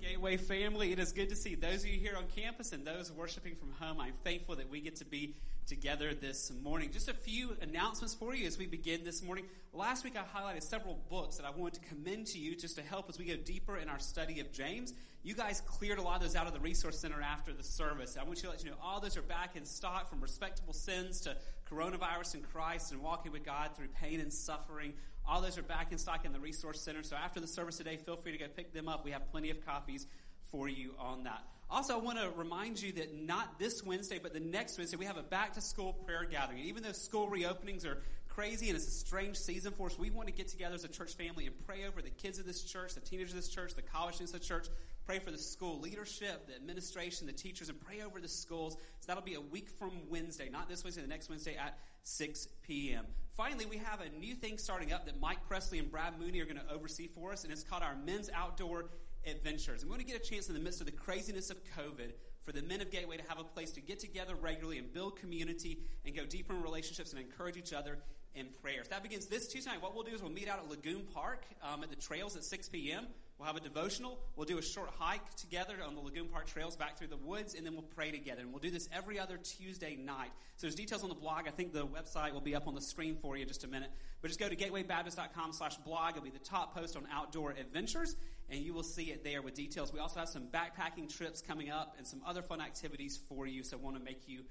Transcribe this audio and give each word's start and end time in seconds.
Gateway 0.00 0.38
family. 0.38 0.92
It 0.92 0.98
is 0.98 1.12
good 1.12 1.28
to 1.28 1.36
see 1.36 1.54
those 1.54 1.82
of 1.82 1.86
you 1.86 1.98
here 1.98 2.14
on 2.16 2.24
campus 2.34 2.72
and 2.72 2.86
those 2.86 3.12
worshiping 3.12 3.54
from 3.54 3.72
home. 3.72 4.00
I'm 4.00 4.14
thankful 4.24 4.56
that 4.56 4.70
we 4.70 4.80
get 4.80 4.96
to 4.96 5.04
be 5.04 5.34
together 5.66 6.14
this 6.14 6.50
morning. 6.62 6.90
Just 6.90 7.10
a 7.10 7.12
few 7.12 7.54
announcements 7.60 8.14
for 8.14 8.34
you 8.34 8.46
as 8.46 8.56
we 8.56 8.66
begin 8.66 9.04
this 9.04 9.22
morning. 9.22 9.44
Last 9.74 10.02
week 10.02 10.14
I 10.16 10.22
highlighted 10.38 10.62
several 10.62 10.98
books 11.10 11.36
that 11.36 11.44
I 11.44 11.50
wanted 11.50 11.82
to 11.82 11.88
commend 11.88 12.28
to 12.28 12.38
you 12.38 12.56
just 12.56 12.76
to 12.76 12.82
help 12.82 13.10
as 13.10 13.18
we 13.18 13.26
go 13.26 13.36
deeper 13.36 13.76
in 13.76 13.90
our 13.90 13.98
study 13.98 14.40
of 14.40 14.50
James. 14.52 14.94
You 15.22 15.34
guys 15.34 15.60
cleared 15.66 15.98
a 15.98 16.02
lot 16.02 16.16
of 16.16 16.22
those 16.22 16.34
out 16.34 16.46
of 16.46 16.54
the 16.54 16.60
Resource 16.60 16.98
Center 16.98 17.20
after 17.20 17.52
the 17.52 17.62
service. 17.62 18.16
I 18.18 18.24
want 18.24 18.38
you 18.38 18.44
to 18.44 18.50
let 18.50 18.64
you 18.64 18.70
know 18.70 18.76
all 18.82 19.00
those 19.00 19.18
are 19.18 19.22
back 19.22 19.54
in 19.54 19.66
stock 19.66 20.08
from 20.08 20.22
respectable 20.22 20.72
sins 20.72 21.20
to 21.22 21.36
coronavirus 21.70 22.36
in 22.36 22.42
Christ 22.42 22.92
and 22.92 23.02
walking 23.02 23.32
with 23.32 23.44
God 23.44 23.70
through 23.76 23.88
pain 24.00 24.20
and 24.20 24.32
suffering. 24.32 24.94
All 25.28 25.40
those 25.40 25.58
are 25.58 25.62
back 25.62 25.92
in 25.92 25.98
stock 25.98 26.24
in 26.24 26.32
the 26.32 26.40
Resource 26.40 26.80
Center. 26.80 27.02
So 27.02 27.16
after 27.16 27.40
the 27.40 27.46
service 27.46 27.76
today, 27.76 27.96
feel 27.96 28.16
free 28.16 28.32
to 28.32 28.38
go 28.38 28.46
pick 28.48 28.72
them 28.72 28.88
up. 28.88 29.04
We 29.04 29.12
have 29.12 29.30
plenty 29.30 29.50
of 29.50 29.64
copies 29.64 30.06
for 30.50 30.68
you 30.68 30.94
on 30.98 31.24
that. 31.24 31.42
Also, 31.70 31.94
I 31.94 31.98
want 31.98 32.18
to 32.18 32.30
remind 32.34 32.82
you 32.82 32.92
that 32.94 33.14
not 33.14 33.60
this 33.60 33.84
Wednesday, 33.84 34.18
but 34.20 34.32
the 34.32 34.40
next 34.40 34.76
Wednesday, 34.76 34.96
we 34.96 35.04
have 35.04 35.18
a 35.18 35.22
back 35.22 35.54
to 35.54 35.60
school 35.60 35.92
prayer 35.92 36.26
gathering. 36.28 36.64
Even 36.64 36.82
though 36.82 36.90
school 36.90 37.28
reopenings 37.28 37.86
are 37.86 38.02
crazy 38.28 38.68
and 38.68 38.76
it's 38.76 38.88
a 38.88 38.90
strange 38.90 39.36
season 39.36 39.72
for 39.72 39.86
us, 39.86 39.96
we 39.96 40.10
want 40.10 40.26
to 40.26 40.34
get 40.34 40.48
together 40.48 40.74
as 40.74 40.82
a 40.82 40.88
church 40.88 41.14
family 41.14 41.46
and 41.46 41.54
pray 41.66 41.84
over 41.86 42.02
the 42.02 42.10
kids 42.10 42.40
of 42.40 42.46
this 42.46 42.64
church, 42.64 42.94
the 42.94 43.00
teenagers 43.00 43.30
of 43.30 43.36
this 43.36 43.48
church, 43.48 43.74
the 43.74 43.82
college 43.82 44.16
students 44.16 44.34
of 44.34 44.42
church, 44.42 44.66
pray 45.10 45.18
for 45.18 45.32
the 45.32 45.38
school 45.38 45.80
leadership, 45.80 46.46
the 46.46 46.54
administration, 46.54 47.26
the 47.26 47.32
teachers, 47.32 47.68
and 47.68 47.80
pray 47.80 48.00
over 48.00 48.20
the 48.20 48.28
schools. 48.28 48.74
So 49.00 49.06
that'll 49.08 49.24
be 49.24 49.34
a 49.34 49.40
week 49.40 49.68
from 49.68 49.90
Wednesday, 50.08 50.48
not 50.48 50.68
this 50.68 50.84
Wednesday, 50.84 51.02
the 51.02 51.08
next 51.08 51.28
Wednesday 51.28 51.56
at 51.56 51.76
6 52.04 52.46
p.m. 52.62 53.04
Finally, 53.36 53.66
we 53.66 53.78
have 53.78 54.00
a 54.00 54.08
new 54.20 54.36
thing 54.36 54.56
starting 54.56 54.92
up 54.92 55.06
that 55.06 55.20
Mike 55.20 55.38
Presley 55.48 55.80
and 55.80 55.90
Brad 55.90 56.20
Mooney 56.20 56.38
are 56.38 56.44
going 56.44 56.60
to 56.64 56.72
oversee 56.72 57.08
for 57.08 57.32
us, 57.32 57.42
and 57.42 57.52
it's 57.52 57.64
called 57.64 57.82
our 57.82 57.96
Men's 57.96 58.30
Outdoor 58.32 58.90
adventures. 59.26 59.82
And 59.82 59.90
we 59.90 59.96
want 59.96 60.06
to 60.06 60.12
get 60.12 60.24
a 60.24 60.24
chance 60.24 60.46
in 60.46 60.54
the 60.54 60.60
midst 60.60 60.78
of 60.78 60.86
the 60.86 60.92
craziness 60.92 61.50
of 61.50 61.56
COVID 61.76 62.12
for 62.44 62.52
the 62.52 62.62
men 62.62 62.80
of 62.80 62.92
Gateway 62.92 63.16
to 63.16 63.24
have 63.28 63.40
a 63.40 63.44
place 63.44 63.72
to 63.72 63.80
get 63.80 63.98
together 63.98 64.36
regularly 64.36 64.78
and 64.78 64.92
build 64.92 65.18
community 65.18 65.80
and 66.06 66.14
go 66.14 66.24
deeper 66.24 66.54
in 66.54 66.62
relationships 66.62 67.12
and 67.12 67.20
encourage 67.20 67.56
each 67.56 67.72
other 67.72 67.98
in 68.36 68.46
prayers. 68.62 68.86
That 68.86 69.02
begins 69.02 69.26
this 69.26 69.48
Tuesday 69.48 69.72
night. 69.72 69.82
What 69.82 69.96
we'll 69.96 70.04
do 70.04 70.14
is 70.14 70.22
we'll 70.22 70.30
meet 70.30 70.48
out 70.48 70.60
at 70.60 70.70
Lagoon 70.70 71.02
Park 71.12 71.42
um, 71.64 71.82
at 71.82 71.90
the 71.90 71.96
trails 71.96 72.36
at 72.36 72.44
6 72.44 72.68
p.m. 72.68 73.08
We'll 73.40 73.46
have 73.46 73.56
a 73.56 73.60
devotional. 73.60 74.18
We'll 74.36 74.44
do 74.44 74.58
a 74.58 74.62
short 74.62 74.90
hike 74.98 75.34
together 75.34 75.76
on 75.86 75.94
the 75.94 76.02
Lagoon 76.02 76.28
Park 76.28 76.46
trails 76.46 76.76
back 76.76 76.98
through 76.98 77.06
the 77.06 77.16
woods, 77.16 77.54
and 77.54 77.64
then 77.64 77.72
we'll 77.72 77.80
pray 77.96 78.10
together. 78.10 78.42
And 78.42 78.50
we'll 78.50 78.60
do 78.60 78.70
this 78.70 78.86
every 78.92 79.18
other 79.18 79.38
Tuesday 79.38 79.96
night. 79.96 80.30
So 80.56 80.66
there's 80.66 80.74
details 80.74 81.02
on 81.02 81.08
the 81.08 81.14
blog. 81.14 81.48
I 81.48 81.50
think 81.50 81.72
the 81.72 81.86
website 81.86 82.34
will 82.34 82.42
be 82.42 82.54
up 82.54 82.68
on 82.68 82.74
the 82.74 82.82
screen 82.82 83.16
for 83.16 83.38
you 83.38 83.42
in 83.42 83.48
just 83.48 83.64
a 83.64 83.66
minute. 83.66 83.88
But 84.20 84.28
just 84.28 84.38
go 84.38 84.46
to 84.46 84.54
gatewaybaptist.com 84.54 85.54
slash 85.54 85.78
blog. 85.78 86.10
It'll 86.10 86.22
be 86.22 86.28
the 86.28 86.38
top 86.38 86.76
post 86.76 86.98
on 86.98 87.06
outdoor 87.10 87.52
adventures, 87.52 88.14
and 88.50 88.60
you 88.60 88.74
will 88.74 88.82
see 88.82 89.04
it 89.04 89.24
there 89.24 89.40
with 89.40 89.54
details. 89.54 89.90
We 89.90 90.00
also 90.00 90.20
have 90.20 90.28
some 90.28 90.48
backpacking 90.48 91.08
trips 91.08 91.40
coming 91.40 91.70
up 91.70 91.94
and 91.96 92.06
some 92.06 92.20
other 92.26 92.42
fun 92.42 92.60
activities 92.60 93.18
for 93.30 93.46
you, 93.46 93.62
so 93.62 93.78
I 93.78 93.80
want 93.80 93.96
to 93.96 94.02
make 94.02 94.28
you 94.28 94.42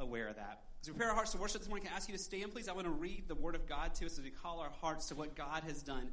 aware 0.00 0.26
of 0.26 0.34
that. 0.34 0.62
As 0.80 0.88
we 0.88 0.94
prepare 0.94 1.10
our 1.10 1.14
hearts 1.14 1.30
to 1.30 1.38
worship 1.38 1.60
this 1.60 1.68
morning, 1.68 1.84
can 1.84 1.92
I 1.92 1.96
ask 1.96 2.08
you 2.08 2.16
to 2.16 2.20
stand, 2.20 2.50
please? 2.50 2.68
I 2.68 2.72
want 2.72 2.88
to 2.88 2.92
read 2.92 3.28
the 3.28 3.36
Word 3.36 3.54
of 3.54 3.68
God 3.68 3.94
to 3.94 4.06
us 4.06 4.18
as 4.18 4.24
we 4.24 4.30
call 4.30 4.58
our 4.58 4.72
hearts 4.80 5.06
to 5.10 5.14
what 5.14 5.36
God 5.36 5.62
has 5.68 5.80
done 5.84 6.08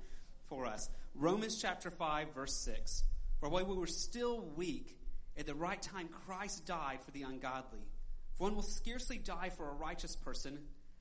for 0.50 0.66
us. 0.66 0.90
Romans 1.16 1.62
chapter 1.62 1.90
5, 1.92 2.34
verse 2.34 2.54
6. 2.56 3.04
For 3.40 3.50
while 3.50 3.66
we 3.66 3.78
were 3.78 3.88
still 3.88 4.42
weak, 4.56 4.98
at 5.38 5.46
the 5.46 5.56
right 5.56 5.82
time 5.82 6.10
Christ 6.26 6.66
died 6.66 7.00
for 7.06 7.12
the 7.12 7.22
ungodly. 7.22 7.88
For 8.36 8.44
one 8.44 8.56
will 8.56 8.64
scarcely 8.64 9.18
die 9.18 9.52
for 9.56 9.70
a 9.70 9.74
righteous 9.74 10.16
person, 10.16 10.60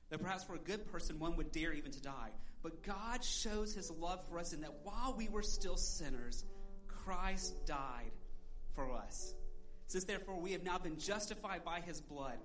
though 0.09 0.17
perhaps 0.17 0.43
for 0.43 0.55
a 0.55 0.59
good 0.59 0.91
person 0.91 1.19
one 1.19 1.35
would 1.35 1.51
dare 1.51 1.73
even 1.73 1.91
to 1.91 2.01
die. 2.01 2.29
But 2.61 2.83
God 2.83 3.23
shows 3.23 3.73
his 3.73 3.91
love 3.91 4.25
for 4.27 4.39
us 4.39 4.53
in 4.53 4.61
that 4.61 4.79
while 4.83 5.13
we 5.17 5.29
were 5.29 5.43
still 5.43 5.77
sinners, 5.77 6.45
Christ 6.87 7.65
died 7.65 8.11
for 8.73 8.91
us. 8.91 9.33
Since 9.87 10.03
therefore 10.03 10.39
we 10.39 10.51
have 10.51 10.63
now 10.63 10.77
been 10.77 10.99
justified 10.99 11.63
by 11.63 11.79
his 11.81 11.99
blood, 12.01 12.37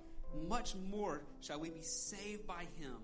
much 0.48 0.74
more 0.90 1.22
shall 1.40 1.60
we 1.60 1.70
be 1.70 1.82
saved 1.82 2.46
by 2.46 2.64
him 2.78 2.96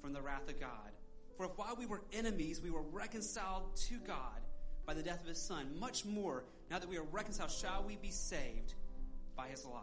from 0.00 0.12
the 0.12 0.20
wrath 0.20 0.48
of 0.48 0.58
God. 0.58 0.90
For 1.36 1.44
if 1.44 1.52
while 1.56 1.76
we 1.78 1.86
were 1.86 2.02
enemies, 2.12 2.60
we 2.62 2.70
were 2.70 2.82
reconciled 2.82 3.74
to 3.88 3.98
God 4.06 4.40
by 4.86 4.94
the 4.94 5.02
death 5.02 5.20
of 5.20 5.28
his 5.28 5.40
Son, 5.40 5.78
much 5.78 6.04
more, 6.04 6.44
now 6.70 6.78
that 6.78 6.88
we 6.88 6.96
are 6.96 7.02
reconciled, 7.02 7.50
shall 7.50 7.84
we 7.86 7.96
be 7.96 8.10
saved 8.10 8.74
by 9.36 9.48
his 9.48 9.66
life. 9.66 9.82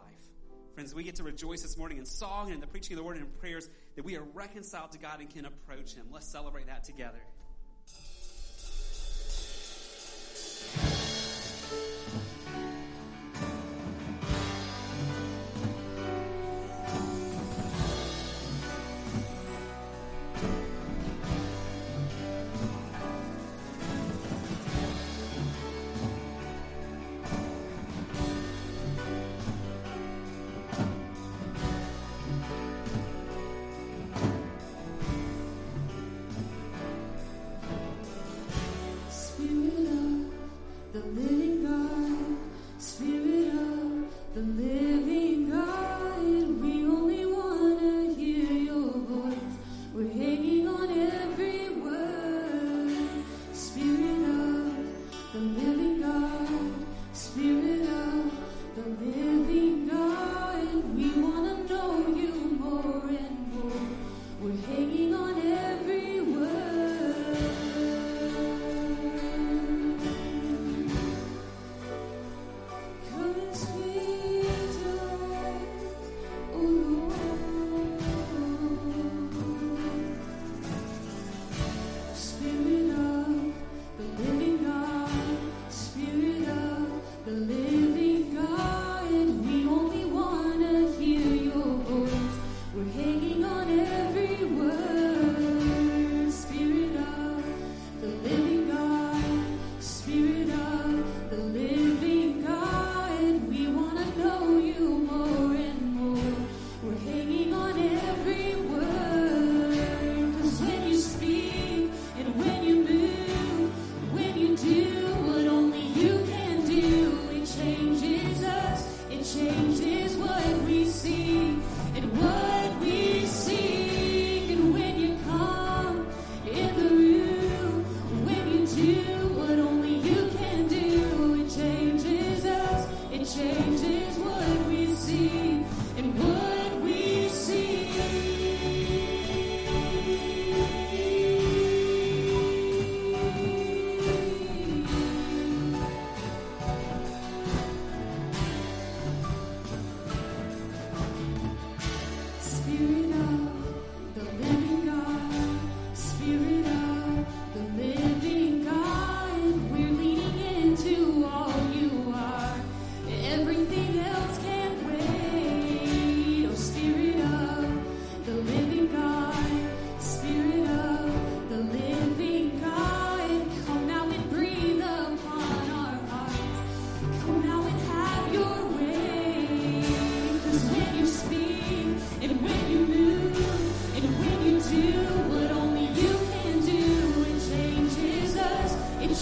Friends, 0.74 0.92
we 0.92 1.04
get 1.04 1.14
to 1.16 1.22
rejoice 1.22 1.62
this 1.62 1.76
morning 1.76 1.98
in 1.98 2.04
song 2.04 2.46
and 2.46 2.54
in 2.54 2.60
the 2.60 2.66
preaching 2.66 2.94
of 2.94 2.98
the 2.98 3.04
word 3.04 3.16
and 3.16 3.26
in 3.26 3.30
prayers 3.32 3.68
that 3.94 4.04
we 4.04 4.16
are 4.16 4.24
reconciled 4.34 4.90
to 4.92 4.98
God 4.98 5.20
and 5.20 5.30
can 5.30 5.44
approach 5.44 5.94
him. 5.94 6.06
Let's 6.10 6.26
celebrate 6.26 6.66
that 6.66 6.82
together. 6.82 7.20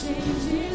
changing. 0.03 0.72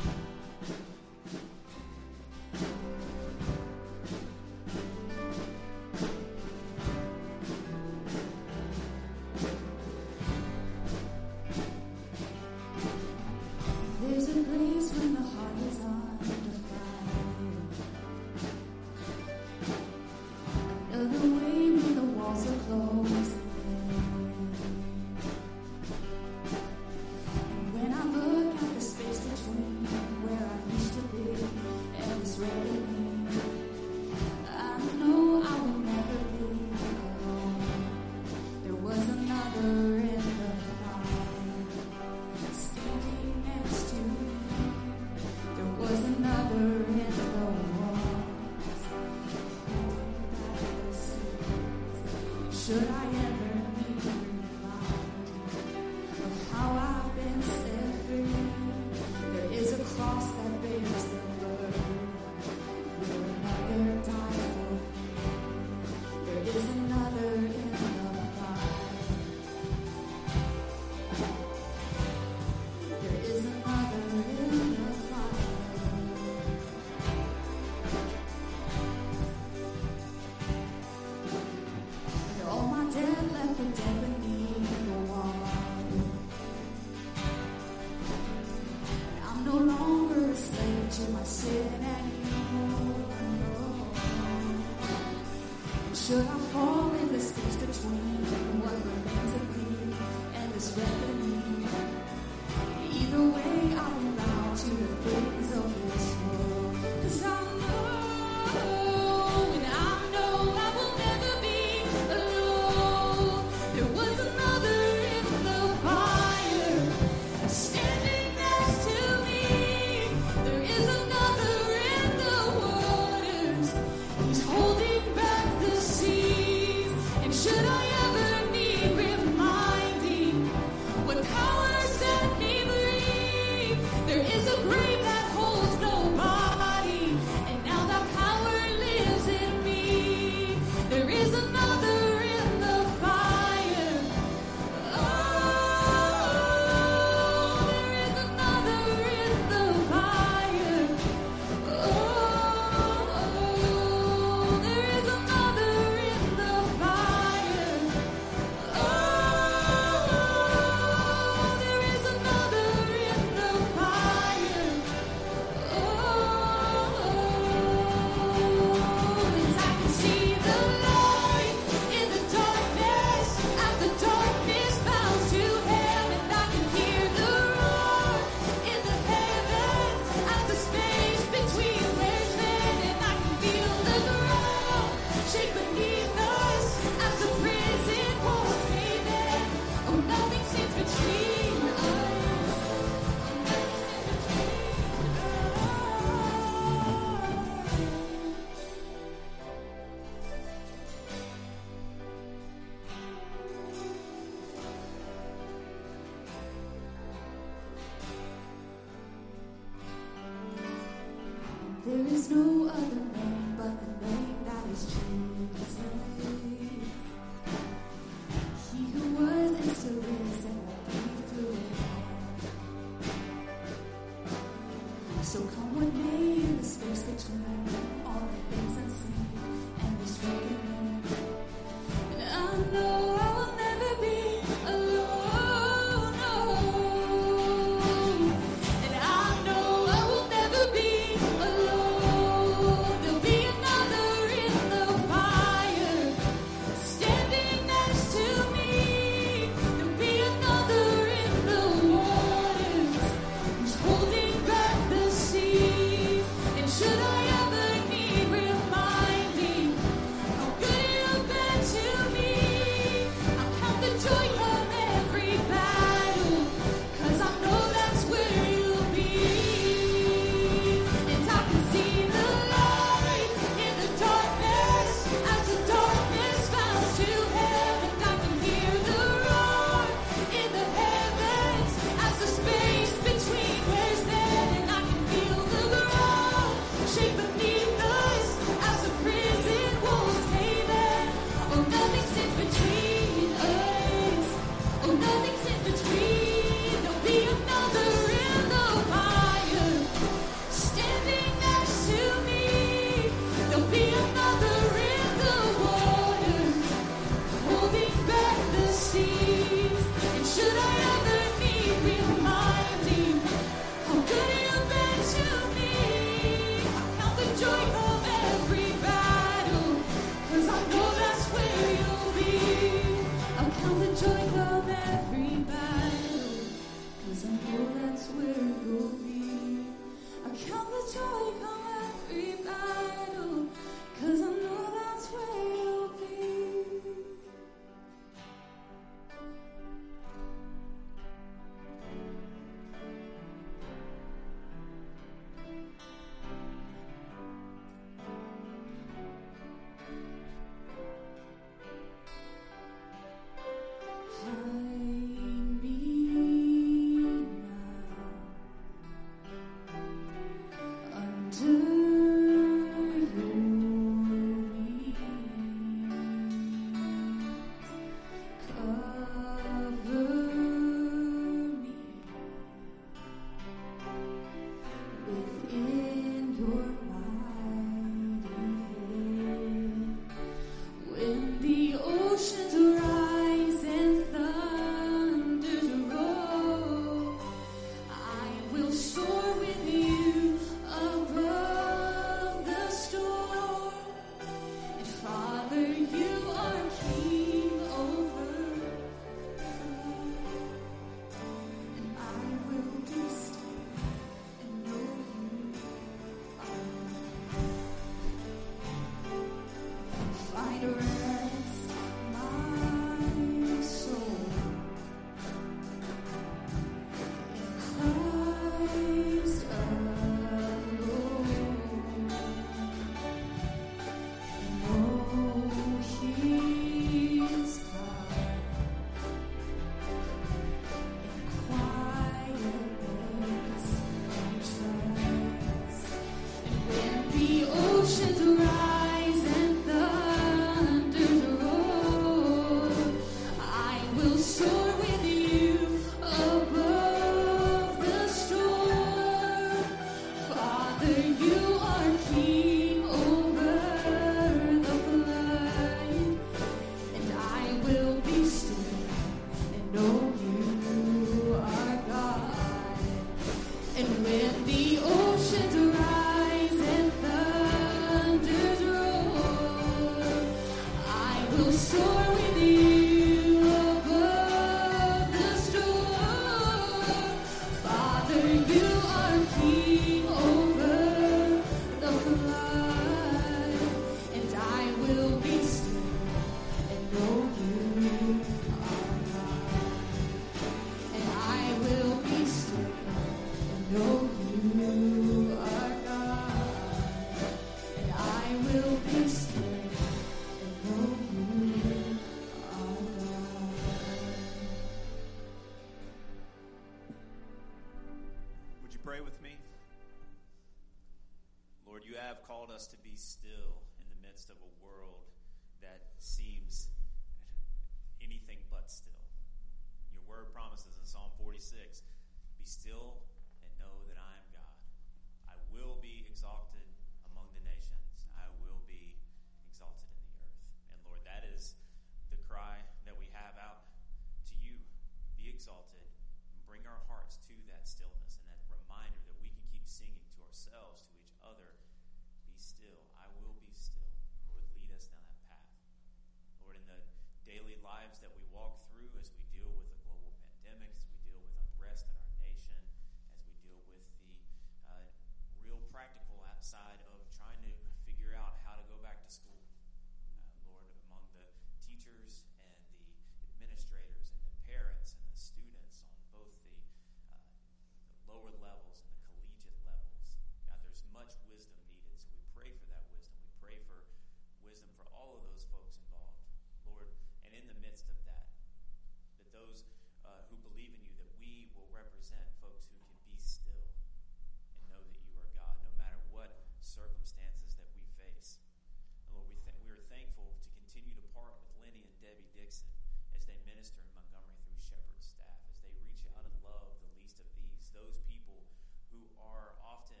Those 597.74 597.98
people 598.06 598.46
who 598.94 599.02
are 599.18 599.58
often 599.60 600.00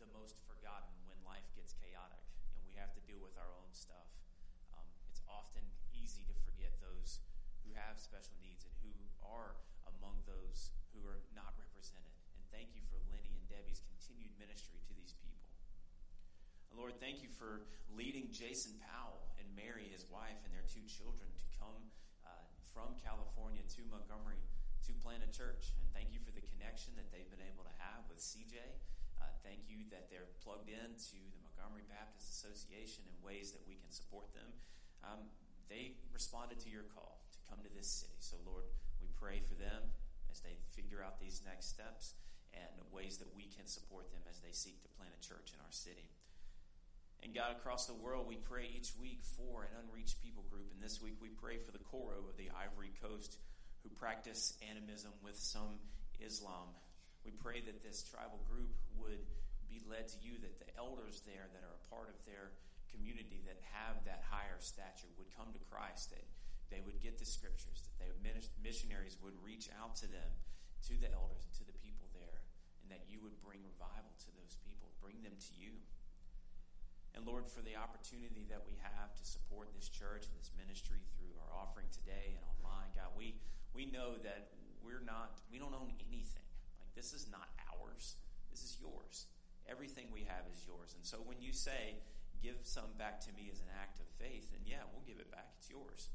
the 0.00 0.08
most 0.16 0.40
forgotten 0.48 0.90
when 1.04 1.20
life 1.22 1.44
gets 1.52 1.76
chaotic 1.76 2.24
and 2.56 2.60
we 2.64 2.72
have 2.74 2.90
to 2.96 3.02
deal 3.04 3.20
with 3.20 3.36
our 3.36 3.52
own 3.60 3.70
stuff. 3.76 4.08
Um, 4.72 4.88
it's 5.12 5.20
often 5.28 5.62
easy 5.92 6.24
to 6.24 6.34
forget 6.48 6.80
those 6.80 7.20
who 7.62 7.76
have 7.76 8.00
special 8.00 8.34
needs 8.40 8.64
and 8.64 8.72
who 8.80 8.96
are 9.20 9.60
among 9.96 10.24
those 10.24 10.72
who 10.96 11.04
are 11.04 11.20
not 11.36 11.52
represented. 11.60 12.16
And 12.34 12.42
thank 12.48 12.72
you 12.72 12.82
for 12.88 12.96
Lenny 13.12 13.36
and 13.36 13.44
Debbie's 13.46 13.84
continued 13.84 14.32
ministry 14.40 14.80
to 14.88 14.92
these 14.96 15.12
people. 15.20 15.40
Lord, 16.72 16.96
thank 16.96 17.20
you 17.20 17.28
for 17.28 17.68
leading 17.92 18.32
Jason 18.32 18.72
Powell 18.80 19.28
and 19.36 19.44
Mary, 19.52 19.90
his 19.92 20.08
wife, 20.08 20.40
and 20.48 20.50
their 20.54 20.64
two 20.64 20.86
children 20.88 21.28
to 21.36 21.46
come 21.60 21.76
uh, 22.24 22.32
from 22.72 22.96
California 22.96 23.60
to 23.76 23.84
Montgomery 23.90 24.40
to 24.88 24.96
plant 25.04 25.20
a 25.20 25.30
church. 25.30 25.76
And 25.76 25.84
thank 25.92 26.14
you 26.14 26.22
for 26.24 26.32
the 26.32 26.39
connection 26.60 26.92
that 27.00 27.08
they've 27.08 27.32
been 27.32 27.40
able 27.48 27.64
to 27.64 27.72
have 27.80 28.04
with 28.12 28.20
CJ. 28.20 28.60
Uh, 29.16 29.32
thank 29.40 29.64
you 29.64 29.88
that 29.88 30.12
they're 30.12 30.28
plugged 30.44 30.68
into 30.68 31.16
the 31.32 31.40
Montgomery 31.40 31.88
Baptist 31.88 32.28
Association 32.28 33.08
in 33.08 33.16
ways 33.24 33.56
that 33.56 33.64
we 33.64 33.80
can 33.80 33.88
support 33.88 34.28
them. 34.36 34.52
Um, 35.00 35.32
they 35.72 35.96
responded 36.12 36.60
to 36.60 36.68
your 36.68 36.84
call 36.92 37.24
to 37.32 37.40
come 37.48 37.64
to 37.64 37.72
this 37.72 37.88
city. 37.88 38.20
So, 38.20 38.36
Lord, 38.44 38.68
we 39.00 39.08
pray 39.16 39.40
for 39.40 39.56
them 39.56 39.88
as 40.28 40.44
they 40.44 40.60
figure 40.76 41.00
out 41.00 41.16
these 41.16 41.40
next 41.48 41.72
steps 41.72 42.12
and 42.52 42.76
ways 42.92 43.16
that 43.24 43.32
we 43.32 43.48
can 43.48 43.64
support 43.64 44.12
them 44.12 44.20
as 44.28 44.44
they 44.44 44.52
seek 44.52 44.84
to 44.84 44.90
plant 45.00 45.16
a 45.16 45.22
church 45.24 45.56
in 45.56 45.64
our 45.64 45.72
city. 45.72 46.12
And 47.24 47.32
God, 47.32 47.56
across 47.56 47.88
the 47.88 47.96
world, 47.96 48.28
we 48.28 48.36
pray 48.36 48.68
each 48.68 48.92
week 49.00 49.24
for 49.24 49.64
an 49.64 49.80
unreached 49.80 50.20
people 50.20 50.44
group. 50.52 50.68
And 50.76 50.84
this 50.84 51.00
week 51.00 51.16
we 51.24 51.32
pray 51.32 51.56
for 51.56 51.72
the 51.72 51.80
Koro 51.80 52.28
of 52.28 52.36
the 52.36 52.52
Ivory 52.52 52.92
Coast 53.00 53.40
who 53.80 53.88
practice 53.96 54.60
animism 54.68 55.12
with 55.24 55.36
some 55.36 55.80
Islam. 56.24 56.76
We 57.24 57.32
pray 57.32 57.60
that 57.64 57.84
this 57.84 58.04
tribal 58.04 58.40
group 58.48 58.72
would 58.96 59.20
be 59.68 59.80
led 59.84 60.08
to 60.14 60.18
you, 60.20 60.40
that 60.40 60.58
the 60.58 60.70
elders 60.76 61.22
there 61.26 61.46
that 61.52 61.62
are 61.62 61.76
a 61.76 61.84
part 61.92 62.08
of 62.08 62.16
their 62.24 62.56
community 62.90 63.40
that 63.46 63.62
have 63.70 64.02
that 64.04 64.26
higher 64.26 64.58
stature 64.58 65.10
would 65.14 65.30
come 65.36 65.54
to 65.54 65.62
Christ, 65.70 66.10
that 66.10 66.26
they 66.74 66.82
would 66.82 66.98
get 66.98 67.18
the 67.18 67.26
scriptures, 67.26 67.86
that 67.86 67.98
they 67.98 68.10
missionaries 68.62 69.18
would 69.22 69.34
reach 69.42 69.70
out 69.78 69.94
to 70.02 70.06
them, 70.10 70.30
to 70.90 70.98
the 70.98 71.10
elders, 71.10 71.46
to 71.58 71.62
the 71.66 71.74
people 71.78 72.10
there, 72.14 72.42
and 72.82 72.90
that 72.90 73.06
you 73.06 73.22
would 73.22 73.38
bring 73.42 73.62
revival 73.62 74.14
to 74.26 74.30
those 74.38 74.58
people, 74.66 74.90
bring 74.98 75.22
them 75.22 75.34
to 75.38 75.52
you. 75.54 75.78
And 77.14 77.26
Lord, 77.26 77.50
for 77.50 77.62
the 77.62 77.74
opportunity 77.74 78.46
that 78.50 78.62
we 78.62 78.78
have 78.82 79.14
to 79.18 79.24
support 79.26 79.74
this 79.74 79.90
church 79.90 80.30
and 80.30 80.34
this 80.38 80.54
ministry 80.54 81.02
through 81.18 81.34
our 81.42 81.50
offering 81.58 81.90
today 81.90 82.38
and 82.38 82.42
online, 82.46 82.94
God, 82.94 83.10
we, 83.18 83.34
we 83.74 83.90
know 83.90 84.14
that 84.22 84.54
we're 84.90 85.06
not, 85.06 85.38
we 85.54 85.62
don't 85.62 85.74
own 85.74 85.94
anything. 86.10 86.50
Like, 86.82 86.90
this 86.98 87.14
is 87.14 87.30
not 87.30 87.46
ours, 87.78 88.18
this 88.50 88.66
is 88.66 88.74
yours. 88.82 89.30
Everything 89.70 90.10
we 90.10 90.26
have 90.26 90.42
is 90.50 90.66
yours. 90.66 90.98
And 90.98 91.06
so 91.06 91.22
when 91.22 91.38
you 91.38 91.54
say, 91.54 92.02
give 92.42 92.58
some 92.66 92.90
back 92.98 93.22
to 93.22 93.30
me 93.38 93.46
as 93.54 93.62
an 93.62 93.70
act 93.78 94.02
of 94.02 94.10
faith, 94.18 94.50
then 94.50 94.66
yeah, 94.66 94.82
we'll 94.90 95.06
give 95.06 95.22
it 95.22 95.30
back. 95.30 95.54
It's 95.62 95.70
yours. 95.70 96.10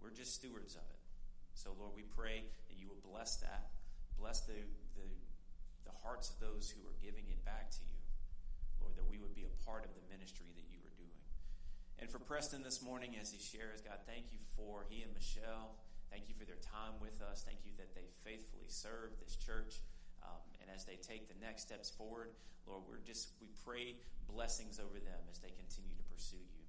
We're 0.00 0.16
just 0.16 0.32
stewards 0.32 0.72
of 0.72 0.86
it. 0.88 1.02
So, 1.52 1.76
Lord, 1.76 1.92
we 1.92 2.08
pray 2.08 2.48
that 2.68 2.76
you 2.80 2.88
will 2.88 3.04
bless 3.04 3.36
that. 3.44 3.68
Bless 4.16 4.40
the, 4.48 4.64
the, 4.96 5.08
the 5.84 5.94
hearts 6.00 6.32
of 6.32 6.40
those 6.40 6.72
who 6.72 6.80
are 6.88 6.96
giving 7.04 7.28
it 7.28 7.44
back 7.44 7.68
to 7.76 7.82
you. 7.84 8.00
Lord, 8.80 8.96
that 8.96 9.04
we 9.04 9.20
would 9.20 9.36
be 9.36 9.44
a 9.44 9.54
part 9.68 9.84
of 9.84 9.92
the 9.92 10.04
ministry 10.08 10.48
that 10.56 10.66
you 10.72 10.80
are 10.88 10.96
doing. 10.96 11.20
And 12.00 12.08
for 12.08 12.18
Preston 12.18 12.64
this 12.64 12.80
morning, 12.80 13.14
as 13.20 13.28
he 13.30 13.38
shares, 13.38 13.84
God, 13.84 14.00
thank 14.08 14.32
you 14.32 14.40
for 14.56 14.88
he 14.88 15.04
and 15.04 15.12
Michelle. 15.12 15.76
Thank 16.14 16.30
you 16.30 16.38
for 16.38 16.46
their 16.46 16.62
time 16.62 16.94
with 17.02 17.18
us. 17.26 17.42
Thank 17.42 17.66
you 17.66 17.74
that 17.74 17.90
they 17.90 18.06
faithfully 18.22 18.70
serve 18.70 19.18
this 19.18 19.34
church. 19.34 19.82
Um, 20.22 20.38
and 20.62 20.70
as 20.70 20.86
they 20.86 20.94
take 20.94 21.26
the 21.26 21.34
next 21.42 21.66
steps 21.66 21.90
forward, 21.90 22.30
Lord, 22.70 22.86
we're 22.86 23.02
just, 23.02 23.34
we 23.42 23.50
pray 23.66 23.98
blessings 24.30 24.78
over 24.78 25.02
them 25.02 25.18
as 25.26 25.42
they 25.42 25.50
continue 25.58 25.98
to 25.98 26.06
pursue 26.06 26.38
you. 26.38 26.62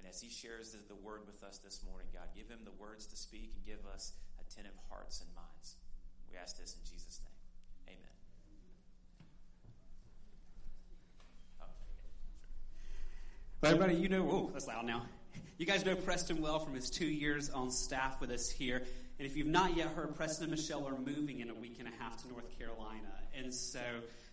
And 0.00 0.06
as 0.08 0.18
he 0.24 0.30
shares 0.32 0.72
the, 0.72 0.80
the 0.88 0.96
word 0.96 1.28
with 1.28 1.44
us 1.44 1.58
this 1.58 1.84
morning, 1.84 2.08
God, 2.08 2.32
give 2.34 2.48
him 2.48 2.64
the 2.64 2.72
words 2.80 3.04
to 3.12 3.16
speak 3.20 3.52
and 3.52 3.62
give 3.68 3.84
us 3.84 4.16
attentive 4.40 4.80
hearts 4.88 5.20
and 5.20 5.28
minds. 5.36 5.76
We 6.32 6.40
ask 6.40 6.56
this 6.56 6.72
in 6.72 6.80
Jesus' 6.80 7.20
name. 7.20 8.00
Amen. 8.00 8.16
Well, 13.60 13.72
everybody, 13.72 14.00
you 14.00 14.08
know, 14.08 14.24
oh, 14.24 14.50
that's 14.54 14.66
loud 14.66 14.86
now. 14.86 15.04
You 15.58 15.66
guys 15.66 15.84
know 15.84 15.96
Preston 15.96 16.42
well 16.42 16.58
from 16.58 16.74
his 16.74 16.90
two 16.90 17.06
years 17.06 17.50
on 17.50 17.70
staff 17.70 18.20
with 18.20 18.30
us 18.30 18.50
here. 18.50 18.82
And 19.18 19.26
if 19.26 19.36
you've 19.36 19.46
not 19.46 19.76
yet 19.76 19.88
heard, 19.88 20.14
Preston 20.14 20.44
and 20.44 20.50
Michelle 20.50 20.86
are 20.86 20.98
moving 20.98 21.40
in 21.40 21.48
a 21.48 21.54
week 21.54 21.76
and 21.78 21.88
a 21.88 22.02
half 22.02 22.22
to 22.22 22.28
North 22.28 22.58
Carolina. 22.58 23.08
And 23.36 23.52
so, 23.52 23.80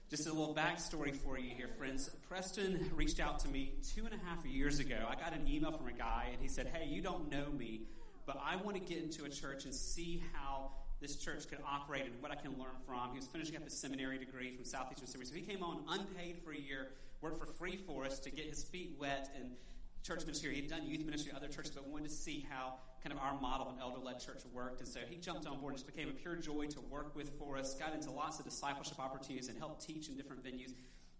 just 0.09 0.27
a 0.27 0.33
little 0.33 0.53
backstory 0.53 1.15
for 1.15 1.39
you 1.39 1.51
here, 1.55 1.69
friends. 1.69 2.09
Preston 2.27 2.91
reached 2.93 3.19
out 3.19 3.39
to 3.39 3.47
me 3.47 3.73
two 3.95 4.05
and 4.05 4.13
a 4.13 4.17
half 4.25 4.45
years 4.45 4.79
ago. 4.79 4.97
I 5.09 5.15
got 5.15 5.33
an 5.33 5.47
email 5.47 5.71
from 5.71 5.87
a 5.87 5.93
guy, 5.93 6.27
and 6.31 6.41
he 6.41 6.47
said, 6.47 6.67
Hey, 6.67 6.87
you 6.87 7.01
don't 7.01 7.31
know 7.31 7.45
me, 7.57 7.81
but 8.25 8.41
I 8.43 8.57
want 8.57 8.75
to 8.75 8.81
get 8.81 9.01
into 9.01 9.25
a 9.25 9.29
church 9.29 9.65
and 9.65 9.73
see 9.73 10.21
how 10.33 10.71
this 10.99 11.15
church 11.17 11.49
could 11.49 11.59
operate 11.65 12.05
and 12.05 12.21
what 12.21 12.31
I 12.31 12.35
can 12.35 12.51
learn 12.51 12.75
from. 12.85 13.11
He 13.11 13.17
was 13.17 13.27
finishing 13.27 13.55
up 13.55 13.63
his 13.63 13.73
seminary 13.73 14.17
degree 14.17 14.55
from 14.55 14.65
Southeastern 14.65 15.07
Seminary. 15.07 15.27
So 15.27 15.35
he 15.35 15.41
came 15.41 15.63
on 15.63 15.83
unpaid 15.89 16.37
for 16.43 16.51
a 16.51 16.57
year, 16.57 16.91
worked 17.21 17.39
for 17.39 17.45
free 17.45 17.75
for 17.75 18.05
us 18.05 18.19
to 18.19 18.29
get 18.29 18.45
his 18.45 18.63
feet 18.63 18.95
wet 18.99 19.29
in 19.39 19.51
church 20.03 20.21
ministry. 20.25 20.53
He'd 20.55 20.69
done 20.69 20.85
youth 20.85 21.05
ministry 21.05 21.31
at 21.31 21.37
other 21.37 21.47
churches, 21.47 21.71
but 21.71 21.87
wanted 21.87 22.09
to 22.09 22.15
see 22.15 22.45
how 22.49 22.75
kind 23.01 23.13
of 23.13 23.19
our 23.19 23.39
model 23.39 23.67
of 23.67 23.73
an 23.73 23.79
elder 23.81 23.99
led 23.99 24.19
church 24.19 24.41
worked. 24.53 24.79
And 24.79 24.87
so 24.87 24.99
he 25.09 25.15
jumped 25.15 25.47
on 25.47 25.59
board 25.59 25.73
and 25.73 25.81
just 25.81 25.93
became 25.93 26.09
a 26.09 26.13
pure 26.13 26.35
joy 26.35 26.67
to 26.67 26.81
work 26.81 27.15
with 27.15 27.37
for 27.39 27.57
us, 27.57 27.73
got 27.75 27.93
into 27.93 28.11
lots 28.11 28.39
of 28.39 28.45
discipleship 28.45 28.99
opportunities, 28.99 29.47
and 29.47 29.57
helped 29.57 29.85
teach 29.85 30.09
in 30.09 30.15
different 30.15 30.43
venues. 30.43 30.73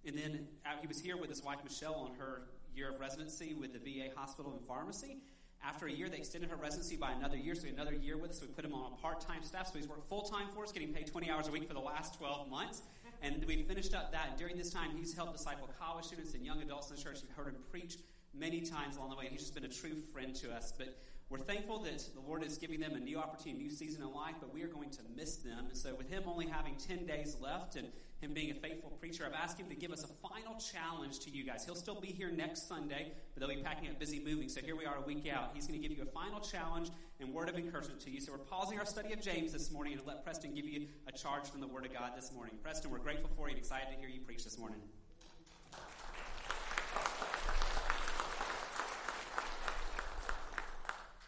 And 0.05 0.17
then 0.17 0.47
uh, 0.65 0.71
he 0.81 0.87
was 0.87 0.99
here 0.99 1.17
with 1.17 1.29
his 1.29 1.43
wife 1.43 1.59
Michelle 1.63 1.95
on 1.95 2.15
her 2.19 2.43
year 2.75 2.91
of 2.91 2.99
residency 2.99 3.53
with 3.53 3.71
the 3.73 3.79
VA 3.79 4.09
hospital 4.15 4.51
and 4.51 4.65
pharmacy. 4.67 5.17
After 5.65 5.85
a 5.85 5.91
year, 5.91 6.09
they 6.09 6.17
extended 6.17 6.49
her 6.49 6.57
residency 6.57 6.97
by 6.97 7.11
another 7.11 7.37
year, 7.37 7.55
so 7.55 7.67
another 7.69 7.93
year 7.93 8.17
with 8.17 8.31
us. 8.31 8.41
We 8.41 8.47
put 8.47 8.65
him 8.65 8.73
on 8.73 8.91
a 8.91 8.95
part-time 9.01 9.43
staff, 9.43 9.71
so 9.71 9.79
he's 9.79 9.87
worked 9.87 10.09
full-time 10.09 10.47
for 10.53 10.63
us, 10.63 10.73
getting 10.73 10.93
paid 10.93 11.07
20 11.07 11.31
hours 11.31 11.47
a 11.47 11.51
week 11.51 11.69
for 11.69 11.73
the 11.73 11.79
last 11.79 12.17
12 12.17 12.49
months. 12.49 12.81
And 13.21 13.41
we 13.47 13.63
finished 13.63 13.95
up 13.95 14.11
that. 14.11 14.27
And 14.31 14.37
during 14.37 14.57
this 14.57 14.71
time, 14.71 14.89
he's 14.97 15.13
helped 15.13 15.37
disciple 15.37 15.69
college 15.79 16.03
students 16.03 16.33
and 16.33 16.45
young 16.45 16.61
adults 16.61 16.89
in 16.89 16.97
the 16.97 17.01
church. 17.01 17.19
You've 17.21 17.31
heard 17.31 17.53
him 17.53 17.61
preach 17.71 17.95
many 18.33 18.61
times 18.61 18.97
along 18.97 19.09
the 19.11 19.15
way, 19.15 19.25
and 19.25 19.31
he's 19.31 19.41
just 19.41 19.55
been 19.55 19.65
a 19.65 19.69
true 19.69 19.95
friend 20.11 20.35
to 20.35 20.53
us. 20.53 20.73
But 20.77 20.97
we're 21.29 21.39
thankful 21.39 21.79
that 21.79 22.03
the 22.13 22.21
Lord 22.21 22.43
is 22.43 22.57
giving 22.57 22.79
them 22.79 22.93
a 22.93 22.99
new 22.99 23.17
opportunity, 23.17 23.65
a 23.65 23.67
new 23.67 23.71
season 23.71 24.03
in 24.03 24.13
life, 24.13 24.35
but 24.39 24.53
we 24.53 24.61
are 24.61 24.67
going 24.67 24.91
to 24.91 24.99
miss 25.15 25.37
them. 25.37 25.65
And 25.67 25.75
so, 25.75 25.95
with 25.95 26.09
Him 26.09 26.23
only 26.27 26.45
having 26.45 26.75
10 26.75 27.05
days 27.05 27.37
left 27.41 27.75
and 27.75 27.87
Him 28.21 28.33
being 28.33 28.51
a 28.51 28.53
faithful 28.53 28.91
preacher, 28.91 29.23
I've 29.25 29.33
asked 29.33 29.59
Him 29.59 29.67
to 29.69 29.75
give 29.75 29.91
us 29.91 30.03
a 30.03 30.27
final 30.27 30.59
challenge 30.59 31.19
to 31.21 31.31
you 31.31 31.43
guys. 31.43 31.65
He'll 31.65 31.73
still 31.73 31.99
be 31.99 32.09
here 32.09 32.29
next 32.29 32.67
Sunday, 32.67 33.13
but 33.33 33.39
they'll 33.39 33.55
be 33.55 33.63
packing 33.63 33.89
up, 33.89 33.99
busy 33.99 34.19
moving. 34.23 34.47
So, 34.47 34.61
here 34.61 34.75
we 34.75 34.85
are 34.85 34.97
a 34.97 35.01
week 35.01 35.27
out. 35.27 35.51
He's 35.53 35.65
going 35.65 35.81
to 35.81 35.87
give 35.87 35.97
you 35.97 36.03
a 36.03 36.11
final 36.11 36.39
challenge 36.39 36.89
and 37.19 37.33
word 37.33 37.49
of 37.49 37.57
encouragement 37.57 37.99
to 38.01 38.11
you. 38.11 38.19
So, 38.19 38.31
we're 38.33 38.37
pausing 38.37 38.77
our 38.77 38.85
study 38.85 39.13
of 39.13 39.21
James 39.21 39.53
this 39.53 39.71
morning 39.71 39.93
and 39.93 40.05
let 40.05 40.23
Preston 40.23 40.53
give 40.53 40.65
you 40.65 40.87
a 41.07 41.11
charge 41.11 41.49
from 41.49 41.61
the 41.61 41.67
Word 41.67 41.85
of 41.85 41.93
God 41.93 42.11
this 42.15 42.31
morning. 42.31 42.55
Preston, 42.61 42.91
we're 42.91 42.99
grateful 42.99 43.29
for 43.35 43.47
you 43.47 43.55
and 43.55 43.57
excited 43.57 43.87
to 43.91 43.99
hear 43.99 44.09
you 44.09 44.19
preach 44.19 44.43
this 44.43 44.59
morning. 44.59 44.81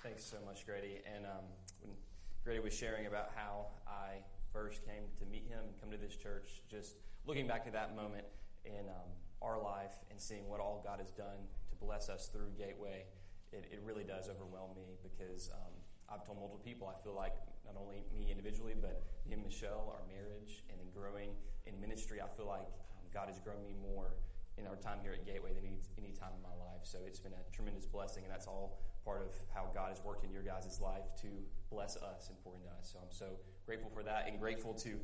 Thanks 0.06 0.22
so 0.24 0.38
much, 0.45 0.68
Grady. 0.68 1.01
And 1.10 1.26
um, 1.26 1.49
when 1.82 1.97
Grady 2.43 2.60
was 2.60 2.78
sharing 2.78 3.08
about 3.08 3.34
how 3.34 3.74
I 3.89 4.22
first 4.53 4.86
came 4.86 5.10
to 5.18 5.26
meet 5.26 5.49
him 5.49 5.66
and 5.66 5.74
come 5.82 5.89
to 5.89 5.97
this 5.97 6.14
church, 6.16 6.62
just 6.70 7.01
looking 7.26 7.47
back 7.47 7.66
to 7.66 7.72
that 7.72 7.95
moment 7.95 8.30
in 8.66 8.86
um, 8.86 9.10
our 9.41 9.58
life 9.58 9.97
and 10.12 10.22
seeing 10.22 10.45
what 10.47 10.60
all 10.60 10.80
God 10.86 10.99
has 11.01 11.10
done 11.10 11.49
to 11.74 11.76
bless 11.82 12.08
us 12.08 12.30
through 12.30 12.53
Gateway, 12.56 13.10
it, 13.51 13.66
it 13.74 13.82
really 13.84 14.03
does 14.03 14.30
overwhelm 14.30 14.78
me 14.78 14.93
because 15.01 15.49
um, 15.49 15.74
I've 16.06 16.24
told 16.24 16.38
multiple 16.38 16.62
people 16.62 16.86
I 16.86 17.01
feel 17.01 17.18
like 17.18 17.34
not 17.66 17.74
only 17.74 18.06
me 18.14 18.30
individually, 18.30 18.78
but 18.80 19.01
me 19.26 19.34
and 19.34 19.41
Michelle, 19.41 19.89
our 19.89 20.06
marriage, 20.06 20.62
and 20.70 20.78
then 20.78 20.86
growing 20.93 21.34
in 21.66 21.82
ministry, 21.82 22.22
I 22.22 22.30
feel 22.38 22.45
like 22.45 22.70
um, 22.93 23.10
God 23.10 23.26
has 23.26 23.39
grown 23.39 23.66
me 23.66 23.74
more 23.82 24.14
in 24.62 24.68
our 24.68 24.78
time 24.78 24.99
here 25.01 25.18
at 25.18 25.26
Gateway 25.26 25.49
than 25.58 25.66
any, 25.66 25.82
any 25.97 26.14
time 26.14 26.38
in 26.38 26.45
my 26.45 26.53
life. 26.62 26.86
So 26.86 26.99
it's 27.10 27.20
been 27.20 27.34
a 27.34 27.41
tremendous 27.49 27.88
blessing, 27.89 28.22
and 28.22 28.32
that's 28.32 28.45
all 28.45 28.86
part 29.06 29.22
of 29.22 29.32
how 29.53 29.68
God 29.74 29.89
has 29.89 30.03
worked 30.03 30.26
in 30.26 30.32
your 30.32 30.41
guys' 30.41 30.82
life 30.82 31.06
to 31.22 31.28
bless 31.70 31.95
us 31.97 32.30
and 32.30 32.38
pour 32.43 32.56
into 32.56 32.68
us. 32.68 32.89
So 32.91 32.99
I'm 32.99 33.12
so 33.12 33.38
grateful 33.66 33.91
for 33.93 34.03
that 34.03 34.28
and 34.28 34.39
grateful 34.39 34.74
to 34.74 34.99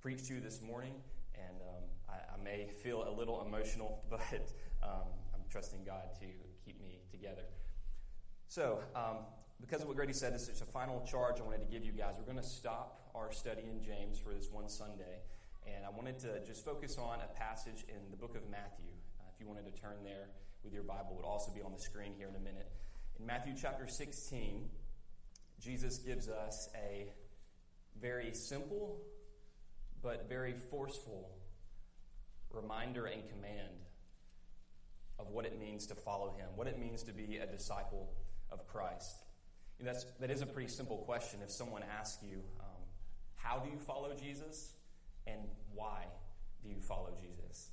preach 0.00 0.28
to 0.28 0.34
you 0.34 0.40
this 0.40 0.62
morning. 0.62 0.94
And 1.34 1.56
um, 1.62 1.84
I, 2.08 2.34
I, 2.34 2.42
may 2.42 2.68
feel 2.82 3.08
a 3.08 3.12
little 3.12 3.44
emotional, 3.46 4.04
but 4.10 4.52
um, 4.82 5.08
I'm 5.34 5.40
trusting 5.50 5.84
God 5.84 6.14
to 6.20 6.26
keep 6.64 6.80
me 6.80 7.00
together. 7.10 7.42
So, 8.48 8.80
um, 8.94 9.18
because 9.60 9.82
of 9.82 9.88
what 9.88 9.96
Grady 9.96 10.12
said, 10.12 10.34
this 10.34 10.48
is 10.48 10.62
a 10.62 10.66
final 10.66 11.04
charge 11.04 11.40
I 11.40 11.42
wanted 11.42 11.60
to 11.60 11.70
give 11.70 11.84
you 11.84 11.92
guys. 11.92 12.14
We're 12.18 12.24
going 12.24 12.42
to 12.42 12.42
stop 12.42 13.10
our 13.14 13.30
study 13.30 13.62
in 13.70 13.82
James 13.82 14.18
for 14.18 14.32
this 14.32 14.48
one 14.50 14.68
Sunday. 14.68 15.20
And 15.66 15.84
I 15.84 15.90
wanted 15.90 16.18
to 16.20 16.44
just 16.46 16.64
focus 16.64 16.96
on 16.98 17.18
a 17.20 17.28
passage 17.38 17.84
in 17.88 18.10
the 18.10 18.16
book 18.16 18.36
of 18.36 18.48
Matthew. 18.50 18.88
Uh, 19.20 19.24
if 19.34 19.40
you 19.40 19.46
wanted 19.46 19.66
to 19.66 19.80
turn 19.80 19.96
there 20.02 20.28
with 20.64 20.72
your 20.72 20.82
Bible, 20.82 21.12
it 21.12 21.16
would 21.16 21.28
also 21.28 21.52
be 21.52 21.60
on 21.60 21.72
the 21.72 21.78
screen 21.78 22.12
here 22.16 22.28
in 22.28 22.36
a 22.36 22.40
minute. 22.40 22.70
In 23.20 23.26
Matthew 23.26 23.52
chapter 23.60 23.86
16, 23.86 24.66
Jesus 25.60 25.98
gives 25.98 26.28
us 26.28 26.70
a 26.74 27.12
very 28.00 28.32
simple 28.32 29.02
but 30.02 30.26
very 30.26 30.54
forceful 30.70 31.30
reminder 32.50 33.04
and 33.04 33.22
command 33.28 33.84
of 35.18 35.28
what 35.28 35.44
it 35.44 35.60
means 35.60 35.86
to 35.88 35.94
follow 35.94 36.32
him, 36.32 36.46
what 36.56 36.66
it 36.66 36.78
means 36.78 37.02
to 37.02 37.12
be 37.12 37.36
a 37.36 37.46
disciple 37.46 38.10
of 38.50 38.66
Christ. 38.66 39.16
That's, 39.78 40.04
that 40.20 40.30
is 40.30 40.40
a 40.40 40.46
pretty 40.46 40.70
simple 40.70 40.98
question. 40.98 41.40
If 41.42 41.50
someone 41.50 41.82
asks 41.98 42.22
you, 42.22 42.38
um, 42.58 42.82
How 43.34 43.58
do 43.58 43.68
you 43.70 43.78
follow 43.78 44.14
Jesus? 44.14 44.72
and 45.26 45.42
why 45.74 46.04
do 46.62 46.70
you 46.70 46.80
follow 46.80 47.10
Jesus? 47.20 47.68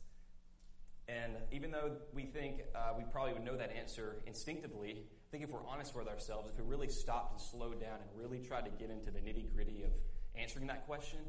And 1.07 1.33
even 1.53 1.71
though 1.71 1.91
we 2.13 2.23
think 2.23 2.63
uh, 2.75 2.93
we 2.97 3.05
probably 3.05 3.31
would 3.33 3.45
know 3.45 3.55
that 3.55 3.71
answer 3.71 4.17
instinctively, 4.27 5.05
I 5.27 5.29
think 5.29 5.43
if 5.43 5.49
we're 5.49 5.65
honest 5.67 5.93
with 5.93 6.07
ourselves, 6.07 6.49
if 6.49 6.57
we 6.57 6.63
really 6.63 6.87
stopped 6.87 7.33
and 7.33 7.41
slowed 7.41 7.81
down 7.81 7.99
and 7.99 8.09
really 8.15 8.39
tried 8.39 8.63
to 8.63 8.71
get 8.71 8.89
into 8.89 9.11
the 9.11 9.19
nitty 9.19 9.53
gritty 9.53 9.83
of 9.83 9.91
answering 10.35 10.67
that 10.67 10.85
question, 10.85 11.19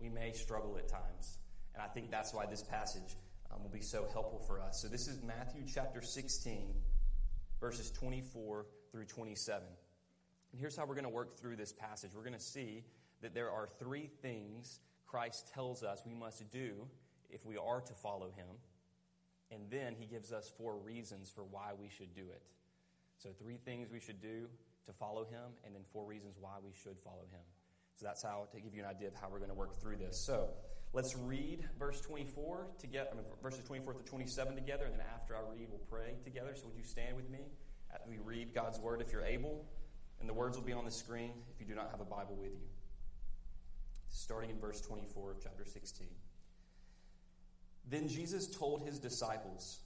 we 0.00 0.08
may 0.08 0.32
struggle 0.32 0.78
at 0.78 0.88
times. 0.88 1.36
And 1.74 1.82
I 1.82 1.88
think 1.88 2.10
that's 2.10 2.32
why 2.32 2.46
this 2.46 2.62
passage 2.62 3.16
um, 3.52 3.62
will 3.62 3.70
be 3.70 3.82
so 3.82 4.06
helpful 4.14 4.38
for 4.38 4.62
us. 4.62 4.80
So 4.80 4.88
this 4.88 5.08
is 5.08 5.22
Matthew 5.22 5.62
chapter 5.70 6.00
16, 6.00 6.72
verses 7.60 7.90
24 7.90 8.64
through 8.90 9.04
27. 9.04 9.62
And 10.52 10.60
here's 10.60 10.74
how 10.74 10.86
we're 10.86 10.94
going 10.94 11.04
to 11.04 11.10
work 11.10 11.38
through 11.38 11.56
this 11.56 11.72
passage. 11.72 12.12
We're 12.14 12.24
going 12.24 12.32
to 12.32 12.40
see 12.40 12.82
that 13.20 13.34
there 13.34 13.50
are 13.50 13.68
three 13.78 14.08
things 14.22 14.80
Christ 15.06 15.50
tells 15.52 15.82
us 15.82 16.02
we 16.06 16.14
must 16.14 16.50
do 16.50 16.88
if 17.28 17.44
we 17.44 17.58
are 17.58 17.82
to 17.82 17.92
follow 17.92 18.30
him. 18.34 18.48
And 19.50 19.70
then 19.70 19.96
he 19.98 20.06
gives 20.06 20.32
us 20.32 20.50
four 20.56 20.78
reasons 20.78 21.30
for 21.30 21.44
why 21.44 21.72
we 21.78 21.90
should 21.90 22.14
do 22.14 22.22
it. 22.22 22.40
So, 23.22 23.30
three 23.38 23.56
things 23.56 23.88
we 23.92 24.00
should 24.00 24.20
do 24.20 24.48
to 24.86 24.92
follow 24.92 25.24
him, 25.24 25.54
and 25.64 25.74
then 25.74 25.82
four 25.92 26.04
reasons 26.04 26.36
why 26.40 26.56
we 26.64 26.72
should 26.82 26.98
follow 26.98 27.24
him. 27.30 27.40
So, 27.94 28.04
that's 28.04 28.22
how 28.22 28.48
to 28.50 28.60
give 28.60 28.74
you 28.74 28.82
an 28.82 28.88
idea 28.88 29.08
of 29.08 29.14
how 29.14 29.28
we're 29.30 29.38
going 29.38 29.50
to 29.50 29.54
work 29.54 29.80
through 29.80 29.96
this. 29.96 30.18
So, 30.18 30.48
let's 30.92 31.16
read 31.16 31.68
verse 31.78 32.00
24 32.00 32.66
together, 32.78 33.10
I 33.12 33.14
mean, 33.14 33.24
verses 33.40 33.64
24 33.64 33.94
to 33.94 34.02
27 34.02 34.56
together, 34.56 34.86
and 34.86 34.94
then 34.94 35.06
after 35.14 35.36
I 35.36 35.40
read, 35.40 35.68
we'll 35.70 35.86
pray 35.88 36.16
together. 36.24 36.54
So, 36.56 36.66
would 36.66 36.76
you 36.76 36.82
stand 36.82 37.14
with 37.14 37.30
me 37.30 37.46
as 37.94 38.00
we 38.08 38.18
read 38.18 38.52
God's 38.52 38.80
word 38.80 39.00
if 39.00 39.12
you're 39.12 39.24
able? 39.24 39.64
And 40.18 40.28
the 40.28 40.34
words 40.34 40.56
will 40.56 40.64
be 40.64 40.72
on 40.72 40.84
the 40.84 40.90
screen 40.90 41.32
if 41.54 41.60
you 41.60 41.66
do 41.66 41.74
not 41.74 41.90
have 41.90 42.00
a 42.00 42.04
Bible 42.04 42.36
with 42.36 42.50
you 42.50 42.68
starting 44.12 44.50
in 44.50 44.58
verse 44.58 44.80
24 44.80 45.32
of 45.32 45.42
chapter 45.42 45.64
16. 45.64 46.06
Then 47.88 48.08
Jesus 48.08 48.46
told 48.46 48.82
his 48.82 48.98
disciples, 48.98 49.80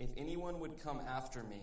If 0.00 0.08
anyone 0.16 0.58
would 0.60 0.82
come 0.82 1.00
after 1.06 1.42
me, 1.44 1.62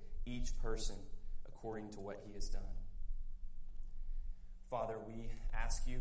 each 0.25 0.57
person 0.61 0.95
according 1.47 1.91
to 1.91 1.99
what 1.99 2.21
he 2.25 2.33
has 2.33 2.47
done. 2.49 2.61
Father, 4.69 4.95
we 5.05 5.29
ask 5.53 5.87
you, 5.87 5.99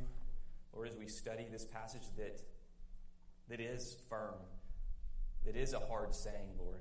Lord, 0.73 0.89
as 0.89 0.97
we 0.97 1.09
study 1.09 1.47
this 1.51 1.65
passage 1.65 2.05
that, 2.17 2.41
that 3.49 3.61
is 3.61 3.97
firm, 4.09 4.37
that 5.45 5.57
is 5.57 5.73
a 5.73 5.81
hard 5.81 6.15
saying, 6.15 6.51
Lord. 6.59 6.81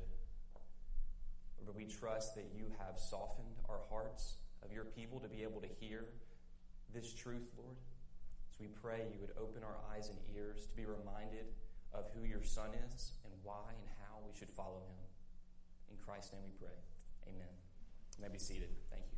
But 1.66 1.76
we 1.76 1.86
trust 1.86 2.36
that 2.36 2.50
you 2.56 2.66
have 2.78 2.98
softened 2.98 3.58
our 3.68 3.80
hearts 3.90 4.36
of 4.64 4.72
your 4.72 4.86
people 4.86 5.20
to 5.20 5.28
be 5.28 5.44
able 5.44 5.62
to 5.62 5.68
hear 5.80 6.06
this 6.94 7.14
truth, 7.14 7.50
Lord. 7.58 7.78
So 8.52 8.58
we 8.62 8.68
pray 8.68 9.04
you 9.14 9.20
would 9.22 9.34
open 9.40 9.64
our 9.64 9.78
eyes 9.94 10.10
and 10.10 10.18
ears 10.36 10.68
to 10.68 10.76
be 10.76 10.86
reminded 10.86 11.46
of 11.94 12.06
who 12.14 12.26
your 12.26 12.44
Son 12.44 12.70
is 12.94 13.14
and 13.24 13.34
why 13.44 13.70
and 13.70 13.90
how 14.02 14.18
we 14.26 14.38
should 14.38 14.50
follow 14.50 14.82
him. 14.86 14.98
In 15.92 15.98
Christ's 15.98 16.34
name 16.34 16.42
we 16.46 16.54
pray. 16.60 16.76
Amen. 17.30 17.48
You 18.18 18.24
may 18.24 18.30
be 18.30 18.40
seated. 18.40 18.70
Thank 18.90 19.04
you. 19.12 19.18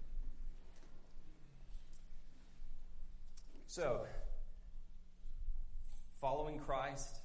So, 3.68 4.06
following 6.20 6.60
Christ, 6.60 7.20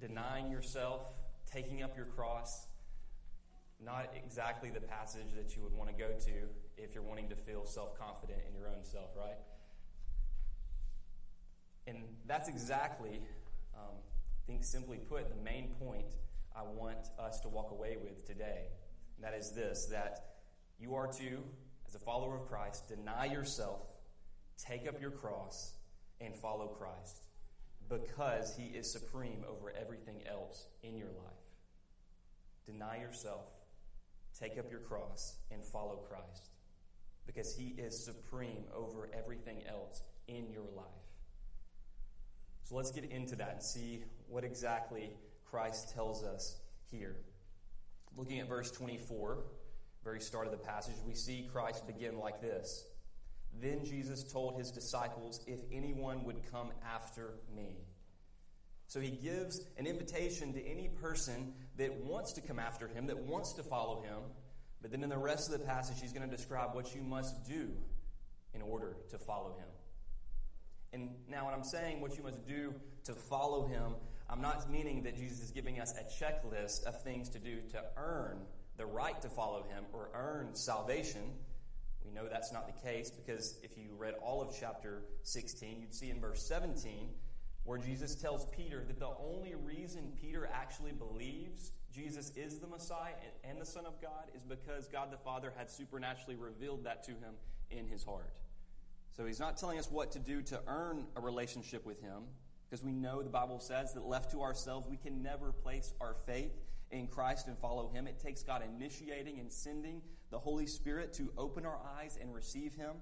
denying 0.00 0.50
yourself, 0.50 1.06
taking 1.50 1.82
up 1.82 1.96
your 1.96 2.06
cross, 2.06 2.66
not 3.84 4.12
exactly 4.16 4.70
the 4.70 4.80
passage 4.80 5.34
that 5.36 5.54
you 5.54 5.62
would 5.62 5.72
want 5.72 5.90
to 5.90 5.96
go 5.96 6.08
to 6.08 6.32
if 6.76 6.94
you're 6.94 7.04
wanting 7.04 7.28
to 7.28 7.36
feel 7.36 7.64
self 7.64 7.98
confident 7.98 8.40
in 8.48 8.54
your 8.56 8.68
own 8.68 8.82
self, 8.82 9.10
right? 9.16 9.38
And 11.86 11.98
that's 12.26 12.48
exactly, 12.48 13.20
um, 13.74 13.94
I 13.94 14.46
think 14.46 14.64
simply 14.64 14.98
put, 14.98 15.28
the 15.28 15.42
main 15.42 15.68
point 15.80 16.06
I 16.56 16.62
want 16.62 17.10
us 17.18 17.40
to 17.40 17.48
walk 17.48 17.70
away 17.72 17.96
with 18.02 18.26
today. 18.26 18.68
And 19.16 19.24
that 19.24 19.34
is 19.34 19.52
this 19.52 19.86
that 19.86 20.36
you 20.78 20.94
are 20.94 21.06
to, 21.06 21.38
as 21.86 21.94
a 21.94 21.98
follower 21.98 22.36
of 22.36 22.46
Christ, 22.46 22.88
deny 22.88 23.26
yourself, 23.26 23.86
take 24.58 24.88
up 24.88 25.00
your 25.00 25.10
cross, 25.10 25.74
and 26.20 26.36
follow 26.36 26.68
Christ 26.68 27.24
because 27.88 28.54
he 28.56 28.76
is 28.76 28.90
supreme 28.90 29.44
over 29.48 29.72
everything 29.80 30.22
else 30.26 30.66
in 30.82 30.96
your 30.96 31.08
life. 31.08 31.34
Deny 32.66 32.98
yourself, 32.98 33.44
take 34.38 34.58
up 34.58 34.70
your 34.70 34.80
cross, 34.80 35.36
and 35.50 35.62
follow 35.62 35.96
Christ 35.96 36.48
because 37.26 37.54
he 37.56 37.74
is 37.78 38.04
supreme 38.04 38.64
over 38.74 39.10
everything 39.16 39.62
else 39.68 40.02
in 40.28 40.50
your 40.50 40.66
life. 40.76 40.86
So 42.64 42.76
let's 42.76 42.90
get 42.90 43.04
into 43.10 43.36
that 43.36 43.52
and 43.52 43.62
see 43.62 44.04
what 44.28 44.44
exactly 44.44 45.10
Christ 45.44 45.94
tells 45.94 46.24
us 46.24 46.56
here. 46.90 47.16
Looking 48.16 48.40
at 48.40 48.48
verse 48.48 48.70
24, 48.70 49.38
very 50.04 50.20
start 50.20 50.46
of 50.46 50.52
the 50.52 50.58
passage, 50.58 50.94
we 51.06 51.14
see 51.14 51.48
Christ 51.52 51.86
begin 51.86 52.18
like 52.18 52.40
this. 52.40 52.84
Then 53.60 53.84
Jesus 53.84 54.22
told 54.24 54.56
his 54.56 54.70
disciples, 54.70 55.40
If 55.46 55.60
anyone 55.72 56.24
would 56.24 56.40
come 56.50 56.70
after 56.94 57.34
me. 57.54 57.76
So 58.86 59.00
he 59.00 59.10
gives 59.10 59.60
an 59.78 59.86
invitation 59.86 60.52
to 60.52 60.64
any 60.64 60.88
person 60.88 61.54
that 61.76 61.92
wants 62.04 62.32
to 62.34 62.40
come 62.40 62.58
after 62.58 62.86
him, 62.86 63.06
that 63.06 63.18
wants 63.18 63.52
to 63.54 63.62
follow 63.62 64.02
him. 64.02 64.18
But 64.82 64.90
then 64.90 65.02
in 65.02 65.08
the 65.08 65.18
rest 65.18 65.52
of 65.52 65.58
the 65.58 65.64
passage, 65.64 65.96
he's 66.00 66.12
going 66.12 66.28
to 66.28 66.36
describe 66.36 66.74
what 66.74 66.94
you 66.94 67.02
must 67.02 67.44
do 67.44 67.70
in 68.52 68.62
order 68.62 68.96
to 69.10 69.18
follow 69.18 69.56
him. 69.58 69.66
And 70.92 71.10
now, 71.28 71.46
when 71.46 71.54
I'm 71.54 71.64
saying 71.64 72.00
what 72.00 72.16
you 72.16 72.22
must 72.22 72.46
do 72.46 72.72
to 73.04 73.14
follow 73.14 73.66
him, 73.66 73.94
I'm 74.34 74.42
not 74.42 74.68
meaning 74.68 75.04
that 75.04 75.16
Jesus 75.16 75.40
is 75.40 75.52
giving 75.52 75.78
us 75.78 75.94
a 75.96 76.02
checklist 76.02 76.82
of 76.86 77.00
things 77.04 77.28
to 77.28 77.38
do 77.38 77.58
to 77.70 77.80
earn 77.96 78.40
the 78.76 78.84
right 78.84 79.22
to 79.22 79.28
follow 79.28 79.62
him 79.62 79.84
or 79.92 80.08
earn 80.12 80.56
salvation. 80.56 81.22
We 82.04 82.10
know 82.10 82.26
that's 82.28 82.52
not 82.52 82.66
the 82.66 82.72
case 82.84 83.12
because 83.12 83.60
if 83.62 83.78
you 83.78 83.90
read 83.96 84.14
all 84.20 84.42
of 84.42 84.52
chapter 84.58 85.02
16, 85.22 85.80
you'd 85.80 85.94
see 85.94 86.10
in 86.10 86.20
verse 86.20 86.44
17 86.48 87.10
where 87.62 87.78
Jesus 87.78 88.16
tells 88.16 88.46
Peter 88.46 88.82
that 88.88 88.98
the 88.98 89.12
only 89.20 89.54
reason 89.54 90.10
Peter 90.20 90.50
actually 90.52 90.90
believes 90.90 91.70
Jesus 91.94 92.32
is 92.34 92.58
the 92.58 92.66
Messiah 92.66 93.12
and 93.44 93.60
the 93.60 93.64
Son 93.64 93.86
of 93.86 94.02
God 94.02 94.24
is 94.34 94.42
because 94.42 94.88
God 94.88 95.12
the 95.12 95.18
Father 95.18 95.52
had 95.56 95.70
supernaturally 95.70 96.34
revealed 96.34 96.82
that 96.86 97.04
to 97.04 97.12
him 97.12 97.34
in 97.70 97.86
his 97.86 98.02
heart. 98.02 98.34
So 99.12 99.26
he's 99.26 99.38
not 99.38 99.58
telling 99.58 99.78
us 99.78 99.88
what 99.92 100.10
to 100.10 100.18
do 100.18 100.42
to 100.42 100.60
earn 100.66 101.04
a 101.14 101.20
relationship 101.20 101.86
with 101.86 102.00
him 102.00 102.24
because 102.74 102.84
we 102.84 102.92
know 102.92 103.22
the 103.22 103.30
Bible 103.30 103.60
says 103.60 103.92
that 103.92 104.04
left 104.04 104.32
to 104.32 104.42
ourselves, 104.42 104.88
we 104.88 104.96
can 104.96 105.22
never 105.22 105.52
place 105.52 105.94
our 106.00 106.16
faith 106.26 106.50
in 106.90 107.06
Christ 107.06 107.46
and 107.46 107.56
follow 107.56 107.88
him. 107.88 108.08
It 108.08 108.18
takes 108.18 108.42
God 108.42 108.64
initiating 108.68 109.38
and 109.38 109.52
sending 109.52 110.02
the 110.32 110.40
Holy 110.40 110.66
Spirit 110.66 111.12
to 111.12 111.32
open 111.38 111.64
our 111.64 111.78
eyes 111.96 112.18
and 112.20 112.34
receive 112.34 112.74
him. 112.74 112.96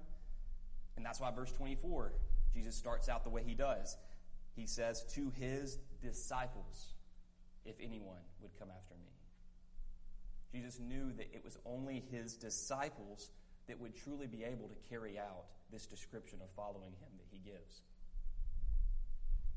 And 0.95 1.03
that's 1.03 1.19
why 1.19 1.31
verse 1.31 1.51
24, 1.53 2.13
Jesus 2.53 2.75
starts 2.75 3.09
out 3.09 3.23
the 3.23 3.31
way 3.31 3.41
he 3.43 3.55
does. 3.55 3.97
He 4.55 4.67
says, 4.67 5.05
To 5.15 5.31
his 5.39 5.79
disciples, 6.03 6.93
if 7.65 7.73
anyone 7.81 8.21
would 8.43 8.51
come 8.59 8.69
after 8.69 8.93
me. 8.93 9.09
Jesus 10.51 10.79
knew 10.79 11.11
that 11.13 11.33
it 11.33 11.43
was 11.43 11.57
only 11.65 12.03
his 12.11 12.35
disciples 12.35 13.31
that 13.67 13.79
would 13.79 13.95
truly 13.95 14.27
be 14.27 14.43
able 14.43 14.67
to 14.67 14.75
carry 14.87 15.17
out 15.17 15.45
this 15.71 15.87
description 15.87 16.41
of 16.43 16.49
following 16.55 16.91
him 16.91 17.09
that 17.17 17.25
he 17.31 17.39
gives. 17.39 17.81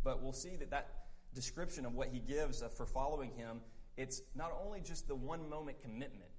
But 0.07 0.23
we'll 0.23 0.33
see 0.33 0.55
that 0.61 0.71
that 0.71 0.89
description 1.35 1.85
of 1.85 1.97
what 1.97 2.11
he 2.13 2.21
gives 2.21 2.63
uh, 2.63 2.69
for 2.69 2.87
following 2.87 3.33
him, 3.33 3.61
it's 3.97 4.23
not 4.37 4.57
only 4.65 4.81
just 4.81 5.09
the 5.09 5.17
one 5.17 5.51
moment 5.51 5.83
commitment, 5.83 6.31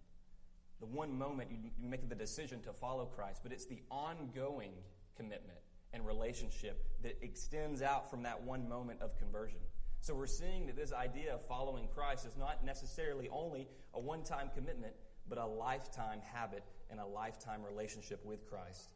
the 0.80 0.86
one 0.86 1.18
moment 1.18 1.52
you, 1.52 1.58
you 1.78 1.90
make 1.90 2.08
the 2.08 2.16
decision 2.16 2.62
to 2.62 2.72
follow 2.72 3.06
Christ, 3.08 3.42
but 3.44 3.52
it's 3.52 3.66
the 3.66 3.82
ongoing 3.92 4.72
commitment 5.18 5.60
and 5.92 6.06
relationship 6.06 6.82
that 7.04 7.18
extends 7.22 7.82
out 7.82 8.10
from 8.10 8.24
that 8.24 8.42
one 8.42 8.70
moment 8.70 9.02
of 9.02 9.18
conversion. 9.18 9.60
So 10.00 10.16
we're 10.16 10.28
seeing 10.28 10.68
that 10.68 10.78
this 10.78 10.94
idea 10.94 11.34
of 11.34 11.46
following 11.46 11.90
Christ 11.94 12.26
is 12.26 12.38
not 12.38 12.64
necessarily 12.64 13.28
only 13.28 13.68
a 13.94 14.00
one 14.00 14.24
time 14.24 14.50
commitment, 14.56 14.94
but 15.28 15.38
a 15.40 15.46
lifetime 15.46 16.22
habit 16.34 16.64
and 16.90 17.02
a 17.02 17.06
lifetime 17.06 17.64
relationship 17.64 18.24
with 18.24 18.50
Christ. 18.50 18.92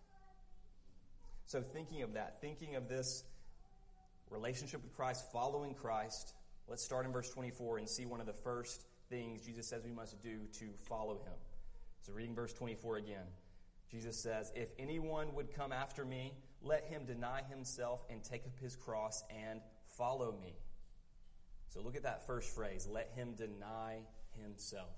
So, 1.45 1.61
thinking 1.61 2.01
of 2.03 2.13
that, 2.13 2.39
thinking 2.39 2.77
of 2.77 2.87
this 2.87 3.25
relationship 4.31 4.81
with 4.81 4.95
Christ, 4.95 5.31
following 5.31 5.73
Christ, 5.73 6.33
let's 6.67 6.83
start 6.83 7.05
in 7.05 7.11
verse 7.11 7.29
24 7.29 7.77
and 7.77 7.87
see 7.87 8.05
one 8.05 8.21
of 8.21 8.25
the 8.25 8.33
first 8.33 8.85
things 9.09 9.41
Jesus 9.41 9.67
says 9.67 9.83
we 9.83 9.91
must 9.91 10.21
do 10.21 10.39
to 10.59 10.69
follow 10.87 11.15
him. 11.15 11.33
So, 12.01 12.13
reading 12.13 12.33
verse 12.33 12.53
24 12.53 12.97
again, 12.97 13.25
Jesus 13.91 14.17
says, 14.17 14.51
If 14.55 14.69
anyone 14.79 15.35
would 15.35 15.53
come 15.53 15.71
after 15.71 16.05
me, 16.05 16.33
let 16.63 16.85
him 16.85 17.05
deny 17.05 17.41
himself 17.49 18.03
and 18.09 18.23
take 18.23 18.45
up 18.45 18.57
his 18.59 18.75
cross 18.75 19.23
and 19.29 19.61
follow 19.97 20.35
me. 20.41 20.55
So, 21.67 21.81
look 21.81 21.95
at 21.95 22.03
that 22.03 22.25
first 22.25 22.55
phrase 22.55 22.87
let 22.89 23.11
him 23.15 23.33
deny 23.33 23.99
himself. 24.41 24.95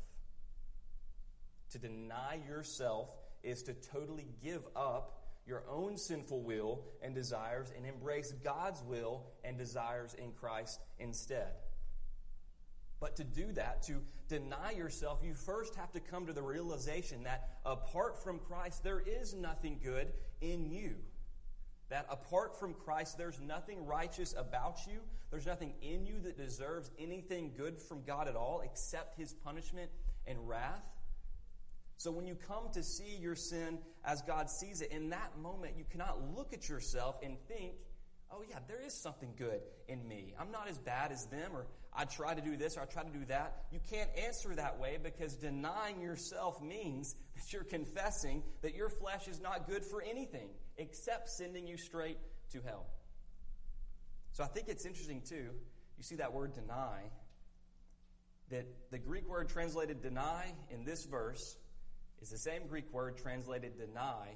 To 1.71 1.79
deny 1.79 2.39
yourself 2.47 3.09
is 3.41 3.63
to 3.63 3.73
totally 3.73 4.27
give 4.43 4.61
up 4.75 5.22
your 5.45 5.63
own 5.69 5.97
sinful 5.97 6.41
will 6.41 6.81
and 7.01 7.13
desires 7.13 7.71
and 7.75 7.85
embrace 7.85 8.31
God's 8.43 8.81
will 8.83 9.23
and 9.43 9.57
desires 9.57 10.13
in 10.13 10.31
Christ 10.31 10.79
instead. 10.99 11.51
But 12.99 13.17
to 13.17 13.25
do 13.25 13.51
that, 13.53 13.83
to 13.83 14.01
deny 14.29 14.71
yourself, 14.71 15.19
you 15.23 15.33
first 15.33 15.75
have 15.75 15.91
to 15.91 15.99
come 15.99 16.25
to 16.27 16.33
the 16.33 16.41
realization 16.41 17.23
that 17.23 17.49
apart 17.65 18.23
from 18.23 18.39
Christ, 18.39 18.83
there 18.83 19.01
is 19.01 19.33
nothing 19.33 19.79
good 19.83 20.07
in 20.39 20.65
you. 20.71 20.95
That 21.89 22.05
apart 22.09 22.57
from 22.57 22.73
Christ, 22.73 23.17
there's 23.17 23.41
nothing 23.41 23.85
righteous 23.85 24.33
about 24.37 24.79
you. 24.87 25.01
There's 25.31 25.45
nothing 25.45 25.73
in 25.81 26.05
you 26.05 26.21
that 26.21 26.37
deserves 26.37 26.91
anything 26.97 27.51
good 27.57 27.77
from 27.77 28.03
God 28.03 28.29
at 28.29 28.35
all 28.35 28.61
except 28.63 29.17
his 29.17 29.33
punishment 29.33 29.91
and 30.25 30.47
wrath. 30.47 30.95
So 32.03 32.11
when 32.11 32.27
you 32.27 32.35
come 32.35 32.63
to 32.73 32.83
see 32.83 33.15
your 33.17 33.33
sin 33.33 33.79
as 34.03 34.21
God 34.23 34.49
sees 34.49 34.81
it, 34.81 34.91
in 34.91 35.11
that 35.11 35.37
moment, 35.41 35.75
you 35.77 35.85
cannot 35.89 36.35
look 36.35 36.51
at 36.51 36.67
yourself 36.67 37.15
and 37.23 37.37
think, 37.47 37.75
oh, 38.29 38.43
yeah, 38.49 38.59
there 38.67 38.81
is 38.85 38.93
something 39.01 39.33
good 39.37 39.61
in 39.87 40.05
me. 40.05 40.33
I'm 40.37 40.51
not 40.51 40.67
as 40.67 40.77
bad 40.77 41.13
as 41.13 41.25
them, 41.27 41.51
or 41.53 41.65
I 41.93 42.03
try 42.03 42.33
to 42.33 42.41
do 42.41 42.57
this, 42.57 42.75
or 42.75 42.81
I 42.81 42.85
try 42.87 43.03
to 43.03 43.09
do 43.09 43.23
that. 43.29 43.67
You 43.71 43.79
can't 43.89 44.09
answer 44.17 44.53
that 44.53 44.81
way 44.81 44.97
because 45.01 45.35
denying 45.35 46.01
yourself 46.01 46.61
means 46.61 47.15
that 47.35 47.53
you're 47.53 47.63
confessing 47.63 48.43
that 48.63 48.75
your 48.75 48.89
flesh 48.89 49.29
is 49.29 49.39
not 49.39 49.65
good 49.65 49.85
for 49.85 50.01
anything 50.01 50.49
except 50.75 51.29
sending 51.29 51.65
you 51.65 51.77
straight 51.77 52.17
to 52.51 52.59
hell. 52.65 52.85
So 54.33 54.43
I 54.43 54.47
think 54.47 54.67
it's 54.67 54.85
interesting, 54.85 55.21
too. 55.21 55.51
You 55.97 56.03
see 56.03 56.15
that 56.17 56.33
word 56.33 56.53
deny, 56.53 57.03
that 58.49 58.65
the 58.91 58.99
Greek 58.99 59.25
word 59.25 59.47
translated 59.47 60.01
deny 60.01 60.51
in 60.69 60.83
this 60.83 61.05
verse 61.05 61.55
is 62.23 62.29
the 62.29 62.37
same 62.37 62.67
Greek 62.67 62.85
word 62.93 63.17
translated 63.17 63.77
deny 63.77 64.29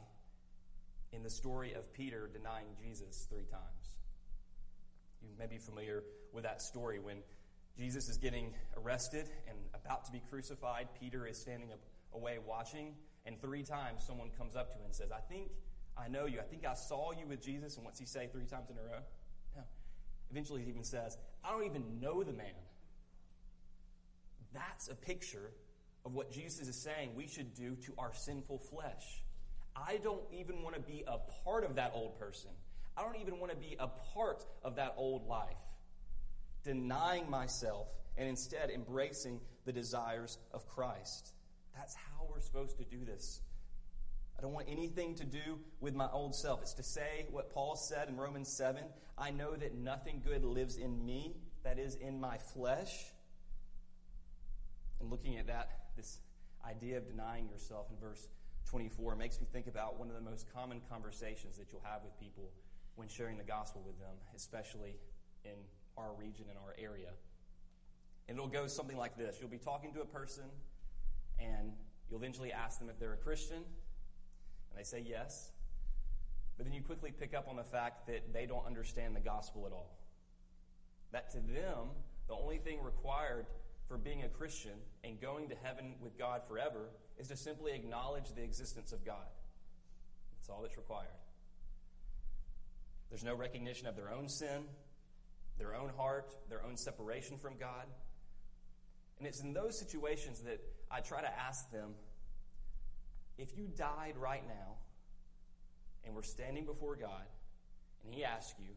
in 1.14 1.24
the 1.24 1.30
story 1.30 1.72
of 1.74 1.94
Peter 1.94 2.30
denying 2.34 2.68
Jesus 2.84 3.28
three 3.30 3.46
times. 3.46 3.96
You 5.22 5.30
may 5.40 5.48
be 5.48 5.58
familiar 5.58 6.04
with 6.34 6.44
that 6.44 6.62
story 6.62 7.00
when 7.00 7.20
Jesus 7.78 8.10
is 8.10 8.18
getting 8.18 8.54
arrested 8.76 9.30
and 9.48 9.58
about 9.74 10.04
to 10.04 10.12
be 10.12 10.22
crucified. 10.30 10.90
Peter 11.00 11.26
is 11.26 11.38
standing 11.38 11.72
up 11.72 11.80
away 12.14 12.40
watching, 12.46 12.94
and 13.26 13.40
three 13.40 13.64
times 13.64 14.04
someone 14.06 14.32
comes 14.38 14.58
up 14.58 14.70
to 14.74 14.78
him 14.78 14.84
and 14.84 14.94
says, 14.94 15.12
I 15.14 15.22
think 15.22 15.50
I 15.98 16.10
know 16.10 16.26
you. 16.26 16.40
I 16.42 16.44
think 16.44 16.66
I 16.66 16.74
saw 16.74 17.14
you 17.14 17.26
with 17.26 17.42
Jesus. 17.42 17.78
And 17.78 17.86
what's 17.86 18.00
he 18.00 18.06
say 18.06 18.28
three 18.30 18.46
times 18.46 18.70
in 18.70 18.76
a 18.78 18.82
row? 18.82 19.00
No. 19.56 19.62
Eventually, 20.30 20.62
he 20.62 20.70
even 20.70 20.84
says, 20.84 21.18
I 21.42 21.52
don't 21.52 21.64
even 21.64 22.02
know 22.02 22.22
the 22.22 22.34
man. 22.34 22.48
That's 24.54 24.90
a 24.90 24.96
picture 24.96 25.52
of 26.08 26.16
what 26.16 26.32
Jesus 26.32 26.70
is 26.70 26.76
saying 26.78 27.12
we 27.16 27.28
should 27.28 27.54
do 27.54 27.76
to 27.76 27.94
our 27.98 28.14
sinful 28.14 28.60
flesh. 28.60 29.22
I 29.76 30.00
don't 30.02 30.24
even 30.32 30.64
want 30.64 30.74
to 30.76 30.82
be 30.82 31.04
a 31.06 31.18
part 31.44 31.66
of 31.66 31.76
that 31.76 31.92
old 31.94 32.18
person. 32.18 32.50
I 32.96 33.04
don't 33.04 33.18
even 33.18 33.40
want 33.40 33.52
to 33.52 33.58
be 33.58 33.76
a 33.78 33.90
part 34.16 34.46
of 34.64 34.78
that 34.78 34.94
old 34.96 35.28
life. 35.28 35.58
Denying 36.64 37.30
myself 37.30 37.90
and 38.18 38.28
instead 38.30 38.70
embracing 38.70 39.42
the 39.66 39.74
desires 39.74 40.38
of 40.54 40.66
Christ. 40.70 41.34
That's 41.76 41.94
how 41.94 42.26
we're 42.32 42.40
supposed 42.40 42.78
to 42.78 42.86
do 42.86 43.04
this. 43.04 43.42
I 44.40 44.42
don't 44.42 44.54
want 44.54 44.70
anything 44.70 45.14
to 45.16 45.26
do 45.26 45.60
with 45.82 45.94
my 45.94 46.10
old 46.10 46.36
self. 46.36 46.62
It's 46.62 46.74
to 46.76 46.84
say 46.84 47.26
what 47.32 47.52
Paul 47.52 47.76
said 47.76 48.08
in 48.08 48.16
Romans 48.16 48.48
7 48.48 48.82
I 49.18 49.32
know 49.32 49.56
that 49.56 49.76
nothing 49.76 50.22
good 50.24 50.46
lives 50.46 50.78
in 50.78 51.06
me, 51.06 51.36
that 51.66 51.80
is, 51.80 51.96
in 51.96 52.22
my 52.22 52.38
flesh. 52.38 52.94
And 55.02 55.10
looking 55.10 55.38
at 55.38 55.48
that, 55.48 55.87
this 55.98 56.20
idea 56.66 56.98
of 56.98 57.08
denying 57.08 57.50
yourself 57.50 57.88
in 57.92 57.98
verse 57.98 58.30
24 58.70 59.16
makes 59.16 59.42
me 59.42 59.48
think 59.52 59.68
about 59.68 59.98
one 59.98 60.10
of 60.10 60.16
the 60.16 60.22
most 60.22 60.46
common 60.54 60.82
conversations 60.90 61.58
that 61.58 61.72
you'll 61.72 61.84
have 61.84 62.04
with 62.04 62.18
people 62.20 62.52
when 62.96 63.08
sharing 63.08 63.38
the 63.38 63.44
gospel 63.44 63.84
with 63.86 63.98
them, 64.00 64.16
especially 64.36 64.96
in 65.44 65.58
our 65.98 66.14
region, 66.18 66.46
in 66.52 66.58
our 66.58 66.76
area. 66.78 67.10
And 68.28 68.38
it'll 68.38 68.50
go 68.50 68.68
something 68.68 68.98
like 68.98 69.18
this 69.18 69.38
You'll 69.40 69.50
be 69.50 69.58
talking 69.58 69.94
to 69.94 70.02
a 70.02 70.06
person, 70.06 70.44
and 71.40 71.72
you'll 72.10 72.20
eventually 72.20 72.52
ask 72.52 72.80
them 72.80 72.90
if 72.90 73.00
they're 73.00 73.14
a 73.14 73.18
Christian, 73.18 73.58
and 73.58 74.78
they 74.78 74.84
say 74.84 75.04
yes. 75.08 75.52
But 76.58 76.66
then 76.66 76.74
you 76.74 76.82
quickly 76.82 77.12
pick 77.12 77.34
up 77.34 77.48
on 77.48 77.56
the 77.56 77.64
fact 77.64 78.08
that 78.08 78.34
they 78.34 78.46
don't 78.46 78.66
understand 78.66 79.16
the 79.16 79.22
gospel 79.22 79.66
at 79.66 79.72
all. 79.72 79.96
That 81.12 81.32
to 81.32 81.38
them, 81.38 81.90
the 82.28 82.34
only 82.34 82.58
thing 82.58 82.84
required 82.84 83.46
for 83.88 83.98
being 83.98 84.24
a 84.24 84.30
Christian 84.30 84.74
and 85.04 85.20
going 85.20 85.50
to 85.50 85.56
heaven 85.64 85.96
with 86.02 86.18
God 86.18 86.42
forever 86.48 86.90
is 87.18 87.30
to 87.30 87.38
simply 87.38 87.74
acknowledge 87.74 88.34
the 88.36 88.44
existence 88.44 88.92
of 88.92 89.06
God. 89.06 89.26
That's 90.34 90.50
all 90.50 90.62
that's 90.62 90.78
required. 90.78 91.08
There's 93.10 93.24
no 93.24 93.36
recognition 93.36 93.88
of 93.88 93.96
their 93.96 94.12
own 94.12 94.28
sin, 94.28 94.66
their 95.58 95.76
own 95.76 95.90
heart, 95.96 96.36
their 96.50 96.64
own 96.64 96.76
separation 96.76 97.38
from 97.38 97.58
God. 97.58 97.86
And 99.18 99.28
it's 99.28 99.42
in 99.42 99.54
those 99.54 99.80
situations 99.80 100.42
that 100.42 100.60
I 100.92 101.00
try 101.00 101.22
to 101.22 101.40
ask 101.40 101.72
them, 101.72 101.92
if 103.38 103.58
you 103.58 103.68
died 103.68 104.16
right 104.18 104.44
now 104.48 104.76
and 106.06 106.14
were 106.16 106.24
standing 106.24 106.66
before 106.66 106.96
God 106.96 107.24
and 108.04 108.14
He 108.14 108.24
asked 108.24 108.56
you, 108.60 108.72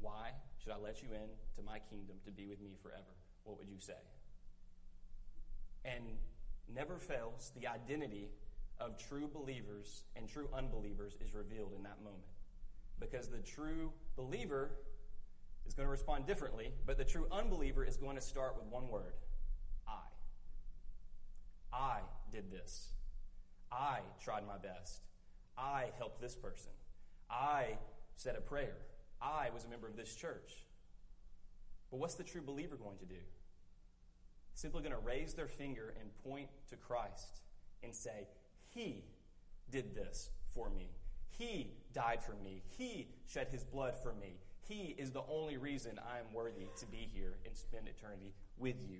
Why 0.00 0.30
should 0.62 0.72
I 0.72 0.76
let 0.76 1.02
you 1.02 1.08
in 1.12 1.28
to 1.56 1.62
my 1.62 1.78
kingdom 1.90 2.16
to 2.26 2.30
be 2.30 2.46
with 2.46 2.60
me 2.60 2.76
forever? 2.82 3.16
What 3.44 3.58
would 3.58 3.68
you 3.68 3.78
say? 3.78 3.94
And 5.84 6.04
never 6.72 6.98
fails, 6.98 7.52
the 7.58 7.66
identity 7.66 8.30
of 8.80 8.96
true 8.96 9.28
believers 9.32 10.04
and 10.16 10.28
true 10.28 10.48
unbelievers 10.52 11.16
is 11.20 11.34
revealed 11.34 11.72
in 11.76 11.82
that 11.84 12.02
moment. 12.02 12.24
Because 13.00 13.28
the 13.28 13.38
true 13.38 13.92
believer 14.16 14.70
is 15.66 15.74
going 15.74 15.86
to 15.86 15.90
respond 15.90 16.26
differently, 16.26 16.72
but 16.86 16.98
the 16.98 17.04
true 17.04 17.26
unbeliever 17.30 17.84
is 17.84 17.96
going 17.96 18.16
to 18.16 18.22
start 18.22 18.56
with 18.56 18.66
one 18.66 18.88
word 18.88 19.14
I. 19.86 20.00
I 21.72 22.00
did 22.32 22.50
this. 22.50 22.88
I 23.70 24.00
tried 24.22 24.46
my 24.46 24.58
best. 24.58 25.02
I 25.56 25.86
helped 25.98 26.20
this 26.20 26.34
person. 26.34 26.70
I 27.30 27.78
said 28.16 28.36
a 28.36 28.40
prayer. 28.40 28.76
I 29.20 29.50
was 29.54 29.64
a 29.64 29.68
member 29.68 29.88
of 29.88 29.96
this 29.96 30.14
church. 30.14 30.64
But 31.90 32.00
what's 32.00 32.14
the 32.14 32.24
true 32.24 32.42
believer 32.42 32.76
going 32.76 32.98
to 32.98 33.06
do? 33.06 33.20
Simply 34.54 34.82
going 34.82 34.92
to 34.92 34.98
raise 34.98 35.34
their 35.34 35.48
finger 35.48 35.94
and 36.00 36.10
point 36.24 36.48
to 36.68 36.76
Christ 36.76 37.40
and 37.82 37.94
say, 37.94 38.28
He 38.68 39.04
did 39.70 39.94
this 39.94 40.30
for 40.54 40.70
me. 40.70 40.90
He 41.38 41.72
died 41.94 42.22
for 42.22 42.34
me. 42.44 42.62
He 42.76 43.08
shed 43.26 43.48
his 43.50 43.64
blood 43.64 43.94
for 44.02 44.12
me. 44.14 44.36
He 44.68 44.94
is 44.98 45.10
the 45.10 45.22
only 45.28 45.56
reason 45.56 45.98
I 45.98 46.18
am 46.18 46.32
worthy 46.32 46.66
to 46.78 46.86
be 46.86 47.08
here 47.12 47.34
and 47.44 47.56
spend 47.56 47.88
eternity 47.88 48.32
with 48.58 48.76
you. 48.88 48.98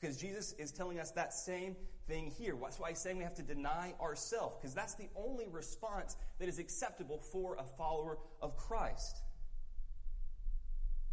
Because 0.00 0.16
Jesus 0.16 0.52
is 0.52 0.70
telling 0.70 1.00
us 1.00 1.10
that 1.12 1.32
same 1.32 1.76
thing 2.06 2.30
here. 2.38 2.56
That's 2.60 2.78
why 2.78 2.90
he's 2.90 3.00
saying 3.00 3.18
we 3.18 3.24
have 3.24 3.34
to 3.34 3.42
deny 3.42 3.94
ourselves, 4.00 4.56
because 4.56 4.74
that's 4.74 4.94
the 4.94 5.08
only 5.16 5.46
response 5.48 6.16
that 6.38 6.48
is 6.48 6.58
acceptable 6.58 7.18
for 7.18 7.56
a 7.58 7.64
follower 7.76 8.18
of 8.40 8.56
Christ. 8.56 9.22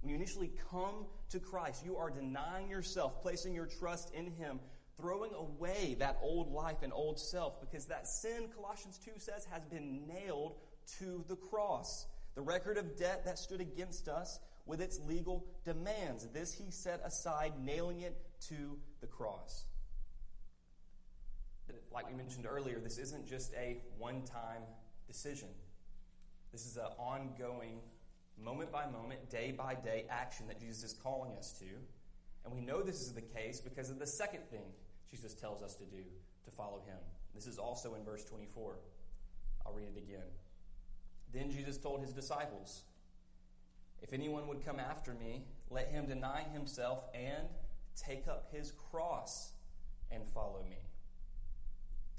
When 0.05 0.11
you 0.11 0.17
initially 0.17 0.51
come 0.69 1.07
to 1.31 1.39
Christ, 1.39 1.83
you 1.83 1.97
are 1.97 2.11
denying 2.11 2.69
yourself, 2.69 3.23
placing 3.23 3.55
your 3.55 3.65
trust 3.65 4.13
in 4.13 4.27
Him, 4.27 4.59
throwing 4.97 5.31
away 5.33 5.95
that 5.97 6.19
old 6.21 6.51
life 6.53 6.83
and 6.83 6.93
old 6.93 7.19
self, 7.19 7.59
because 7.59 7.87
that 7.87 8.05
sin, 8.07 8.49
Colossians 8.55 8.99
2 9.03 9.13
says, 9.17 9.47
has 9.51 9.63
been 9.63 10.05
nailed 10.07 10.57
to 10.99 11.25
the 11.27 11.35
cross. 11.35 12.05
The 12.35 12.43
record 12.43 12.77
of 12.77 12.95
debt 12.95 13.25
that 13.25 13.39
stood 13.39 13.61
against 13.61 14.07
us 14.07 14.37
with 14.67 14.79
its 14.79 14.99
legal 15.07 15.43
demands. 15.63 16.27
This 16.31 16.53
he 16.53 16.69
set 16.69 17.01
aside, 17.03 17.53
nailing 17.59 18.01
it 18.01 18.15
to 18.49 18.77
the 19.01 19.07
cross. 19.07 19.65
Like 21.91 22.07
we 22.07 22.13
mentioned 22.13 22.45
earlier, 22.47 22.79
this 22.79 22.99
isn't 22.99 23.27
just 23.27 23.55
a 23.55 23.81
one 23.97 24.21
time 24.21 24.61
decision. 25.07 25.49
This 26.51 26.67
is 26.67 26.77
an 26.77 26.91
ongoing, 26.99 27.79
moment 28.41 28.71
by 28.71 28.85
moment, 28.85 29.29
day 29.29 29.51
by 29.51 29.75
day 29.75 30.05
action 30.09 30.47
that 30.47 30.59
Jesus 30.59 30.83
is 30.83 30.93
calling 30.93 31.35
us 31.37 31.53
to. 31.59 31.65
And 32.43 32.53
we 32.53 32.61
know 32.61 32.81
this 32.81 33.01
is 33.01 33.13
the 33.13 33.21
case 33.21 33.59
because 33.59 33.89
of 33.89 33.99
the 33.99 34.07
second 34.07 34.41
thing 34.49 34.65
Jesus 35.09 35.33
tells 35.33 35.61
us 35.63 35.75
to 35.75 35.85
do 35.85 36.03
to 36.45 36.51
follow 36.51 36.81
him. 36.85 36.97
This 37.33 37.47
is 37.47 37.57
also 37.57 37.95
in 37.95 38.03
verse 38.03 38.23
24. 38.25 38.75
I'll 39.65 39.73
read 39.73 39.89
it 39.95 39.97
again. 39.97 40.27
Then 41.33 41.51
Jesus 41.51 41.77
told 41.77 42.01
his 42.01 42.13
disciples, 42.13 42.83
If 44.01 44.13
anyone 44.13 44.47
would 44.47 44.65
come 44.65 44.79
after 44.79 45.13
me, 45.13 45.43
let 45.69 45.89
him 45.89 46.05
deny 46.05 46.43
himself 46.53 47.03
and 47.13 47.47
take 47.95 48.27
up 48.27 48.47
his 48.51 48.71
cross 48.91 49.51
and 50.11 50.23
follow 50.29 50.63
me. 50.69 50.77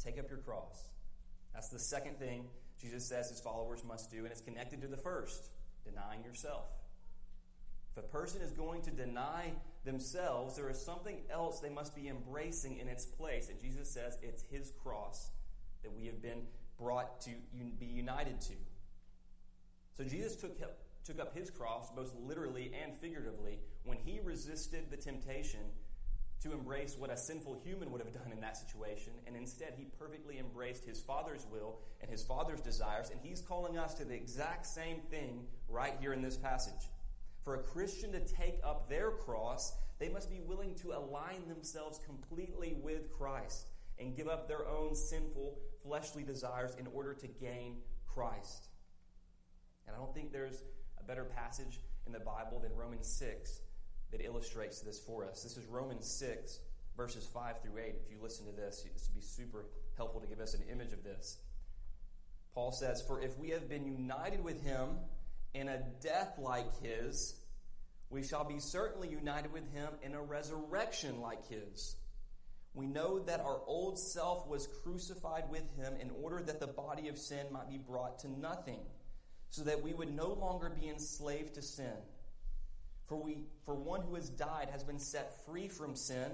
Take 0.03 0.19
up 0.19 0.29
your 0.29 0.39
cross. 0.39 0.89
That's 1.55 1.69
the 1.69 1.79
second 1.79 2.19
thing 2.19 2.47
Jesus 2.81 3.07
says 3.07 3.31
his 3.31 3.41
followers 3.41 3.83
must 3.85 4.11
do, 4.11 4.19
and 4.19 4.29
it's 4.29 4.41
connected 4.41 4.83
to 4.83 4.89
the 4.89 4.97
first 4.97 5.51
denying 5.89 6.25
yourself. 6.25 6.67
If 7.97 8.05
a 8.05 8.07
person 8.09 8.43
is 8.43 8.51
going 8.51 8.83
to 8.83 8.91
deny 8.91 9.53
themselves, 9.85 10.57
there 10.57 10.69
is 10.69 10.79
something 10.79 11.17
else 11.31 11.61
they 11.61 11.71
must 11.71 11.95
be 11.95 12.09
embracing 12.09 12.79
in 12.79 12.89
its 12.89 13.07
place. 13.07 13.49
And 13.49 13.59
Jesus 13.61 13.89
says 13.89 14.19
it's 14.23 14.43
his 14.51 14.73
cross 14.83 15.31
that 15.83 15.97
we 15.97 16.07
have 16.07 16.21
been 16.21 16.43
brought 16.79 17.21
to 17.23 17.31
be 17.79 17.87
united 17.87 18.41
to. 18.43 18.53
So 19.97 20.05
Jesus 20.05 20.37
took, 20.37 20.59
took 21.05 21.21
up 21.21 21.35
his 21.35 21.49
cross, 21.49 21.91
both 21.91 22.15
literally 22.27 22.73
and 22.83 22.93
figuratively, 22.99 23.61
when 23.85 23.97
he 24.05 24.21
resisted 24.23 24.91
the 24.91 24.97
temptation 24.97 25.61
to 26.43 26.53
embrace 26.53 26.97
what 26.99 27.11
a 27.11 27.17
sinful 27.17 27.61
human 27.65 27.91
would 27.91 28.01
have 28.01 28.13
done 28.13 28.33
in 28.33 28.41
that 28.41 28.57
situation, 28.57 29.13
and 29.27 29.37
instead 29.37 29.75
he 29.77 29.87
perfectly 29.99 30.39
embraced 30.39 30.85
his 30.85 31.01
Father's 31.01 31.47
will 31.51 31.79
and 32.01 32.11
his 32.11 32.23
Father's 32.23 32.61
desires, 32.61 33.11
and 33.11 33.21
he's 33.23 33.41
calling 33.41 33.79
us 33.79 33.95
to 33.95 34.05
the 34.05 34.15
exact 34.15 34.67
same 34.67 35.01
thing 35.11 35.47
right 35.69 35.95
here 36.01 36.13
in 36.13 36.23
this 36.23 36.37
passage. 36.37 36.91
For 37.43 37.55
a 37.55 37.63
Christian 37.63 38.13
to 38.13 38.21
take 38.21 38.61
up 38.65 38.89
their 38.89 39.11
cross, 39.11 39.73
they 39.99 40.09
must 40.09 40.31
be 40.31 40.41
willing 40.41 40.75
to 40.77 40.93
align 40.93 41.49
themselves 41.49 42.01
completely 42.05 42.77
with 42.83 43.11
Christ 43.11 43.69
and 43.99 44.17
give 44.17 44.29
up 44.29 44.47
their 44.47 44.69
own 44.69 44.95
sinful, 44.95 45.59
fleshly 45.83 46.23
desires 46.23 46.77
in 46.79 46.87
order 46.89 47.15
to 47.15 47.27
gain 47.27 47.77
Christ. 48.07 48.69
And 49.87 49.97
I 49.97 49.99
don't 49.99 50.15
think 50.15 50.33
there's 50.33 50.63
a 51.01 51.05
better 51.05 51.25
passage 51.25 51.81
in 52.07 52.13
the 52.13 52.21
Bible 52.21 52.61
than 52.61 52.75
Romans 52.77 53.07
6 53.07 53.61
that 54.17 54.25
illustrates 54.25 54.81
this 54.81 54.99
for 54.99 55.27
us. 55.27 55.43
This 55.43 55.57
is 55.57 55.67
Romans 55.67 56.07
6, 56.07 56.61
verses 56.97 57.29
5 57.35 57.61
through 57.63 57.79
8. 57.79 57.95
If 58.07 58.11
you 58.11 58.17
listen 58.23 58.47
to 58.47 58.53
this, 58.53 58.85
this 58.95 59.09
would 59.09 59.15
be 59.15 59.27
super 59.27 59.67
helpful 59.97 60.21
to 60.21 60.27
give 60.27 60.41
us 60.41 60.55
an 60.55 60.63
image 60.71 60.93
of 60.93 61.05
this. 61.05 61.37
Paul 62.55 62.73
says, 62.73 63.03
For 63.03 63.21
if 63.21 63.37
we 63.39 63.51
have 63.51 63.69
been 63.69 63.85
united 63.85 64.43
with 64.43 64.63
him 64.65 64.89
in 65.53 65.69
a 65.69 65.83
death 66.03 66.39
like 66.39 66.81
his, 66.81 67.35
we 68.09 68.23
shall 68.23 68.45
be 68.45 68.59
certainly 68.59 69.09
united 69.09 69.53
with 69.53 69.71
him 69.75 69.89
in 70.03 70.15
a 70.15 70.23
resurrection 70.23 71.21
like 71.21 71.47
his. 71.49 71.97
We 72.73 72.87
know 72.87 73.19
that 73.21 73.41
our 73.41 73.61
old 73.67 73.99
self 73.99 74.49
was 74.49 74.69
crucified 74.83 75.45
with 75.51 75.65
him 75.77 75.95
in 76.01 76.11
order 76.23 76.43
that 76.43 76.61
the 76.61 76.67
body 76.67 77.09
of 77.09 77.19
sin 77.19 77.47
might 77.51 77.69
be 77.69 77.79
brought 77.79 78.21
to 78.21 78.29
nothing 78.29 78.81
so 79.51 79.63
that 79.65 79.83
we 79.83 79.93
would 79.93 80.15
no 80.15 80.33
longer 80.33 80.71
be 80.71 80.89
enslaved 80.89 81.55
to 81.55 81.63
sin. 81.63 81.97
For, 83.07 83.17
we, 83.17 83.39
for 83.65 83.75
one 83.75 84.01
who 84.03 84.15
has 84.17 84.29
died 84.29 84.69
has 84.73 84.83
been 84.83 84.99
set 84.99 85.45
free 85.47 85.69
from 85.69 85.95
sin. 85.95 86.33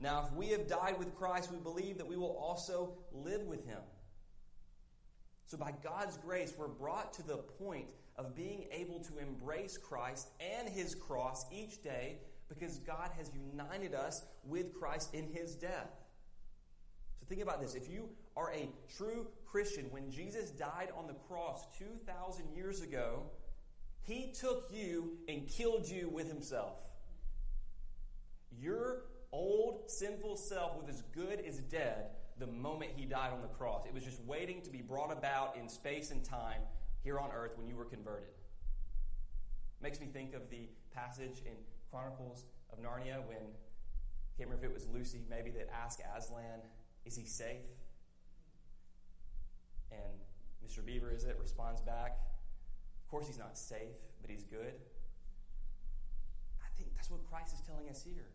Now, 0.00 0.24
if 0.26 0.32
we 0.32 0.48
have 0.48 0.66
died 0.66 0.98
with 0.98 1.14
Christ, 1.16 1.50
we 1.50 1.58
believe 1.58 1.98
that 1.98 2.06
we 2.06 2.16
will 2.16 2.36
also 2.36 2.94
live 3.12 3.42
with 3.42 3.66
him. 3.66 3.80
So, 5.44 5.56
by 5.56 5.72
God's 5.82 6.16
grace, 6.18 6.54
we're 6.56 6.68
brought 6.68 7.12
to 7.14 7.26
the 7.26 7.38
point 7.38 7.92
of 8.16 8.36
being 8.36 8.66
able 8.70 9.00
to 9.00 9.18
embrace 9.18 9.78
Christ 9.78 10.28
and 10.40 10.68
his 10.68 10.94
cross 10.94 11.46
each 11.52 11.82
day 11.82 12.18
because 12.48 12.78
God 12.78 13.10
has 13.16 13.30
united 13.34 13.94
us 13.94 14.24
with 14.44 14.74
Christ 14.74 15.14
in 15.14 15.26
his 15.32 15.54
death. 15.54 15.90
So, 17.18 17.26
think 17.28 17.42
about 17.42 17.60
this. 17.60 17.74
If 17.74 17.90
you 17.90 18.08
are 18.36 18.52
a 18.52 18.68
true 18.96 19.26
Christian, 19.46 19.86
when 19.90 20.10
Jesus 20.10 20.50
died 20.50 20.90
on 20.96 21.06
the 21.06 21.14
cross 21.14 21.66
2,000 21.78 22.44
years 22.54 22.82
ago, 22.82 23.22
he 24.08 24.32
took 24.32 24.70
you 24.72 25.18
and 25.28 25.46
killed 25.46 25.86
you 25.86 26.08
with 26.08 26.26
himself. 26.28 26.78
Your 28.58 29.02
old 29.32 29.90
sinful 29.90 30.36
self 30.36 30.76
was 30.78 30.88
as 30.88 31.02
good 31.12 31.40
as 31.46 31.58
dead 31.58 32.06
the 32.38 32.46
moment 32.46 32.92
he 32.96 33.04
died 33.04 33.32
on 33.32 33.42
the 33.42 33.48
cross. 33.48 33.84
It 33.84 33.92
was 33.92 34.02
just 34.02 34.20
waiting 34.22 34.62
to 34.62 34.70
be 34.70 34.80
brought 34.80 35.12
about 35.12 35.56
in 35.60 35.68
space 35.68 36.10
and 36.10 36.24
time 36.24 36.62
here 37.04 37.18
on 37.18 37.30
earth 37.32 37.52
when 37.56 37.68
you 37.68 37.76
were 37.76 37.84
converted. 37.84 38.30
Makes 39.82 40.00
me 40.00 40.06
think 40.06 40.34
of 40.34 40.48
the 40.48 40.68
passage 40.94 41.42
in 41.44 41.52
Chronicles 41.90 42.44
of 42.72 42.78
Narnia 42.78 43.26
when, 43.26 43.36
I 43.36 44.32
can't 44.38 44.48
remember 44.48 44.56
if 44.56 44.64
it 44.64 44.72
was 44.72 44.86
Lucy, 44.86 45.20
maybe, 45.28 45.50
that 45.50 45.68
asked 45.72 46.00
Aslan, 46.16 46.60
Is 47.04 47.14
he 47.14 47.26
safe? 47.26 47.66
And 49.92 50.00
Mr. 50.66 50.84
Beaver, 50.84 51.10
is 51.10 51.24
it, 51.24 51.36
responds 51.40 51.80
back, 51.80 52.18
Of 53.08 53.10
course 53.10 53.26
he's 53.26 53.38
not 53.38 53.56
safe, 53.56 53.96
but 54.20 54.30
he's 54.30 54.44
good. 54.44 54.74
I 56.60 56.68
think 56.76 56.94
that's 56.94 57.10
what 57.10 57.26
Christ 57.30 57.54
is 57.54 57.60
telling 57.66 57.88
us 57.88 58.04
here. 58.04 58.26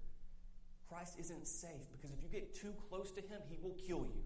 Christ 0.89 1.19
isn't 1.19 1.47
safe 1.47 1.91
because 1.91 2.09
if 2.09 2.23
you 2.23 2.27
get 2.27 2.55
too 2.55 2.73
close 2.89 3.11
to 3.11 3.21
him, 3.21 3.39
he 3.47 3.59
will 3.61 3.77
kill 3.85 4.07
you. 4.11 4.23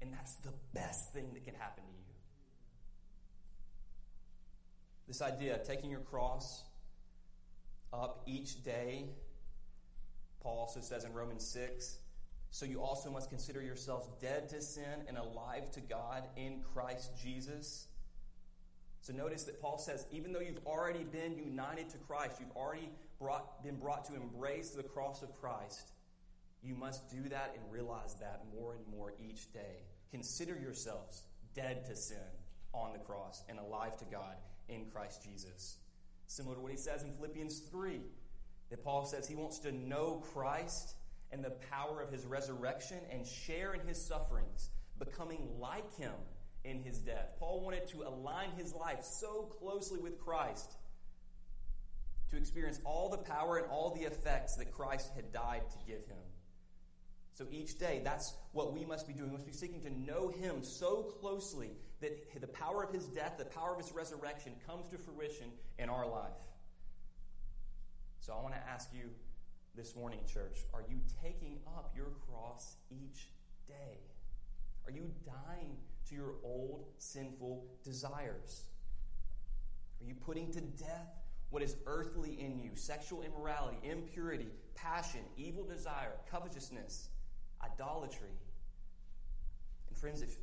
And 0.00 0.12
that's 0.12 0.36
the 0.36 0.52
best 0.72 1.12
thing 1.12 1.34
that 1.34 1.44
can 1.44 1.54
happen 1.54 1.82
to 1.82 1.90
you. 1.90 2.14
This 5.08 5.20
idea 5.20 5.56
of 5.56 5.64
taking 5.64 5.90
your 5.90 5.98
cross 5.98 6.62
up 7.92 8.22
each 8.24 8.62
day, 8.62 9.06
Paul 10.38 10.60
also 10.60 10.78
says 10.80 11.02
in 11.02 11.12
Romans 11.12 11.44
6 11.44 11.98
so 12.50 12.64
you 12.64 12.80
also 12.80 13.10
must 13.10 13.28
consider 13.28 13.60
yourselves 13.60 14.08
dead 14.20 14.48
to 14.50 14.62
sin 14.62 15.02
and 15.08 15.18
alive 15.18 15.70
to 15.72 15.80
God 15.80 16.22
in 16.36 16.62
Christ 16.72 17.10
Jesus. 17.20 17.88
So 19.06 19.12
notice 19.12 19.44
that 19.44 19.62
Paul 19.62 19.78
says, 19.78 20.04
even 20.10 20.32
though 20.32 20.40
you've 20.40 20.66
already 20.66 21.04
been 21.04 21.38
united 21.38 21.88
to 21.90 21.98
Christ, 21.98 22.40
you've 22.40 22.56
already 22.56 22.90
brought, 23.20 23.62
been 23.62 23.76
brought 23.76 24.04
to 24.06 24.16
embrace 24.16 24.70
the 24.70 24.82
cross 24.82 25.22
of 25.22 25.32
Christ, 25.40 25.92
You 26.60 26.74
must 26.74 27.08
do 27.08 27.28
that 27.28 27.54
and 27.54 27.72
realize 27.72 28.16
that 28.16 28.42
more 28.52 28.74
and 28.74 28.84
more 28.88 29.12
each 29.20 29.52
day. 29.52 29.84
Consider 30.10 30.58
yourselves 30.58 31.22
dead 31.54 31.84
to 31.84 31.94
sin 31.94 32.16
on 32.72 32.92
the 32.92 32.98
cross 32.98 33.44
and 33.48 33.60
alive 33.60 33.96
to 33.98 34.04
God 34.06 34.34
in 34.68 34.86
Christ 34.86 35.22
Jesus. 35.22 35.76
Similar 36.26 36.56
to 36.56 36.60
what 36.62 36.72
he 36.72 36.76
says 36.76 37.04
in 37.04 37.12
Philippians 37.12 37.60
3, 37.60 38.00
that 38.70 38.82
Paul 38.82 39.04
says 39.04 39.28
he 39.28 39.36
wants 39.36 39.60
to 39.60 39.70
know 39.70 40.24
Christ 40.32 40.96
and 41.30 41.44
the 41.44 41.54
power 41.70 42.02
of 42.02 42.10
his 42.10 42.26
resurrection 42.26 42.98
and 43.12 43.24
share 43.24 43.72
in 43.74 43.86
his 43.86 44.04
sufferings, 44.04 44.70
becoming 44.98 45.46
like 45.60 45.96
him 45.96 46.14
in 46.68 46.82
his 46.82 46.98
death. 46.98 47.34
Paul 47.38 47.60
wanted 47.60 47.86
to 47.88 48.02
align 48.02 48.50
his 48.56 48.74
life 48.74 49.02
so 49.02 49.42
closely 49.60 49.98
with 49.98 50.18
Christ 50.18 50.72
to 52.30 52.36
experience 52.36 52.80
all 52.84 53.08
the 53.08 53.18
power 53.18 53.58
and 53.58 53.66
all 53.70 53.94
the 53.94 54.02
effects 54.02 54.56
that 54.56 54.72
Christ 54.72 55.10
had 55.14 55.32
died 55.32 55.62
to 55.70 55.78
give 55.86 56.04
him. 56.06 56.18
So 57.36 57.46
each 57.50 57.78
day, 57.78 58.00
that's 58.02 58.32
what 58.52 58.72
we 58.72 58.86
must 58.86 59.06
be 59.06 59.12
doing. 59.12 59.28
We 59.28 59.34
must 59.34 59.46
be 59.46 59.52
seeking 59.52 59.82
to 59.82 59.90
know 59.90 60.28
Him 60.28 60.62
so 60.62 61.02
closely 61.20 61.68
that 62.00 62.40
the 62.40 62.46
power 62.46 62.82
of 62.82 62.90
His 62.90 63.04
death, 63.08 63.34
the 63.36 63.44
power 63.44 63.72
of 63.72 63.78
His 63.78 63.92
resurrection 63.92 64.52
comes 64.66 64.88
to 64.88 64.96
fruition 64.96 65.48
in 65.78 65.90
our 65.90 66.08
life. 66.08 66.32
So 68.20 68.32
I 68.32 68.40
want 68.40 68.54
to 68.54 68.60
ask 68.66 68.88
you 68.94 69.10
this 69.76 69.94
morning, 69.94 70.20
church 70.26 70.64
are 70.72 70.82
you 70.88 70.96
taking 71.22 71.58
up 71.66 71.92
your 71.94 72.08
cross 72.26 72.76
each 72.90 73.28
day? 73.68 73.98
Are 74.86 74.90
you 74.90 75.10
dying 75.26 75.76
to 76.08 76.14
your 76.14 76.34
old 76.44 76.84
sinful 76.98 77.64
desires? 77.84 78.64
Are 80.00 80.06
you 80.06 80.14
putting 80.14 80.52
to 80.52 80.60
death 80.60 81.22
what 81.50 81.62
is 81.62 81.76
earthly 81.86 82.40
in 82.40 82.58
you 82.58 82.70
sexual 82.74 83.22
immorality, 83.22 83.78
impurity, 83.82 84.48
passion, 84.74 85.20
evil 85.36 85.64
desire, 85.64 86.12
covetousness? 86.30 87.08
idolatry. 87.62 88.30
And 89.88 89.96
friends, 89.96 90.22
if 90.22 90.36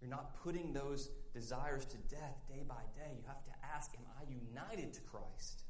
you're 0.00 0.10
not 0.10 0.42
putting 0.42 0.72
those 0.72 1.10
desires 1.32 1.84
to 1.86 1.96
death 2.08 2.36
day 2.48 2.62
by 2.66 2.82
day, 2.94 3.12
you 3.16 3.22
have 3.26 3.42
to 3.44 3.50
ask, 3.74 3.92
Am 3.94 4.04
I 4.18 4.24
united 4.30 4.92
to 4.94 5.00
Christ? 5.02 5.62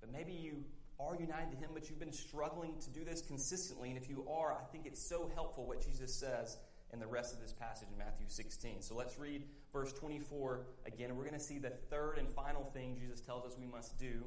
But 0.00 0.12
maybe 0.12 0.32
you 0.32 0.64
are 1.00 1.16
united 1.16 1.50
to 1.52 1.56
Him, 1.56 1.70
but 1.72 1.88
you've 1.88 1.98
been 1.98 2.12
struggling 2.12 2.78
to 2.80 2.90
do 2.90 3.04
this 3.04 3.22
consistently. 3.22 3.88
And 3.90 3.98
if 3.98 4.08
you 4.08 4.26
are, 4.30 4.52
I 4.52 4.64
think 4.70 4.86
it's 4.86 5.08
so 5.08 5.30
helpful 5.34 5.66
what 5.66 5.84
Jesus 5.84 6.14
says 6.14 6.56
in 6.94 7.00
the 7.00 7.06
rest 7.06 7.34
of 7.34 7.40
this 7.40 7.52
passage 7.52 7.88
in 7.92 7.98
Matthew 7.98 8.26
16. 8.28 8.80
So 8.80 8.94
let's 8.94 9.18
read 9.18 9.42
verse 9.72 9.92
24 9.92 10.62
again, 10.86 11.14
we're 11.16 11.24
going 11.24 11.38
to 11.38 11.44
see 11.44 11.58
the 11.58 11.70
third 11.90 12.18
and 12.18 12.30
final 12.30 12.64
thing 12.72 12.96
Jesus 12.98 13.20
tells 13.20 13.44
us 13.44 13.58
we 13.58 13.66
must 13.66 13.98
do 13.98 14.24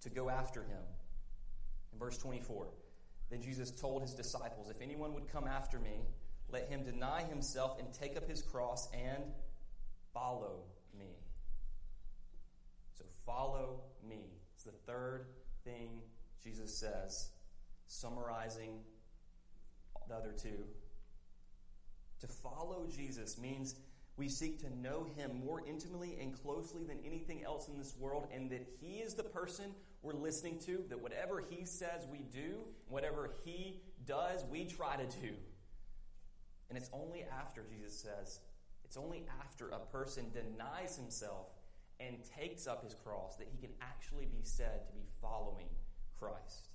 to 0.00 0.08
go 0.08 0.30
after 0.30 0.62
Him. 0.62 0.82
In 1.92 1.98
verse 1.98 2.16
24. 2.16 2.68
Then 3.30 3.42
Jesus 3.42 3.70
told 3.70 4.02
his 4.02 4.14
disciples, 4.14 4.70
If 4.70 4.80
anyone 4.80 5.14
would 5.14 5.26
come 5.26 5.46
after 5.46 5.78
me, 5.78 6.04
let 6.50 6.68
him 6.68 6.84
deny 6.84 7.22
himself 7.22 7.78
and 7.78 7.92
take 7.92 8.16
up 8.16 8.28
his 8.28 8.42
cross 8.42 8.88
and 8.92 9.24
follow 10.12 10.60
me. 10.96 11.16
So 12.96 13.04
follow 13.26 13.80
me. 14.08 14.26
It's 14.54 14.64
the 14.64 14.72
third 14.86 15.26
thing 15.64 16.02
Jesus 16.42 16.76
says, 16.76 17.30
summarizing 17.86 18.78
the 20.08 20.14
other 20.14 20.32
two. 20.32 20.64
To 22.24 22.32
follow 22.32 22.86
Jesus 22.96 23.36
means 23.36 23.74
we 24.16 24.30
seek 24.30 24.58
to 24.60 24.74
know 24.80 25.06
him 25.14 25.42
more 25.44 25.60
intimately 25.68 26.16
and 26.18 26.32
closely 26.42 26.82
than 26.82 26.96
anything 27.04 27.44
else 27.44 27.68
in 27.68 27.76
this 27.76 27.94
world, 27.98 28.28
and 28.32 28.48
that 28.50 28.66
he 28.80 29.00
is 29.00 29.12
the 29.12 29.24
person 29.24 29.66
we're 30.02 30.14
listening 30.14 30.58
to, 30.60 30.84
that 30.88 31.02
whatever 31.02 31.44
he 31.50 31.66
says 31.66 32.06
we 32.10 32.20
do, 32.32 32.60
whatever 32.88 33.34
he 33.44 33.82
does, 34.06 34.42
we 34.50 34.64
try 34.64 34.96
to 34.96 35.04
do. 35.20 35.34
And 36.70 36.78
it's 36.78 36.88
only 36.94 37.24
after, 37.24 37.62
Jesus 37.70 38.00
says, 38.00 38.40
it's 38.86 38.96
only 38.96 39.26
after 39.42 39.68
a 39.68 39.80
person 39.80 40.30
denies 40.32 40.96
himself 40.96 41.48
and 42.00 42.16
takes 42.38 42.66
up 42.66 42.84
his 42.84 42.94
cross 42.94 43.36
that 43.36 43.48
he 43.52 43.58
can 43.58 43.74
actually 43.82 44.24
be 44.24 44.44
said 44.44 44.86
to 44.86 44.92
be 44.94 45.04
following 45.20 45.68
Christ. 46.18 46.68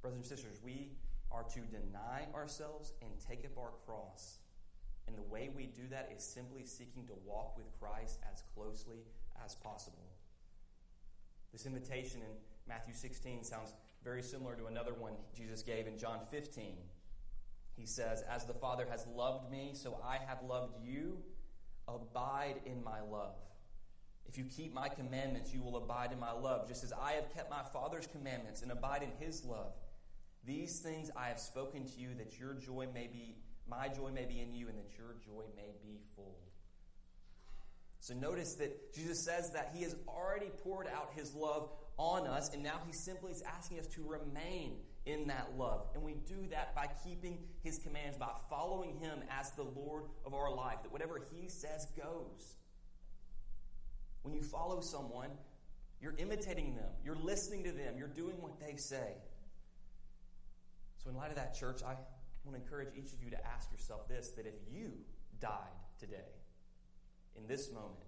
Brothers 0.00 0.18
and 0.18 0.26
sisters, 0.26 0.60
we 0.64 0.92
are 1.30 1.44
to 1.44 1.60
deny 1.60 2.26
ourselves 2.34 2.92
and 3.02 3.10
take 3.18 3.44
up 3.44 3.58
our 3.58 3.72
cross. 3.84 4.38
And 5.06 5.16
the 5.16 5.22
way 5.22 5.50
we 5.54 5.66
do 5.66 5.82
that 5.90 6.10
is 6.16 6.24
simply 6.24 6.64
seeking 6.64 7.06
to 7.06 7.14
walk 7.24 7.56
with 7.56 7.66
Christ 7.78 8.18
as 8.32 8.42
closely 8.54 8.98
as 9.44 9.54
possible. 9.54 10.10
This 11.52 11.66
invitation 11.66 12.20
in 12.20 12.36
Matthew 12.68 12.94
16 12.94 13.44
sounds 13.44 13.72
very 14.02 14.22
similar 14.22 14.54
to 14.56 14.66
another 14.66 14.94
one 14.94 15.14
Jesus 15.36 15.62
gave 15.62 15.86
in 15.86 15.98
John 15.98 16.20
15. 16.30 16.76
He 17.76 17.86
says, 17.86 18.22
As 18.28 18.44
the 18.44 18.54
Father 18.54 18.86
has 18.90 19.06
loved 19.14 19.50
me, 19.50 19.70
so 19.74 19.98
I 20.04 20.18
have 20.26 20.42
loved 20.42 20.74
you. 20.82 21.18
Abide 21.88 22.60
in 22.64 22.82
my 22.82 23.00
love. 23.00 23.36
If 24.28 24.36
you 24.36 24.44
keep 24.44 24.74
my 24.74 24.88
commandments, 24.88 25.52
you 25.54 25.62
will 25.62 25.76
abide 25.76 26.10
in 26.10 26.18
my 26.18 26.32
love, 26.32 26.66
just 26.66 26.82
as 26.82 26.92
I 26.92 27.12
have 27.12 27.32
kept 27.32 27.48
my 27.48 27.62
Father's 27.62 28.08
commandments 28.08 28.62
and 28.62 28.72
abide 28.72 29.02
in 29.02 29.10
his 29.24 29.44
love. 29.44 29.72
These 30.46 30.80
things 30.80 31.10
I 31.16 31.28
have 31.28 31.40
spoken 31.40 31.84
to 31.84 32.00
you 32.00 32.14
that 32.18 32.38
your 32.38 32.54
joy 32.54 32.86
may 32.94 33.08
be, 33.08 33.36
my 33.68 33.88
joy 33.88 34.12
may 34.12 34.24
be 34.26 34.40
in 34.40 34.54
you, 34.54 34.68
and 34.68 34.78
that 34.78 34.96
your 34.96 35.16
joy 35.24 35.42
may 35.56 35.72
be 35.82 35.98
full. 36.14 36.38
So 37.98 38.14
notice 38.14 38.54
that 38.54 38.94
Jesus 38.94 39.24
says 39.24 39.50
that 39.52 39.72
he 39.74 39.82
has 39.82 39.96
already 40.06 40.50
poured 40.62 40.86
out 40.86 41.10
his 41.16 41.34
love 41.34 41.70
on 41.96 42.28
us, 42.28 42.54
and 42.54 42.62
now 42.62 42.80
he 42.86 42.92
simply 42.92 43.32
is 43.32 43.42
asking 43.42 43.80
us 43.80 43.88
to 43.88 44.02
remain 44.02 44.76
in 45.06 45.26
that 45.26 45.50
love. 45.56 45.88
And 45.94 46.04
we 46.04 46.14
do 46.26 46.46
that 46.50 46.74
by 46.76 46.88
keeping 47.04 47.38
his 47.64 47.78
commands, 47.78 48.16
by 48.16 48.30
following 48.48 48.96
him 48.98 49.20
as 49.30 49.50
the 49.52 49.64
Lord 49.64 50.04
of 50.24 50.34
our 50.34 50.54
life, 50.54 50.82
that 50.84 50.92
whatever 50.92 51.26
he 51.32 51.48
says 51.48 51.88
goes. 51.96 52.54
When 54.22 54.34
you 54.34 54.42
follow 54.42 54.80
someone, 54.80 55.30
you're 56.00 56.14
imitating 56.18 56.76
them, 56.76 56.90
you're 57.04 57.16
listening 57.16 57.64
to 57.64 57.72
them, 57.72 57.94
you're 57.96 58.06
doing 58.06 58.40
what 58.40 58.60
they 58.60 58.76
say. 58.76 59.14
So, 61.06 61.10
in 61.10 61.18
light 61.18 61.30
of 61.30 61.36
that, 61.36 61.54
church, 61.54 61.82
I 61.84 61.94
want 62.44 62.56
to 62.56 62.60
encourage 62.60 62.88
each 62.96 63.12
of 63.12 63.22
you 63.22 63.30
to 63.30 63.46
ask 63.46 63.70
yourself 63.70 64.08
this 64.08 64.30
that 64.30 64.44
if 64.44 64.54
you 64.68 64.90
died 65.40 65.78
today, 66.00 66.34
in 67.36 67.46
this 67.46 67.70
moment, 67.70 68.02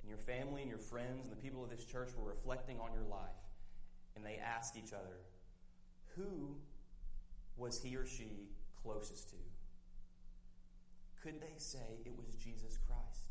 and 0.00 0.08
your 0.08 0.18
family 0.18 0.62
and 0.62 0.68
your 0.68 0.80
friends 0.80 1.28
and 1.28 1.30
the 1.30 1.40
people 1.40 1.62
of 1.62 1.70
this 1.70 1.84
church 1.84 2.08
were 2.18 2.28
reflecting 2.28 2.80
on 2.80 2.92
your 2.92 3.04
life, 3.04 3.38
and 4.16 4.26
they 4.26 4.40
asked 4.44 4.76
each 4.76 4.92
other, 4.92 5.20
who 6.16 6.56
was 7.56 7.80
he 7.80 7.94
or 7.94 8.04
she 8.04 8.48
closest 8.82 9.30
to? 9.30 9.36
Could 11.22 11.40
they 11.40 11.54
say 11.58 12.00
it 12.04 12.18
was 12.18 12.34
Jesus 12.34 12.78
Christ? 12.84 13.28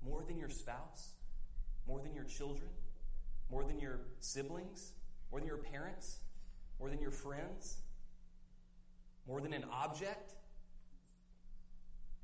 More 0.00 0.22
than 0.22 0.38
your 0.38 0.50
spouse? 0.50 1.14
More 1.88 1.98
than 1.98 2.14
your 2.14 2.24
children? 2.24 2.70
More 3.50 3.64
than 3.64 3.80
your 3.80 4.02
siblings? 4.20 4.92
More 5.32 5.40
than 5.40 5.48
your 5.48 5.58
parents? 5.58 6.20
More 6.78 6.90
than 6.90 7.00
your 7.00 7.10
friends? 7.10 7.78
More 9.26 9.40
than 9.40 9.52
an 9.52 9.64
object? 9.72 10.34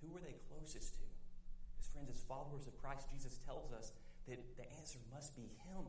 Who 0.03 0.13
were 0.13 0.21
they 0.21 0.35
closest 0.49 0.95
to? 0.97 1.03
Because, 1.73 1.91
friends, 1.93 2.11
as 2.11 2.23
followers 2.29 2.67
of 2.67 2.77
Christ, 2.77 3.09
Jesus 3.11 3.39
tells 3.47 3.73
us 3.73 3.93
that 4.29 4.39
the 4.57 4.65
answer 4.79 4.99
must 5.13 5.35
be 5.37 5.43
Him. 5.43 5.85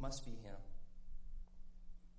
Must 0.00 0.24
be 0.24 0.32
Him. 0.32 0.58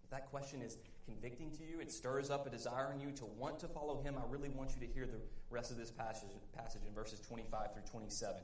If 0.04 0.10
that 0.12 0.30
question 0.30 0.62
is 0.62 0.78
convicting 1.06 1.52
to 1.52 1.64
you, 1.64 1.80
it 1.80 1.92
stirs 1.92 2.30
up 2.30 2.46
a 2.46 2.50
desire 2.50 2.92
in 2.94 3.00
you 3.00 3.12
to 3.12 3.26
want 3.26 3.60
to 3.60 3.68
follow 3.68 4.02
Him, 4.02 4.16
I 4.18 4.30
really 4.30 4.50
want 4.50 4.72
you 4.76 4.86
to 4.86 4.94
hear 4.94 5.06
the 5.06 5.22
rest 5.50 5.72
of 5.72 5.78
this 5.78 5.92
passage, 5.92 6.30
passage 6.56 6.82
in 6.88 6.94
verses 6.94 7.20
25 7.22 7.74
through 7.74 7.84
27. 7.90 8.36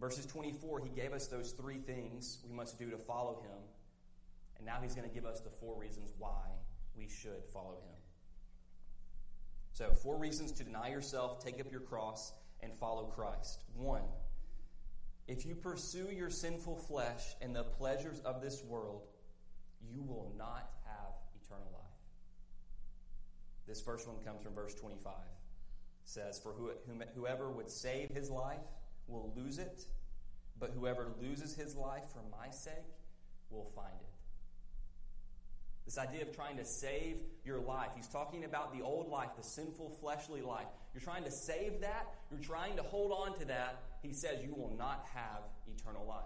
Verses 0.00 0.26
24, 0.26 0.80
He 0.80 0.88
gave 0.90 1.12
us 1.12 1.28
those 1.28 1.52
three 1.52 1.78
things 1.78 2.38
we 2.48 2.54
must 2.54 2.78
do 2.78 2.90
to 2.90 2.98
follow 2.98 3.42
Him. 3.42 3.58
And 4.64 4.72
now 4.72 4.80
he's 4.80 4.94
going 4.94 5.06
to 5.06 5.14
give 5.14 5.26
us 5.26 5.40
the 5.40 5.50
four 5.50 5.78
reasons 5.78 6.10
why 6.16 6.48
we 6.96 7.06
should 7.06 7.44
follow 7.52 7.74
him. 7.74 7.96
So, 9.74 9.92
four 9.92 10.16
reasons 10.16 10.52
to 10.52 10.64
deny 10.64 10.88
yourself, 10.88 11.44
take 11.44 11.60
up 11.60 11.70
your 11.70 11.82
cross, 11.82 12.32
and 12.62 12.72
follow 12.72 13.04
Christ. 13.04 13.62
One, 13.74 14.04
if 15.28 15.44
you 15.44 15.54
pursue 15.54 16.08
your 16.10 16.30
sinful 16.30 16.76
flesh 16.76 17.34
and 17.42 17.54
the 17.54 17.64
pleasures 17.64 18.20
of 18.20 18.40
this 18.40 18.64
world, 18.64 19.02
you 19.86 20.00
will 20.00 20.32
not 20.38 20.70
have 20.86 21.12
eternal 21.44 21.68
life. 21.70 21.82
This 23.66 23.82
first 23.82 24.08
one 24.08 24.16
comes 24.24 24.42
from 24.42 24.54
verse 24.54 24.74
25. 24.74 25.12
It 25.12 25.18
says, 26.04 26.40
For 26.40 26.54
whoever 27.14 27.50
would 27.50 27.68
save 27.68 28.08
his 28.12 28.30
life 28.30 28.64
will 29.08 29.30
lose 29.36 29.58
it, 29.58 29.84
but 30.58 30.70
whoever 30.70 31.12
loses 31.20 31.54
his 31.54 31.76
life 31.76 32.04
for 32.14 32.22
my 32.30 32.48
sake 32.48 32.72
will 33.50 33.66
find 33.66 33.92
it. 34.00 34.13
This 35.84 35.98
idea 35.98 36.22
of 36.22 36.34
trying 36.34 36.56
to 36.56 36.64
save 36.64 37.20
your 37.44 37.60
life. 37.60 37.90
He's 37.94 38.08
talking 38.08 38.44
about 38.44 38.76
the 38.76 38.82
old 38.82 39.10
life, 39.10 39.30
the 39.36 39.42
sinful, 39.42 39.90
fleshly 40.00 40.40
life. 40.40 40.66
You're 40.94 41.02
trying 41.02 41.24
to 41.24 41.30
save 41.30 41.80
that. 41.82 42.14
You're 42.30 42.40
trying 42.40 42.76
to 42.76 42.82
hold 42.82 43.12
on 43.12 43.38
to 43.38 43.44
that. 43.46 43.82
He 44.02 44.12
says 44.14 44.38
you 44.42 44.54
will 44.54 44.74
not 44.78 45.06
have 45.12 45.42
eternal 45.76 46.06
life. 46.06 46.24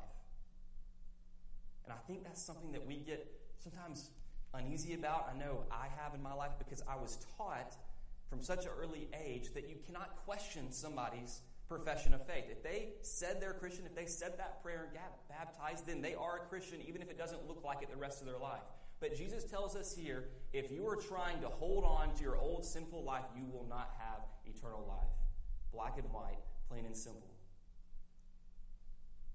And 1.84 1.92
I 1.92 1.96
think 2.06 2.22
that's 2.22 2.42
something 2.42 2.70
that 2.72 2.86
we 2.86 2.96
get 2.96 3.26
sometimes 3.58 4.10
uneasy 4.54 4.94
about. 4.94 5.32
I 5.34 5.38
know 5.38 5.64
I 5.70 5.86
have 6.02 6.14
in 6.14 6.22
my 6.22 6.34
life 6.34 6.52
because 6.58 6.82
I 6.88 6.96
was 6.96 7.18
taught 7.36 7.76
from 8.28 8.42
such 8.42 8.64
an 8.64 8.70
early 8.80 9.08
age 9.24 9.54
that 9.54 9.68
you 9.68 9.76
cannot 9.86 10.16
question 10.24 10.70
somebody's 10.70 11.40
profession 11.68 12.14
of 12.14 12.26
faith. 12.26 12.44
If 12.50 12.62
they 12.62 12.90
said 13.02 13.40
they're 13.40 13.52
Christian, 13.52 13.84
if 13.86 13.94
they 13.94 14.06
said 14.06 14.38
that 14.38 14.62
prayer 14.62 14.84
and 14.84 14.94
got 14.94 15.28
baptized, 15.28 15.86
then 15.86 16.00
they 16.00 16.14
are 16.14 16.36
a 16.36 16.40
Christian, 16.48 16.78
even 16.86 17.02
if 17.02 17.10
it 17.10 17.18
doesn't 17.18 17.46
look 17.46 17.62
like 17.64 17.82
it 17.82 17.90
the 17.90 17.96
rest 17.96 18.20
of 18.20 18.26
their 18.26 18.38
life. 18.38 18.62
But 19.00 19.16
Jesus 19.16 19.44
tells 19.44 19.76
us 19.76 19.94
here 19.94 20.24
if 20.52 20.70
you 20.70 20.86
are 20.88 20.96
trying 20.96 21.40
to 21.40 21.48
hold 21.48 21.84
on 21.84 22.14
to 22.14 22.22
your 22.22 22.36
old 22.36 22.64
sinful 22.64 23.04
life, 23.04 23.24
you 23.36 23.44
will 23.52 23.66
not 23.68 23.94
have 23.98 24.22
eternal 24.46 24.84
life. 24.88 25.08
Black 25.72 25.98
and 25.98 26.10
white, 26.12 26.38
plain 26.68 26.84
and 26.84 26.96
simple. 26.96 27.30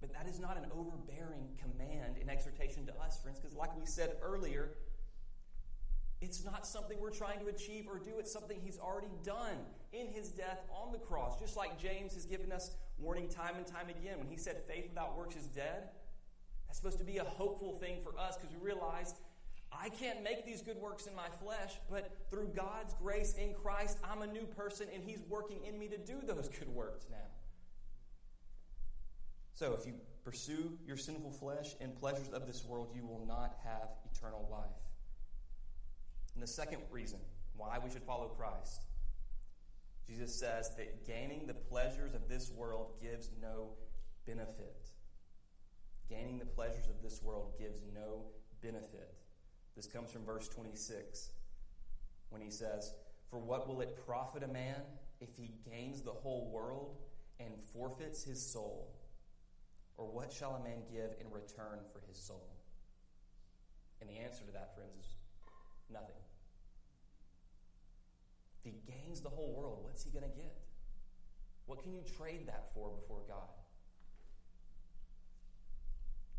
But 0.01 0.11
that 0.14 0.28
is 0.28 0.39
not 0.39 0.57
an 0.57 0.66
overbearing 0.76 1.47
command 1.57 2.18
and 2.20 2.30
exhortation 2.30 2.86
to 2.88 2.93
us, 2.99 3.22
friends, 3.22 3.39
because 3.39 3.55
like 3.55 3.78
we 3.80 3.86
said 3.86 4.18
earlier, 4.22 4.72
it's 6.20 6.43
not 6.43 6.68
something 6.68 6.99
we're 6.99 7.09
trying 7.09 7.39
to 7.39 7.47
achieve 7.47 7.86
or 7.88 7.99
do. 7.99 8.11
It's 8.18 8.32
something 8.32 8.57
he's 8.61 8.80
already 8.80 9.11
done 9.24 9.57
in 9.91 10.07
his 10.07 10.30
death 10.30 10.59
on 10.74 10.91
the 10.91 10.97
cross. 10.97 11.39
Just 11.39 11.55
like 11.55 11.80
James 11.80 12.14
has 12.16 12.26
given 12.26 12.51
us 12.51 12.72
warning 12.97 13.30
time 13.30 13.55
and 13.55 13.66
time 13.66 13.89
again. 13.89 14.20
When 14.20 14.28
he 14.28 14.38
said 14.38 14.61
faith 14.68 14.89
without 14.89 15.18
works 15.18 15.36
is 15.36 15.47
dead, 15.47 15.89
that's 16.68 16.78
supposed 16.78 16.99
to 16.99 17.05
be 17.05 17.18
a 17.18 17.24
hopeful 17.24 17.78
thing 17.78 17.99
for 18.01 18.18
us 18.18 18.38
because 18.38 18.55
we 18.55 18.66
realize 18.66 19.14
I 19.84 19.90
can't 19.90 20.24
make 20.24 20.46
these 20.46 20.62
good 20.62 20.78
works 20.78 21.08
in 21.08 21.16
my 21.16 21.28
flesh, 21.44 21.74
but 21.90 22.10
through 22.30 22.52
God's 22.56 22.94
grace 22.94 23.34
in 23.34 23.54
Christ, 23.54 23.98
I'm 24.02 24.22
a 24.22 24.28
new 24.28 24.46
person 24.46 24.88
and 24.94 25.04
he's 25.04 25.22
working 25.28 25.66
in 25.66 25.78
me 25.78 25.90
to 25.90 25.98
do 25.98 26.22
those 26.26 26.48
good 26.48 26.70
works 26.70 27.06
now. 27.12 27.18
So 29.56 29.76
if 29.78 29.86
you 29.86 29.96
pursue 30.24 30.78
your 30.88 30.96
sinful 30.96 31.32
flesh 31.32 31.76
and 31.82 31.94
pleasures 31.98 32.30
of 32.30 32.48
this 32.48 32.64
world, 32.64 32.92
you 32.96 33.06
will 33.06 33.26
not 33.28 33.58
have 33.66 33.90
eternal 34.10 34.48
life. 34.50 34.70
And 36.34 36.42
the 36.42 36.48
second 36.48 36.82
reason 36.90 37.20
why 37.58 37.78
we 37.84 37.92
should 37.92 38.04
follow 38.04 38.30
Christ, 38.30 38.86
Jesus 40.08 40.34
says 40.34 40.72
that 40.78 41.06
gaining 41.06 41.46
the 41.46 41.54
pleasures 41.54 42.14
of 42.14 42.30
this 42.30 42.50
world 42.52 42.94
gives 43.02 43.32
no 43.42 43.72
benefit. 44.26 44.92
Gaining 46.10 46.40
the 46.40 46.46
pleasures 46.46 46.88
of 46.88 47.02
this 47.04 47.22
world 47.22 47.52
gives 47.60 47.84
no 47.94 48.22
benefit. 48.62 49.23
This 49.76 49.88
comes 49.88 50.12
from 50.12 50.24
verse 50.26 50.48
26 50.50 51.30
when 52.30 52.42
he 52.42 52.50
says, 52.50 52.94
For 53.30 53.40
what 53.40 53.68
will 53.68 53.82
it 53.82 53.98
profit 54.06 54.44
a 54.44 54.48
man 54.48 54.82
if 55.20 55.30
he 55.36 55.52
gains 55.70 56.02
the 56.02 56.12
whole 56.12 56.52
world 56.52 56.98
and 57.40 57.54
forfeits 57.74 58.24
his 58.24 58.44
soul? 58.44 58.94
Or 59.98 60.06
what 60.06 60.32
shall 60.32 60.56
a 60.56 60.64
man 60.64 60.84
give 60.92 61.16
in 61.20 61.32
return 61.32 61.80
for 61.92 62.02
his 62.08 62.18
soul? 62.18 62.50
And 64.02 64.10
the 64.10 64.18
answer 64.18 64.44
to 64.46 64.52
that, 64.52 64.76
friends, 64.76 65.06
is 65.86 65.92
nothing. 65.92 66.16
If 68.60 68.72
he 68.72 68.92
gains 68.92 69.22
the 69.22 69.30
whole 69.30 69.54
world, 69.54 69.80
what's 69.84 70.04
he 70.04 70.10
going 70.10 70.30
to 70.30 70.38
get? 70.38 70.58
What 71.66 71.82
can 71.82 71.94
you 71.94 72.02
trade 72.18 72.48
that 72.48 72.74
for 72.74 72.90
before 72.90 73.22
God? 73.28 73.50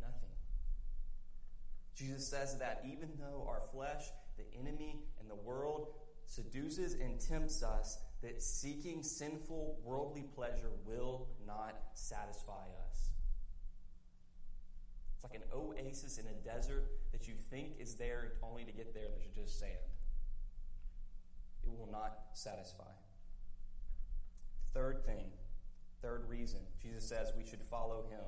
Nothing. 0.01 0.31
Jesus 1.95 2.27
says 2.27 2.59
that 2.59 2.83
even 2.85 3.09
though 3.19 3.47
our 3.49 3.63
flesh, 3.73 4.05
the 4.37 4.45
enemy, 4.59 5.03
and 5.21 5.31
the 5.31 5.35
world 5.35 5.89
seduces 6.27 6.95
and 6.95 7.21
tempts 7.21 7.63
us, 7.63 7.99
that 8.23 8.43
seeking 8.43 9.03
sinful 9.03 9.79
worldly 9.85 10.25
pleasure 10.35 10.71
will 10.87 11.29
not 11.47 11.77
satisfy 11.93 12.65
us. 12.91 13.11
It's 15.15 15.25
like 15.25 15.35
an 15.35 15.47
oasis 15.55 16.19
in 16.19 16.25
a 16.27 16.33
desert 16.45 16.91
that 17.13 17.29
you 17.29 17.35
think 17.51 17.75
is 17.79 17.97
there 17.97 18.33
only 18.43 18.65
to 18.65 18.73
get 18.73 18.95
there 18.95 19.05
there's 19.15 19.29
just 19.29 19.61
sand. 19.61 19.73
It 21.63 21.71
will 21.71 21.91
not 21.93 22.19
satisfy. 22.33 22.85
Third 24.73 25.05
thing, 25.05 25.27
third 26.03 26.29
reason, 26.29 26.61
Jesus 26.83 27.07
says 27.07 27.33
we 27.37 27.45
should 27.45 27.63
follow 27.71 28.05
him. 28.11 28.25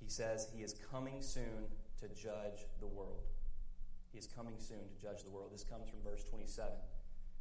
He 0.00 0.08
says 0.08 0.48
he 0.52 0.62
is 0.62 0.74
coming 0.90 1.22
soon 1.22 1.66
to 2.00 2.08
judge 2.08 2.66
the 2.80 2.86
world. 2.86 3.26
He 4.12 4.18
is 4.18 4.26
coming 4.26 4.54
soon 4.58 4.78
to 4.78 5.02
judge 5.02 5.22
the 5.22 5.30
world. 5.30 5.50
This 5.52 5.64
comes 5.64 5.88
from 5.88 6.00
verse 6.02 6.24
27, 6.24 6.72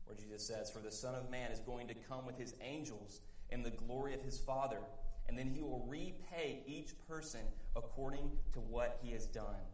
where 0.05 0.17
Jesus 0.17 0.45
says, 0.45 0.69
For 0.69 0.79
the 0.79 0.91
Son 0.91 1.15
of 1.15 1.29
Man 1.29 1.51
is 1.51 1.59
going 1.59 1.87
to 1.87 1.93
come 1.93 2.25
with 2.25 2.37
his 2.37 2.55
angels 2.61 3.21
in 3.49 3.63
the 3.63 3.71
glory 3.71 4.13
of 4.13 4.21
his 4.21 4.37
Father, 4.37 4.79
and 5.27 5.37
then 5.37 5.47
he 5.47 5.61
will 5.61 5.85
repay 5.87 6.63
each 6.65 6.91
person 7.07 7.41
according 7.75 8.31
to 8.53 8.59
what 8.59 8.99
he 9.01 9.11
has 9.11 9.25
done. 9.25 9.65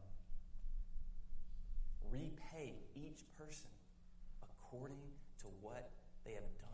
Repay 2.12 2.76
each 2.96 3.22
person 3.38 3.70
according 4.42 5.02
to 5.40 5.48
what 5.62 5.90
they 6.26 6.34
have 6.34 6.58
done. 6.60 6.70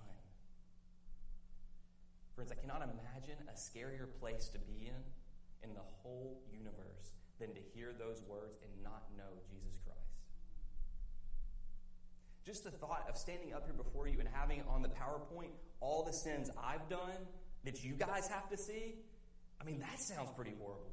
Friends, 2.36 2.52
I 2.52 2.56
cannot 2.56 2.82
imagine 2.82 3.38
a 3.48 3.54
scarier 3.54 4.08
place 4.20 4.50
to 4.50 4.60
be 4.60 4.88
in 4.88 5.70
in 5.70 5.74
the 5.74 5.82
whole 6.02 6.42
universe 6.52 7.19
than 7.40 7.54
to 7.54 7.62
hear 7.74 7.94
those 7.98 8.22
words 8.28 8.60
and 8.64 8.84
not 8.84 9.04
know 9.18 9.40
Jesus 9.50 9.80
Christ. 9.86 10.00
Just 12.46 12.64
the 12.64 12.72
thought 12.72 13.06
of 13.08 13.16
standing 13.18 13.54
up 13.54 13.66
here 13.66 13.74
before 13.74 14.08
you 14.08 14.20
and 14.20 14.28
having 14.32 14.62
on 14.68 14.82
the 14.82 14.90
PowerPoint 14.90 15.52
all 15.80 16.04
the 16.04 16.12
sins 16.12 16.50
I've 16.62 16.88
done 16.90 17.28
that 17.64 17.84
you 17.84 17.94
guys 17.94 18.28
have 18.28 18.50
to 18.50 18.58
see, 18.58 18.96
I 19.62 19.64
mean, 19.64 19.80
that 19.80 20.00
sounds 20.00 20.32
pretty 20.36 20.54
horrible. 20.60 20.92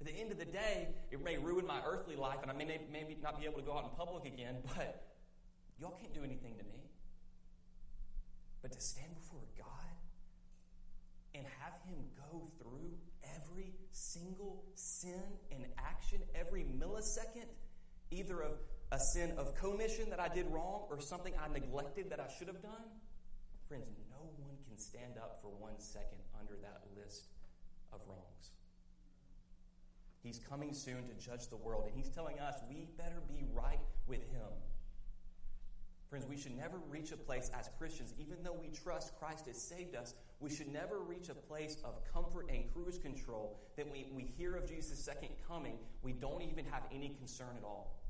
At 0.00 0.06
the 0.06 0.14
end 0.14 0.32
of 0.32 0.38
the 0.38 0.46
day, 0.46 0.88
it 1.10 1.22
may 1.22 1.36
ruin 1.36 1.66
my 1.66 1.80
earthly 1.84 2.16
life 2.16 2.38
and 2.42 2.50
I 2.50 2.54
may 2.54 2.80
maybe 2.90 3.18
not 3.22 3.38
be 3.38 3.44
able 3.44 3.60
to 3.60 3.66
go 3.66 3.76
out 3.76 3.84
in 3.84 3.90
public 3.90 4.24
again, 4.24 4.56
but 4.76 5.04
y'all 5.78 5.96
can't 6.00 6.14
do 6.14 6.24
anything 6.24 6.56
to 6.56 6.64
me. 6.64 6.88
But 8.62 8.72
to 8.72 8.80
stand 8.80 9.14
before 9.14 9.44
God 9.58 9.66
and 11.34 11.44
have 11.60 11.74
Him 11.84 12.04
go 12.16 12.48
through 12.58 12.96
every 13.36 13.72
single 13.92 14.64
sin 14.74 15.22
and 15.50 15.66
action, 15.78 16.20
every 16.34 16.64
millisecond, 16.64 17.48
either 18.10 18.40
of 18.40 18.52
a 18.92 18.98
sin 19.12 19.32
of 19.38 19.54
commission 19.54 20.10
that 20.10 20.20
I 20.20 20.28
did 20.28 20.46
wrong 20.50 20.86
or 20.90 21.00
something 21.00 21.32
I 21.40 21.48
neglected 21.52 22.10
that 22.10 22.20
I 22.20 22.28
should 22.38 22.48
have 22.48 22.62
done, 22.62 22.90
friends, 23.68 23.86
no 24.10 24.28
one 24.38 24.56
can 24.66 24.78
stand 24.78 25.16
up 25.16 25.38
for 25.42 25.48
one 25.48 25.78
second 25.78 26.18
under 26.38 26.54
that 26.62 26.82
list 26.96 27.26
of 27.92 28.00
wrongs. 28.08 28.50
He's 30.22 30.38
coming 30.38 30.74
soon 30.74 31.08
to 31.08 31.14
judge 31.14 31.48
the 31.48 31.56
world, 31.56 31.84
and 31.86 31.94
He's 31.96 32.10
telling 32.10 32.38
us 32.40 32.54
we 32.68 32.88
better 32.96 33.22
be 33.28 33.44
right 33.54 33.80
with 34.06 34.20
Him. 34.30 34.52
Friends, 36.10 36.26
we 36.26 36.36
should 36.36 36.56
never 36.56 36.78
reach 36.90 37.12
a 37.12 37.16
place 37.16 37.50
as 37.58 37.70
Christians, 37.78 38.12
even 38.18 38.42
though 38.42 38.56
we 38.60 38.68
trust 38.68 39.16
Christ 39.18 39.46
has 39.46 39.62
saved 39.62 39.94
us, 39.94 40.14
we 40.40 40.50
should 40.50 40.72
never 40.72 41.00
reach 41.00 41.28
a 41.28 41.34
place 41.34 41.76
of 41.84 42.00
comfort 42.12 42.48
and 42.50 42.64
cruise 42.72 42.98
control 42.98 43.60
that 43.76 43.90
we, 43.90 44.06
we 44.14 44.24
hear 44.38 44.56
of 44.56 44.66
Jesus' 44.66 44.98
second 44.98 45.30
coming, 45.46 45.78
we 46.02 46.12
don't 46.12 46.42
even 46.42 46.64
have 46.64 46.82
any 46.92 47.10
concern 47.10 47.56
at 47.58 47.64
all. 47.64 48.00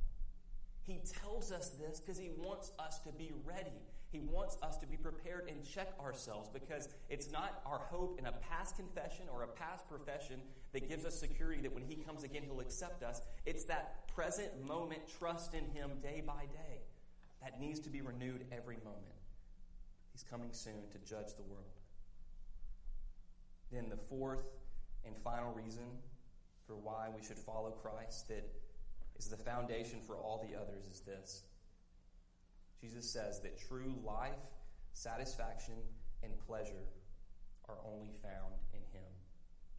He 0.82 1.00
tells 1.22 1.52
us 1.52 1.70
this 1.70 2.00
because 2.00 2.18
he 2.18 2.30
wants 2.38 2.72
us 2.78 3.00
to 3.00 3.12
be 3.12 3.32
ready. 3.44 3.82
He 4.10 4.20
wants 4.20 4.58
us 4.62 4.76
to 4.78 4.86
be 4.86 4.96
prepared 4.96 5.48
and 5.48 5.64
check 5.64 5.92
ourselves 6.00 6.48
because 6.52 6.88
it's 7.08 7.30
not 7.30 7.62
our 7.64 7.78
hope 7.78 8.18
in 8.18 8.26
a 8.26 8.32
past 8.32 8.76
confession 8.76 9.26
or 9.32 9.42
a 9.42 9.46
past 9.46 9.88
profession 9.88 10.40
that 10.72 10.88
gives 10.88 11.04
us 11.04 11.18
security 11.18 11.60
that 11.62 11.72
when 11.72 11.84
he 11.84 11.96
comes 11.96 12.24
again, 12.24 12.42
he'll 12.44 12.60
accept 12.60 13.02
us. 13.02 13.20
It's 13.46 13.64
that 13.64 14.08
present 14.08 14.66
moment 14.66 15.02
trust 15.18 15.54
in 15.54 15.64
him 15.66 15.90
day 16.02 16.22
by 16.26 16.46
day 16.52 16.80
that 17.42 17.60
needs 17.60 17.80
to 17.80 17.90
be 17.90 18.00
renewed 18.00 18.44
every 18.50 18.76
moment. 18.78 19.14
He's 20.12 20.24
coming 20.24 20.50
soon 20.52 20.88
to 20.90 20.98
judge 20.98 21.34
the 21.36 21.44
world. 21.44 21.79
Then, 23.70 23.88
the 23.88 23.96
fourth 23.96 24.52
and 25.04 25.16
final 25.16 25.52
reason 25.52 25.84
for 26.66 26.76
why 26.76 27.08
we 27.14 27.24
should 27.24 27.38
follow 27.38 27.70
Christ 27.70 28.28
that 28.28 28.48
is 29.18 29.28
the 29.28 29.36
foundation 29.36 30.00
for 30.06 30.16
all 30.16 30.46
the 30.48 30.58
others 30.58 30.86
is 30.86 31.00
this 31.00 31.44
Jesus 32.80 33.10
says 33.10 33.40
that 33.40 33.60
true 33.68 33.94
life, 34.04 34.32
satisfaction, 34.94 35.74
and 36.22 36.32
pleasure 36.46 36.86
are 37.68 37.76
only 37.84 38.10
found 38.22 38.54
in 38.72 38.80
Him. 38.92 39.06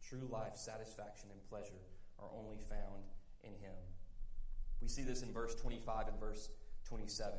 True 0.08 0.28
life, 0.30 0.54
satisfaction, 0.54 1.28
and 1.32 1.48
pleasure 1.48 1.82
are 2.18 2.28
only 2.36 2.58
found 2.68 3.02
in 3.42 3.50
Him. 3.50 3.74
We 4.80 4.88
see 4.88 5.02
this 5.02 5.22
in 5.22 5.32
verse 5.32 5.54
25 5.56 6.08
and 6.08 6.20
verse 6.20 6.50
27, 6.84 7.38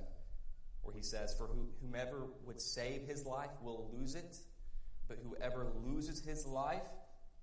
where 0.81 0.95
he 0.95 1.01
says, 1.01 1.33
For 1.33 1.49
whomever 1.81 2.27
would 2.45 2.59
save 2.59 3.03
his 3.03 3.25
life 3.25 3.51
will 3.61 3.89
lose 3.93 4.15
it, 4.15 4.37
but 5.07 5.17
whoever 5.23 5.67
loses 5.85 6.21
his 6.21 6.45
life 6.45 6.81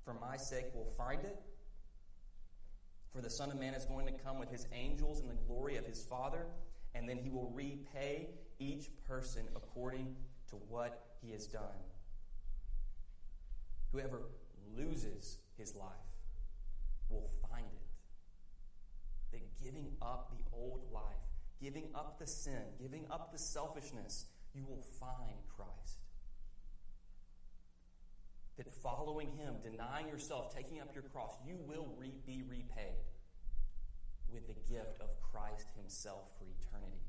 for 0.05 0.15
my 0.15 0.37
sake 0.37 0.67
will 0.75 0.93
find 0.97 1.25
it. 1.25 1.37
For 3.13 3.21
the 3.21 3.31
Son 3.31 3.51
of 3.51 3.59
Man 3.59 3.75
is 3.75 3.85
going 3.85 4.07
to 4.07 4.13
come 4.13 4.39
with 4.39 4.51
his 4.51 4.67
angels 4.73 5.21
in 5.21 5.29
the 5.29 5.35
glory 5.47 5.77
of 5.77 5.85
his 5.85 6.05
Father, 6.05 6.47
and 6.95 7.09
then 7.09 7.17
he 7.17 7.29
will 7.29 7.51
repay 7.55 8.29
each 8.59 8.91
person 9.07 9.43
according 9.57 10.15
to 10.51 10.57
what 10.69 11.07
he 11.23 11.33
has 11.33 11.47
done. 11.47 11.63
Whoever 13.93 14.23
loses 14.77 15.39
his 15.57 15.75
life 15.75 15.89
will 17.09 17.29
find 17.51 17.67
it. 17.67 19.33
That 19.33 19.65
giving 19.65 19.93
up 20.01 20.31
the 20.31 20.45
old 20.57 20.83
life, 20.93 21.03
giving 21.61 21.89
up 21.95 22.19
the 22.19 22.27
sin, 22.27 22.63
giving 22.81 23.07
up 23.11 23.33
the 23.33 23.39
selfishness, 23.39 24.27
you 24.55 24.65
will 24.69 24.85
find 24.99 25.37
Christ. 25.57 26.00
That 28.61 28.71
following 28.83 29.29
Him, 29.39 29.55
denying 29.63 30.07
yourself, 30.07 30.55
taking 30.55 30.83
up 30.83 30.93
your 30.93 31.05
cross, 31.05 31.33
you 31.47 31.57
will 31.67 31.95
re- 31.97 32.13
be 32.27 32.43
repaid 32.47 33.01
with 34.31 34.47
the 34.47 34.53
gift 34.71 35.01
of 35.01 35.09
Christ 35.23 35.69
Himself 35.75 36.29
for 36.39 36.45
eternity. 36.45 37.01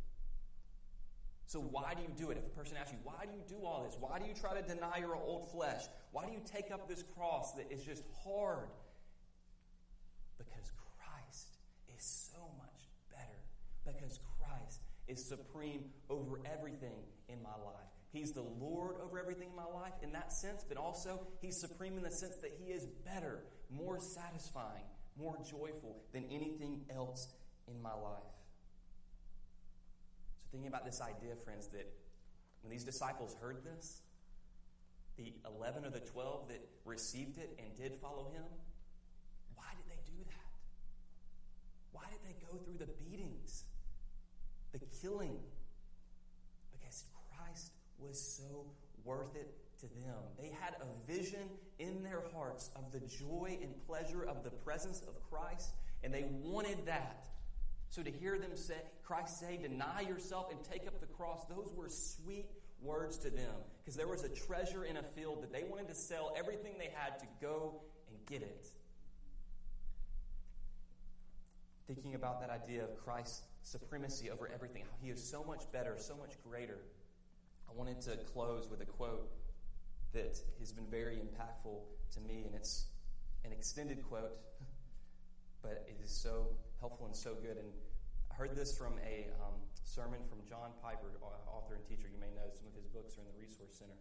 So, 1.47 1.59
why 1.59 1.93
do 1.93 2.03
you 2.03 2.13
do 2.17 2.31
it? 2.31 2.37
If 2.37 2.45
a 2.45 2.55
person 2.55 2.77
asks 2.77 2.93
you, 2.93 2.99
why 3.03 3.25
do 3.25 3.33
you 3.35 3.43
do 3.49 3.65
all 3.65 3.83
this? 3.83 3.97
Why 3.99 4.17
do 4.17 4.25
you 4.27 4.33
try 4.33 4.53
to 4.53 4.61
deny 4.61 4.99
your 4.99 5.17
old 5.17 5.51
flesh? 5.51 5.81
Why 6.13 6.25
do 6.25 6.31
you 6.31 6.39
take 6.45 6.71
up 6.71 6.87
this 6.87 7.03
cross 7.17 7.51
that 7.55 7.69
is 7.69 7.83
just 7.83 8.05
hard? 8.23 8.69
Because 10.37 10.71
Christ 10.95 11.57
is 11.93 12.29
so 12.31 12.39
much 12.57 12.87
better. 13.11 13.43
Because 13.83 14.21
Christ 14.39 14.79
is 15.09 15.21
supreme 15.21 15.83
over 16.09 16.39
everything 16.45 17.03
in 17.27 17.43
my 17.43 17.57
life. 17.65 17.90
He's 18.11 18.31
the 18.33 18.43
Lord 18.59 18.97
over 19.01 19.19
everything 19.19 19.49
in 19.49 19.55
my 19.55 19.65
life 19.65 19.93
in 20.03 20.11
that 20.11 20.33
sense, 20.33 20.65
but 20.67 20.77
also 20.77 21.27
He's 21.41 21.59
supreme 21.59 21.97
in 21.97 22.03
the 22.03 22.11
sense 22.11 22.35
that 22.37 22.51
He 22.59 22.71
is 22.71 22.85
better, 23.05 23.43
more 23.69 23.99
satisfying, 23.99 24.83
more 25.17 25.37
joyful 25.49 26.03
than 26.11 26.25
anything 26.25 26.81
else 26.93 27.29
in 27.67 27.81
my 27.81 27.93
life. 27.93 28.19
So, 30.43 30.49
thinking 30.51 30.67
about 30.67 30.83
this 30.83 30.99
idea, 31.01 31.35
friends, 31.45 31.67
that 31.67 31.87
when 32.63 32.71
these 32.71 32.83
disciples 32.83 33.35
heard 33.39 33.63
this, 33.63 34.01
the 35.15 35.33
11 35.57 35.85
or 35.85 35.89
the 35.89 35.99
12 36.01 36.49
that 36.49 36.67
received 36.83 37.37
it 37.37 37.57
and 37.59 37.75
did 37.77 37.95
follow 38.01 38.29
Him, 38.33 38.43
why 39.55 39.71
did 39.71 39.85
they 39.87 40.01
do 40.05 40.17
that? 40.25 40.51
Why 41.93 42.03
did 42.11 42.19
they 42.25 42.35
go 42.45 42.57
through 42.57 42.85
the 42.85 42.91
beatings, 43.05 43.63
the 44.73 44.79
killing? 45.01 45.37
Was 48.01 48.19
so 48.19 48.65
worth 49.05 49.35
it 49.35 49.53
to 49.79 49.85
them. 49.85 50.17
They 50.39 50.51
had 50.59 50.75
a 50.81 51.11
vision 51.11 51.47
in 51.79 52.03
their 52.03 52.23
hearts 52.33 52.69
of 52.75 52.91
the 52.91 52.99
joy 52.99 53.57
and 53.61 53.73
pleasure 53.87 54.23
of 54.23 54.43
the 54.43 54.49
presence 54.49 55.01
of 55.01 55.13
Christ, 55.29 55.73
and 56.03 56.13
they 56.13 56.25
wanted 56.43 56.85
that. 56.87 57.27
So 57.89 58.01
to 58.01 58.11
hear 58.11 58.37
them 58.37 58.51
say, 58.55 58.75
Christ 59.03 59.39
say, 59.39 59.57
deny 59.61 60.01
yourself 60.01 60.51
and 60.51 60.63
take 60.63 60.87
up 60.87 60.99
the 60.99 61.07
cross, 61.07 61.45
those 61.45 61.71
were 61.75 61.89
sweet 61.89 62.49
words 62.81 63.17
to 63.19 63.29
them 63.29 63.53
because 63.79 63.95
there 63.95 64.07
was 64.07 64.23
a 64.23 64.29
treasure 64.29 64.83
in 64.83 64.97
a 64.97 65.03
field 65.03 65.43
that 65.43 65.53
they 65.53 65.63
wanted 65.63 65.87
to 65.89 65.95
sell 65.95 66.33
everything 66.37 66.73
they 66.77 66.91
had 66.95 67.19
to 67.19 67.25
go 67.39 67.81
and 68.09 68.17
get 68.27 68.41
it. 68.41 68.67
Thinking 71.87 72.15
about 72.15 72.41
that 72.41 72.49
idea 72.49 72.83
of 72.83 72.97
Christ's 72.97 73.43
supremacy 73.63 74.31
over 74.31 74.49
everything, 74.53 74.83
how 74.83 74.97
he 75.01 75.09
is 75.09 75.23
so 75.23 75.43
much 75.43 75.71
better, 75.71 75.95
so 75.97 76.15
much 76.15 76.31
greater. 76.47 76.79
I 77.71 77.77
wanted 77.77 78.01
to 78.01 78.17
close 78.33 78.67
with 78.69 78.81
a 78.81 78.85
quote 78.85 79.31
that 80.11 80.37
has 80.59 80.73
been 80.73 80.87
very 80.91 81.15
impactful 81.15 81.79
to 82.13 82.19
me, 82.19 82.43
and 82.45 82.53
it's 82.53 82.87
an 83.45 83.53
extended 83.53 84.03
quote, 84.03 84.35
but 85.61 85.87
it 85.87 85.95
is 86.03 86.11
so 86.11 86.47
helpful 86.81 87.05
and 87.05 87.15
so 87.15 87.33
good. 87.33 87.55
And 87.55 87.71
I 88.29 88.35
heard 88.35 88.57
this 88.57 88.77
from 88.77 88.99
a 89.07 89.27
um, 89.39 89.55
sermon 89.85 90.19
from 90.27 90.39
John 90.43 90.71
Piper, 90.83 91.15
author 91.47 91.75
and 91.75 91.85
teacher. 91.87 92.09
You 92.11 92.19
may 92.19 92.35
know 92.35 92.51
some 92.53 92.67
of 92.67 92.75
his 92.75 92.87
books 92.87 93.15
are 93.17 93.21
in 93.21 93.27
the 93.27 93.39
Resource 93.39 93.79
Center. 93.79 93.95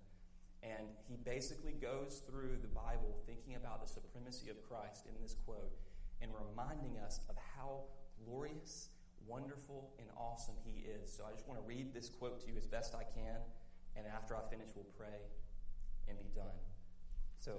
And 0.64 0.90
he 1.06 1.16
basically 1.16 1.72
goes 1.72 2.22
through 2.28 2.58
the 2.60 2.68
Bible 2.68 3.22
thinking 3.24 3.54
about 3.54 3.86
the 3.86 3.88
supremacy 3.88 4.50
of 4.50 4.60
Christ 4.66 5.06
in 5.06 5.14
this 5.22 5.36
quote 5.46 5.78
and 6.20 6.32
reminding 6.34 6.98
us 6.98 7.20
of 7.30 7.36
how 7.56 7.84
glorious, 8.26 8.88
wonderful, 9.28 9.92
and 10.00 10.08
awesome 10.18 10.56
he 10.64 10.90
is. 10.90 11.10
So 11.12 11.22
I 11.24 11.32
just 11.32 11.46
want 11.46 11.60
to 11.60 11.66
read 11.66 11.94
this 11.94 12.10
quote 12.10 12.40
to 12.40 12.48
you 12.48 12.56
as 12.58 12.66
best 12.66 12.94
I 12.94 13.04
can, 13.04 13.38
and 13.96 14.06
after 14.06 14.36
I 14.36 14.40
finish, 14.48 14.68
we'll 14.74 14.92
pray 14.96 15.18
and 16.08 16.18
be 16.18 16.28
done. 16.34 16.58
So, 17.40 17.52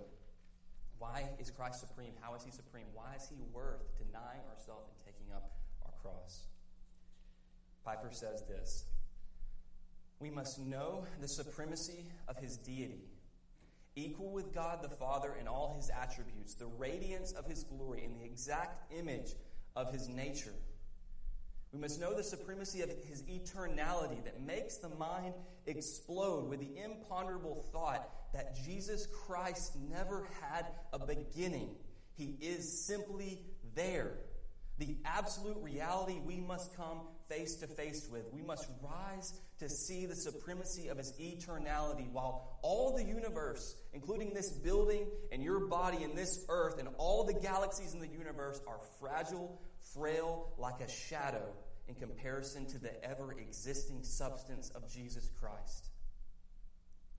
why 1.00 1.30
is 1.40 1.50
Christ 1.50 1.80
supreme? 1.80 2.14
How 2.22 2.36
is 2.36 2.44
he 2.44 2.52
supreme? 2.52 2.86
Why 2.94 3.16
is 3.18 3.28
he 3.28 3.38
worth 3.52 3.82
denying 3.98 4.42
ourselves 4.54 4.88
and 4.88 4.98
taking 5.04 5.34
up 5.34 5.52
our 5.84 5.92
cross? 6.02 6.46
Piper 7.84 8.10
says 8.12 8.44
this 8.48 8.86
We 10.20 10.30
must 10.30 10.60
know 10.60 11.06
the 11.20 11.28
supremacy 11.28 12.06
of 12.28 12.38
his 12.38 12.58
deity, 12.58 13.10
equal 13.96 14.32
with 14.32 14.54
God 14.54 14.84
the 14.84 14.96
Father 14.96 15.36
in 15.40 15.48
all 15.48 15.74
his 15.76 15.90
attributes, 15.90 16.54
the 16.54 16.68
radiance 16.68 17.32
of 17.32 17.46
his 17.46 17.64
glory, 17.64 18.04
and 18.06 18.16
the 18.16 18.26
exact 18.26 18.94
image 18.94 19.32
of 19.76 19.92
his 19.92 20.08
nature. 20.08 20.54
We 21.74 21.80
must 21.80 22.02
know 22.02 22.14
the 22.14 22.24
supremacy 22.24 22.82
of 22.82 22.90
his 23.08 23.24
eternality 23.24 24.24
that 24.26 24.42
makes 24.42 24.78
the 24.78 24.90
mind 24.90 25.34
explode 25.66 26.50
with 26.50 26.60
the 26.60 26.82
imponderable 26.84 27.66
thought 27.72 28.10
that 28.34 28.58
Jesus 28.66 29.08
Christ 29.26 29.78
never 29.90 30.28
had 30.42 30.66
a 30.92 31.00
beginning. 31.00 31.70
He 32.18 32.38
is 32.42 32.86
simply 32.86 33.42
there. 33.74 34.18
The 34.80 34.98
absolute 35.06 35.58
reality 35.62 36.20
we 36.26 36.40
must 36.40 36.76
come 36.76 37.02
face 37.30 37.56
to 37.58 37.68
face 37.68 38.10
with. 38.12 38.24
We 38.34 38.42
must 38.42 38.68
rise 38.82 39.34
to 39.60 39.70
see 39.70 40.06
the 40.06 40.16
supremacy 40.16 40.90
of 40.90 40.98
his 40.98 41.14
eternality 41.14 42.10
while 42.12 42.58
all 42.64 42.96
the 42.98 43.04
universe, 43.04 43.76
including 43.94 44.34
this 44.34 44.50
building 44.50 45.06
and 45.32 45.44
your 45.44 45.68
body 45.68 46.04
and 46.04 46.18
this 46.18 46.44
earth 46.50 46.80
and 46.80 46.90
all 46.98 47.24
the 47.24 47.34
galaxies 47.34 47.94
in 47.94 48.00
the 48.00 48.08
universe, 48.08 48.60
are 48.68 48.80
fragile, 49.00 49.62
frail, 49.94 50.54
like 50.58 50.82
a 50.82 50.90
shadow 50.90 51.54
in 51.88 51.96
comparison 51.96 52.66
to 52.68 52.80
the 52.80 53.04
ever 53.04 53.34
existing 53.34 54.04
substance 54.04 54.70
of 54.72 54.92
Jesus 54.92 55.30
Christ. 55.40 55.90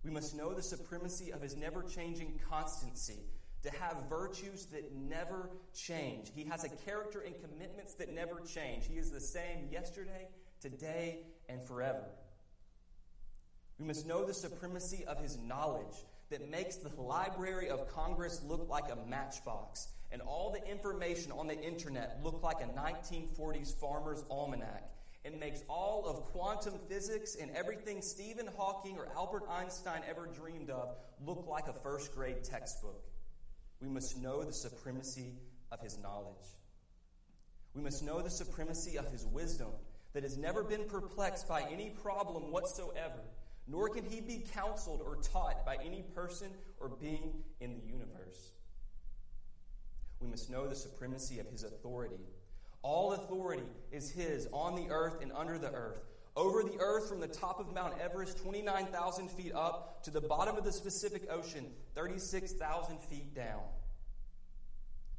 We 0.05 0.11
must 0.11 0.35
know 0.37 0.53
the 0.53 0.63
supremacy 0.63 1.33
of 1.33 1.43
his 1.43 1.57
never 1.57 1.83
changing 1.83 2.41
constancy, 2.49 3.21
to 3.63 3.71
have 3.71 4.09
virtues 4.09 4.67
that 4.67 4.93
never 4.93 5.51
change. 5.75 6.33
He 6.35 6.45
has 6.45 6.65
a 6.65 6.69
character 6.69 7.21
and 7.21 7.35
commitments 7.41 7.95
that 7.95 8.13
never 8.13 8.41
change. 8.41 8.87
He 8.89 8.99
is 8.99 9.11
the 9.11 9.21
same 9.21 9.69
yesterday, 9.71 10.29
today, 10.61 11.21
and 11.49 11.63
forever. 11.63 12.05
We 13.79 13.87
must 13.87 14.07
know 14.07 14.25
the 14.25 14.35
supremacy 14.35 15.05
of 15.05 15.21
his 15.21 15.39
knowledge 15.39 15.95
that 16.31 16.51
makes 16.51 16.77
the 16.77 16.89
Library 17.01 17.69
of 17.69 17.93
Congress 17.95 18.43
look 18.45 18.69
like 18.69 18.91
a 18.91 19.09
matchbox 19.09 19.89
and 20.13 20.21
all 20.23 20.53
the 20.53 20.71
information 20.71 21.33
on 21.33 21.47
the 21.47 21.59
internet 21.59 22.21
look 22.23 22.43
like 22.43 22.61
a 22.61 22.67
1940s 22.79 23.75
farmer's 23.81 24.25
almanac 24.31 24.91
and 25.25 25.39
makes 25.41 25.63
all 25.69 26.05
of 26.07 26.25
quantum 26.27 26.75
physics 26.89 27.37
and 27.41 27.51
everything 27.57 28.03
Stephen 28.03 28.49
Hawking 28.57 28.99
or 28.99 29.09
Albert 29.17 29.45
Einstein 29.49 30.03
ever 30.09 30.27
dreamed 30.27 30.69
of 30.69 30.95
look 31.25 31.47
like 31.49 31.69
a 31.69 31.73
first 31.73 32.15
grade 32.15 32.45
textbook. 32.45 33.03
We 33.81 33.89
must 33.89 34.21
know 34.21 34.43
the 34.43 34.53
supremacy 34.53 35.35
of 35.71 35.81
his 35.81 35.99
knowledge. 35.99 36.45
We 37.75 37.83
must 37.83 38.03
know 38.03 38.21
the 38.21 38.31
supremacy 38.31 38.99
of 38.99 39.11
his 39.11 39.25
wisdom 39.27 39.71
that 40.13 40.25
has 40.25 40.37
never 40.37 40.63
been 40.63 40.85
perplexed 40.85 41.49
by 41.49 41.63
any 41.63 41.91
problem 41.91 42.53
whatsoever, 42.53 43.23
nor 43.67 43.89
can 43.89 44.05
he 44.05 44.21
be 44.21 44.45
counseled 44.53 45.01
or 45.01 45.17
taught 45.17 45.65
by 45.65 45.77
any 45.77 46.03
person 46.15 46.49
or 46.79 46.89
being 46.89 47.43
in 47.61 47.75
the 47.75 47.81
universe. 47.81 48.53
We 50.23 50.29
must 50.29 50.51
know 50.51 50.69
the 50.69 50.77
supremacy 50.77 51.41
of 51.41 51.49
his 51.49 51.65
authority. 51.65 52.21
All 52.83 53.13
authority 53.13 53.67
is 53.91 54.11
his 54.11 54.47
on 54.53 54.77
the 54.77 54.89
earth 54.91 55.21
and 55.21 55.33
under 55.33 55.59
the 55.59 55.73
earth. 55.73 56.03
Over 56.37 56.63
the 56.63 56.79
earth, 56.81 57.09
from 57.09 57.21
the 57.21 57.29
top 57.29 57.61
of 57.61 57.75
Mount 57.75 57.95
Everest, 58.01 58.39
29,000 58.39 59.31
feet 59.31 59.53
up, 59.53 60.03
to 60.05 60.11
the 60.11 60.21
bottom 60.21 60.57
of 60.57 60.65
the 60.65 60.73
Pacific 60.73 61.27
Ocean, 61.31 61.67
36,000 61.95 63.01
feet 63.03 63.35
down. 63.35 63.61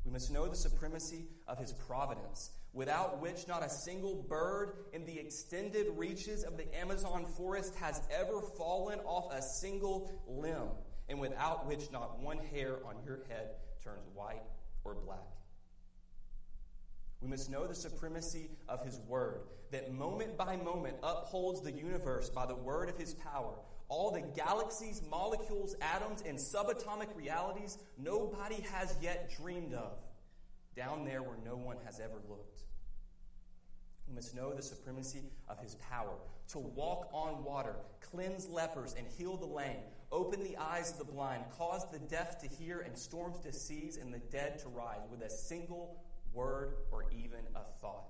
We 0.05 0.11
must 0.11 0.31
know 0.31 0.47
the 0.47 0.55
supremacy 0.55 1.27
of 1.47 1.59
his 1.59 1.73
providence, 1.73 2.51
without 2.73 3.21
which 3.21 3.47
not 3.47 3.63
a 3.63 3.69
single 3.69 4.15
bird 4.15 4.85
in 4.91 5.05
the 5.05 5.19
extended 5.19 5.87
reaches 5.95 6.43
of 6.43 6.57
the 6.57 6.75
Amazon 6.75 7.25
forest 7.25 7.75
has 7.75 8.01
ever 8.11 8.41
fallen 8.41 8.99
off 9.01 9.31
a 9.31 9.41
single 9.41 10.11
limb, 10.27 10.69
and 11.09 11.19
without 11.19 11.67
which 11.67 11.91
not 11.91 12.19
one 12.19 12.39
hair 12.39 12.77
on 12.85 12.95
your 13.05 13.19
head 13.29 13.49
turns 13.83 14.07
white 14.15 14.41
or 14.83 14.95
black. 14.95 15.19
We 17.21 17.29
must 17.29 17.49
know 17.49 17.65
the 17.65 17.75
supremacy 17.75 18.49
of 18.67 18.83
His 18.83 18.99
Word, 19.07 19.41
that 19.71 19.93
moment 19.93 20.37
by 20.37 20.57
moment 20.57 20.97
upholds 21.01 21.61
the 21.61 21.71
universe 21.71 22.29
by 22.29 22.45
the 22.45 22.55
word 22.55 22.89
of 22.89 22.97
His 22.97 23.13
power. 23.13 23.53
All 23.87 24.11
the 24.11 24.21
galaxies, 24.21 25.01
molecules, 25.09 25.75
atoms, 25.81 26.21
and 26.25 26.37
subatomic 26.37 27.15
realities 27.15 27.77
nobody 27.97 28.61
has 28.73 28.95
yet 29.01 29.31
dreamed 29.41 29.73
of, 29.73 29.93
down 30.75 31.05
there 31.05 31.21
where 31.21 31.37
no 31.45 31.55
one 31.55 31.77
has 31.85 32.01
ever 32.01 32.19
looked. 32.27 32.63
We 34.07 34.15
must 34.15 34.35
know 34.35 34.53
the 34.53 34.61
supremacy 34.61 35.21
of 35.47 35.59
His 35.59 35.75
power 35.75 36.17
to 36.49 36.59
walk 36.59 37.07
on 37.13 37.45
water, 37.45 37.75
cleanse 38.01 38.49
lepers, 38.49 38.95
and 38.97 39.07
heal 39.07 39.37
the 39.37 39.45
lame, 39.45 39.79
open 40.13 40.43
the 40.43 40.55
eyes 40.55 40.91
of 40.91 40.99
the 40.99 41.11
blind, 41.11 41.43
cause 41.57 41.85
the 41.91 41.99
deaf 41.99 42.39
to 42.39 42.47
hear, 42.47 42.79
and 42.79 42.97
storms 42.97 43.39
to 43.39 43.51
cease, 43.51 43.97
and 43.97 44.13
the 44.13 44.19
dead 44.19 44.59
to 44.59 44.69
rise 44.69 45.01
with 45.11 45.21
a 45.21 45.29
single 45.29 45.99
word 46.33 46.75
or 46.91 47.05
even 47.11 47.39
a 47.55 47.63
thought. 47.81 48.05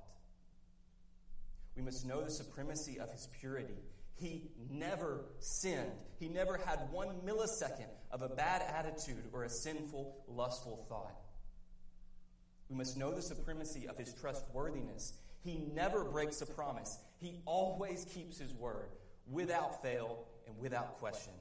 We 1.75 1.81
must 1.81 2.05
know 2.05 2.21
the 2.21 2.29
supremacy 2.29 2.99
of 2.99 3.11
his 3.11 3.27
purity. 3.39 3.79
He 4.15 4.51
never 4.69 5.25
sinned. 5.39 5.91
He 6.19 6.27
never 6.27 6.57
had 6.57 6.91
one 6.91 7.07
millisecond 7.25 7.89
of 8.11 8.21
a 8.21 8.29
bad 8.29 8.61
attitude 8.61 9.23
or 9.31 9.43
a 9.43 9.49
sinful, 9.49 10.23
lustful 10.27 10.85
thought. 10.87 11.15
We 12.69 12.75
must 12.75 12.97
know 12.97 13.11
the 13.11 13.21
supremacy 13.21 13.87
of 13.87 13.97
his 13.97 14.13
trustworthiness. 14.13 15.13
He 15.43 15.57
never 15.73 16.03
breaks 16.03 16.41
a 16.41 16.45
promise. 16.45 16.97
He 17.19 17.41
always 17.45 18.05
keeps 18.05 18.37
his 18.37 18.53
word 18.53 18.89
without 19.27 19.81
fail 19.81 20.25
and 20.47 20.57
without 20.59 20.99
question. 20.99 21.33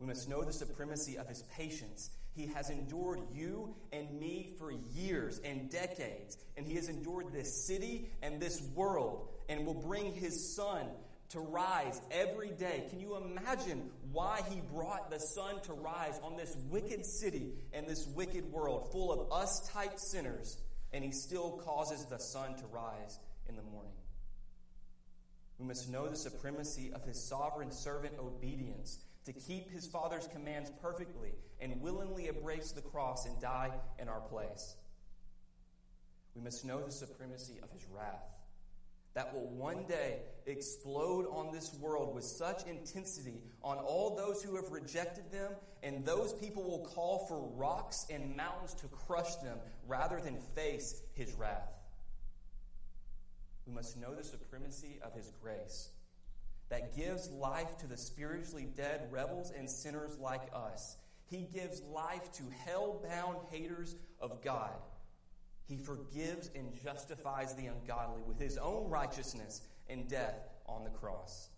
We 0.00 0.06
must 0.06 0.28
know 0.28 0.42
the 0.42 0.52
supremacy 0.52 1.18
of 1.18 1.28
his 1.28 1.42
patience. 1.56 2.10
He 2.34 2.46
has 2.46 2.70
endured 2.70 3.20
you 3.34 3.74
and 3.92 4.20
me 4.20 4.50
for 4.58 4.70
years 4.70 5.40
and 5.44 5.68
decades, 5.70 6.38
and 6.56 6.66
he 6.66 6.76
has 6.76 6.88
endured 6.88 7.32
this 7.32 7.66
city 7.66 8.08
and 8.22 8.40
this 8.40 8.62
world 8.74 9.28
and 9.48 9.66
will 9.66 9.74
bring 9.74 10.12
his 10.12 10.54
sun 10.54 10.86
to 11.30 11.40
rise 11.40 12.00
every 12.10 12.50
day. 12.50 12.84
Can 12.90 13.00
you 13.00 13.16
imagine 13.16 13.90
why 14.12 14.40
he 14.48 14.60
brought 14.72 15.10
the 15.10 15.18
sun 15.18 15.60
to 15.62 15.72
rise 15.72 16.18
on 16.22 16.36
this 16.36 16.56
wicked 16.70 17.04
city 17.04 17.52
and 17.72 17.86
this 17.86 18.06
wicked 18.06 18.50
world 18.52 18.90
full 18.92 19.12
of 19.12 19.32
us 19.32 19.68
type 19.70 19.98
sinners, 19.98 20.58
and 20.92 21.04
he 21.04 21.10
still 21.10 21.60
causes 21.64 22.04
the 22.06 22.18
sun 22.18 22.54
to 22.56 22.66
rise 22.66 23.18
in 23.48 23.56
the 23.56 23.62
morning? 23.62 23.92
We 25.58 25.66
must 25.66 25.90
know 25.90 26.06
the 26.06 26.16
supremacy 26.16 26.92
of 26.92 27.04
his 27.04 27.20
sovereign 27.20 27.72
servant 27.72 28.14
obedience 28.20 28.98
to 29.28 29.34
keep 29.34 29.70
his 29.70 29.86
Father's 29.86 30.26
commands 30.28 30.72
perfectly 30.80 31.34
and 31.60 31.82
willingly 31.82 32.28
embrace 32.28 32.72
the 32.72 32.80
cross 32.80 33.26
and 33.26 33.38
die 33.42 33.70
in 33.98 34.08
our 34.08 34.20
place. 34.20 34.74
We 36.34 36.40
must 36.40 36.64
know 36.64 36.80
the 36.80 36.90
supremacy 36.90 37.60
of 37.62 37.70
his 37.70 37.84
wrath 37.94 38.24
that 39.12 39.34
will 39.34 39.46
one 39.48 39.84
day 39.86 40.20
explode 40.46 41.26
on 41.26 41.52
this 41.52 41.74
world 41.74 42.14
with 42.14 42.24
such 42.24 42.66
intensity 42.66 43.42
on 43.62 43.76
all 43.76 44.16
those 44.16 44.42
who 44.42 44.56
have 44.56 44.70
rejected 44.70 45.30
them, 45.30 45.52
and 45.82 46.06
those 46.06 46.32
people 46.32 46.62
will 46.62 46.86
call 46.86 47.26
for 47.26 47.50
rocks 47.54 48.06
and 48.08 48.34
mountains 48.34 48.72
to 48.74 48.86
crush 48.88 49.34
them 49.36 49.58
rather 49.86 50.20
than 50.20 50.38
face 50.54 51.02
his 51.12 51.34
wrath. 51.34 51.68
We 53.66 53.74
must 53.74 53.98
know 53.98 54.14
the 54.14 54.24
supremacy 54.24 55.00
of 55.02 55.12
his 55.12 55.30
grace 55.42 55.90
that 56.70 56.96
gives 56.96 57.30
life 57.30 57.76
to 57.78 57.86
the 57.86 57.96
spiritually 57.96 58.68
dead 58.76 59.08
rebels 59.10 59.52
and 59.56 59.68
sinners 59.68 60.18
like 60.18 60.48
us. 60.52 60.96
He 61.26 61.48
gives 61.52 61.82
life 61.82 62.30
to 62.32 62.42
hell 62.64 63.02
bound 63.08 63.38
haters 63.50 63.96
of 64.20 64.42
God. 64.42 64.72
He 65.66 65.76
forgives 65.76 66.50
and 66.54 66.74
justifies 66.82 67.54
the 67.54 67.66
ungodly 67.66 68.22
with 68.26 68.38
his 68.38 68.56
own 68.56 68.88
righteousness 68.88 69.62
and 69.88 70.08
death 70.08 70.48
on 70.66 70.84
the 70.84 70.90
cross. 70.90 71.50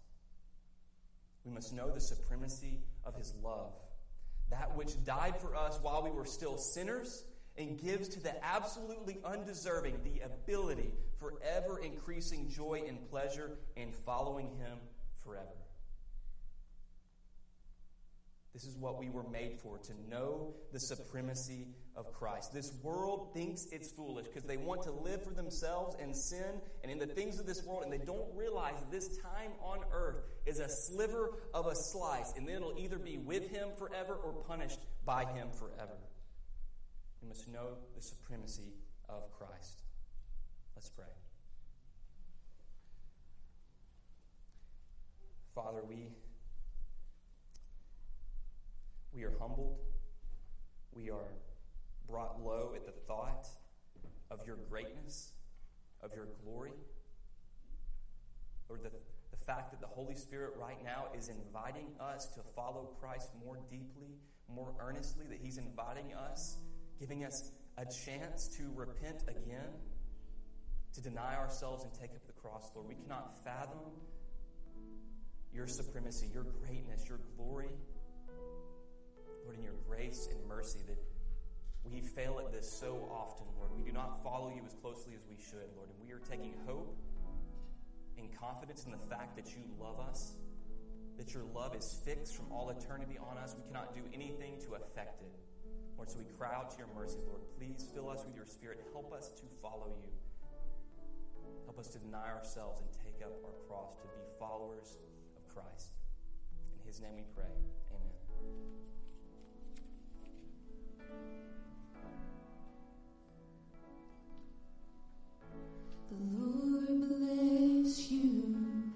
We 1.44 1.52
must 1.52 1.72
know 1.72 1.90
the 1.90 2.00
supremacy 2.00 2.80
of 3.04 3.14
his 3.16 3.32
love, 3.42 3.72
that 4.50 4.76
which 4.76 5.02
died 5.04 5.36
for 5.40 5.56
us 5.56 5.78
while 5.80 6.02
we 6.02 6.10
were 6.10 6.26
still 6.26 6.58
sinners 6.58 7.24
and 7.56 7.80
gives 7.80 8.08
to 8.08 8.20
the 8.20 8.44
absolutely 8.44 9.18
undeserving 9.24 10.00
the 10.04 10.20
ability 10.24 10.92
for 11.18 11.34
ever 11.56 11.78
increasing 11.78 12.48
joy 12.48 12.82
and 12.86 13.08
pleasure 13.10 13.58
in 13.76 13.92
following 13.92 14.48
him 14.58 14.78
forever. 15.24 15.60
This 18.52 18.64
is 18.64 18.76
what 18.76 18.98
we 18.98 19.08
were 19.08 19.22
made 19.22 19.60
for, 19.60 19.78
to 19.78 19.92
know 20.10 20.54
the 20.72 20.80
supremacy 20.80 21.68
of 21.94 22.12
Christ. 22.12 22.52
This 22.52 22.72
world 22.82 23.32
thinks 23.32 23.66
it's 23.70 23.92
foolish 23.92 24.26
because 24.26 24.42
they 24.42 24.56
want 24.56 24.82
to 24.82 24.90
live 24.90 25.22
for 25.22 25.32
themselves 25.32 25.96
and 26.00 26.14
sin 26.14 26.60
and 26.82 26.90
in 26.90 26.98
the 26.98 27.06
things 27.06 27.38
of 27.38 27.46
this 27.46 27.62
world, 27.64 27.84
and 27.84 27.92
they 27.92 28.04
don't 28.04 28.26
realize 28.34 28.74
that 28.80 28.90
this 28.90 29.16
time 29.18 29.52
on 29.62 29.78
earth 29.92 30.24
is 30.46 30.58
a 30.58 30.68
sliver 30.68 31.38
of 31.54 31.68
a 31.68 31.76
slice, 31.76 32.32
and 32.36 32.46
then 32.46 32.56
it'll 32.56 32.76
either 32.76 32.98
be 32.98 33.18
with 33.18 33.48
Him 33.50 33.68
forever 33.78 34.14
or 34.14 34.32
punished 34.32 34.80
by 35.04 35.24
Him 35.24 35.48
forever. 35.52 35.96
We 37.22 37.28
must 37.28 37.46
know 37.48 37.76
the 37.94 38.02
supremacy 38.02 38.72
of 39.08 39.30
Christ. 39.38 39.84
Let's 40.74 40.88
pray. 40.88 41.19
Father, 45.54 45.82
we, 45.88 46.08
we 49.12 49.24
are 49.24 49.32
humbled. 49.40 49.78
We 50.92 51.10
are 51.10 51.32
brought 52.08 52.42
low 52.42 52.72
at 52.74 52.86
the 52.86 52.92
thought 53.06 53.48
of 54.30 54.40
your 54.46 54.56
greatness, 54.68 55.32
of 56.02 56.14
your 56.14 56.28
glory. 56.44 56.72
or 58.68 58.78
the, 58.78 58.90
the 58.90 59.44
fact 59.44 59.72
that 59.72 59.80
the 59.80 59.86
Holy 59.86 60.14
Spirit 60.14 60.54
right 60.56 60.82
now 60.84 61.06
is 61.16 61.28
inviting 61.28 61.86
us 62.00 62.26
to 62.28 62.40
follow 62.54 62.90
Christ 63.00 63.30
more 63.44 63.58
deeply, 63.70 64.14
more 64.48 64.72
earnestly, 64.80 65.26
that 65.28 65.38
He's 65.42 65.58
inviting 65.58 66.14
us, 66.14 66.56
giving 66.98 67.24
us 67.24 67.50
a 67.76 67.84
chance 67.84 68.48
to 68.56 68.70
repent 68.74 69.24
again, 69.28 69.70
to 70.94 71.00
deny 71.00 71.36
ourselves 71.36 71.84
and 71.84 71.92
take 71.92 72.10
up 72.10 72.26
the 72.26 72.32
cross, 72.32 72.70
Lord. 72.74 72.88
We 72.88 72.94
cannot 72.94 73.44
fathom 73.44 73.80
your 75.52 75.66
supremacy, 75.66 76.28
your 76.32 76.44
greatness, 76.64 77.08
your 77.08 77.20
glory. 77.36 77.70
Lord, 79.44 79.56
in 79.56 79.62
your 79.62 79.74
grace 79.88 80.28
and 80.30 80.38
mercy 80.48 80.80
that 80.86 80.98
we 81.84 82.00
fail 82.00 82.40
at 82.44 82.52
this 82.52 82.70
so 82.70 83.08
often, 83.10 83.46
Lord. 83.58 83.70
We 83.74 83.82
do 83.82 83.92
not 83.92 84.22
follow 84.22 84.52
you 84.54 84.62
as 84.66 84.74
closely 84.74 85.14
as 85.14 85.22
we 85.28 85.36
should, 85.42 85.68
Lord. 85.76 85.88
And 85.88 85.98
we 86.06 86.12
are 86.12 86.20
taking 86.20 86.54
hope 86.66 86.96
and 88.18 88.28
confidence 88.38 88.84
in 88.84 88.92
the 88.92 89.04
fact 89.08 89.34
that 89.36 89.48
you 89.56 89.62
love 89.80 89.98
us, 89.98 90.34
that 91.16 91.32
your 91.32 91.44
love 91.54 91.74
is 91.74 91.98
fixed 92.04 92.36
from 92.36 92.52
all 92.52 92.70
eternity 92.70 93.18
on 93.18 93.38
us. 93.38 93.56
We 93.56 93.64
cannot 93.64 93.94
do 93.94 94.02
anything 94.12 94.60
to 94.66 94.74
affect 94.74 95.22
it. 95.22 95.34
Lord, 95.96 96.10
so 96.10 96.18
we 96.18 96.24
cry 96.38 96.54
out 96.54 96.70
to 96.72 96.78
your 96.78 96.88
mercy, 96.94 97.18
Lord. 97.26 97.40
Please 97.58 97.88
fill 97.94 98.08
us 98.08 98.24
with 98.24 98.36
your 98.36 98.46
spirit. 98.46 98.80
Help 98.92 99.12
us 99.12 99.28
to 99.40 99.42
follow 99.60 99.88
you. 100.00 100.08
Help 101.64 101.78
us 101.78 101.88
to 101.88 101.98
deny 101.98 102.28
ourselves 102.28 102.80
and 102.80 102.88
take 103.04 103.20
up 103.24 103.32
our 103.44 103.56
cross 103.68 103.96
to 103.96 104.08
be 104.08 104.24
followers 104.38 104.96
Christ. 105.54 105.88
In 106.80 106.86
his 106.86 107.00
name 107.00 107.16
we 107.16 107.22
pray. 107.34 107.44
Amen. 107.90 108.16
The 116.10 116.16
Lord 116.38 116.90
bless 117.08 118.10
you 118.10 118.92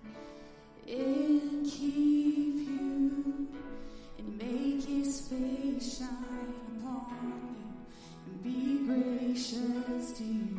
and 0.86 1.64
keep 1.64 2.68
you 2.68 3.48
and 4.18 4.39
make 4.39 4.85
his 4.85 5.28
face 5.28 5.98
shine 5.98 6.55
upon 6.78 7.06
you 7.56 7.72
and 8.26 8.43
be 8.43 8.86
gracious 8.86 10.12
to 10.18 10.24
you. 10.24 10.53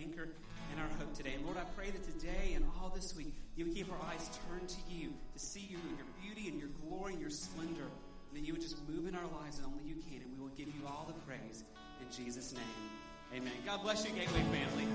anchor 0.00 0.28
and 0.72 0.80
our 0.80 0.88
hope 0.98 1.14
today. 1.14 1.34
And 1.34 1.44
Lord, 1.44 1.56
I 1.56 1.64
pray 1.76 1.90
that 1.90 2.04
today 2.04 2.54
and 2.54 2.64
all 2.80 2.90
this 2.90 3.14
week, 3.16 3.34
you 3.56 3.66
would 3.66 3.74
keep 3.74 3.90
our 3.92 3.98
eyes 4.10 4.30
turned 4.48 4.68
to 4.68 4.76
you, 4.88 5.12
to 5.32 5.38
see 5.38 5.66
you 5.70 5.78
and 5.88 5.96
your 5.98 6.06
beauty 6.22 6.48
and 6.48 6.58
your 6.58 6.70
glory 6.82 7.12
and 7.12 7.20
your 7.20 7.30
splendor. 7.30 7.88
And 8.30 8.42
that 8.42 8.46
you 8.46 8.52
would 8.52 8.62
just 8.62 8.76
move 8.88 9.06
in 9.06 9.14
our 9.14 9.26
lives 9.40 9.58
as 9.60 9.64
only 9.66 9.84
you 9.84 9.96
can. 10.10 10.22
And 10.22 10.32
we 10.36 10.42
will 10.42 10.54
give 10.56 10.68
you 10.68 10.86
all 10.86 11.06
the 11.06 11.14
praise 11.26 11.64
in 12.00 12.10
Jesus' 12.14 12.52
name. 12.52 12.62
Amen. 13.34 13.52
God 13.64 13.82
bless 13.82 14.04
you, 14.04 14.12
Gateway 14.12 14.42
family. 14.52 14.86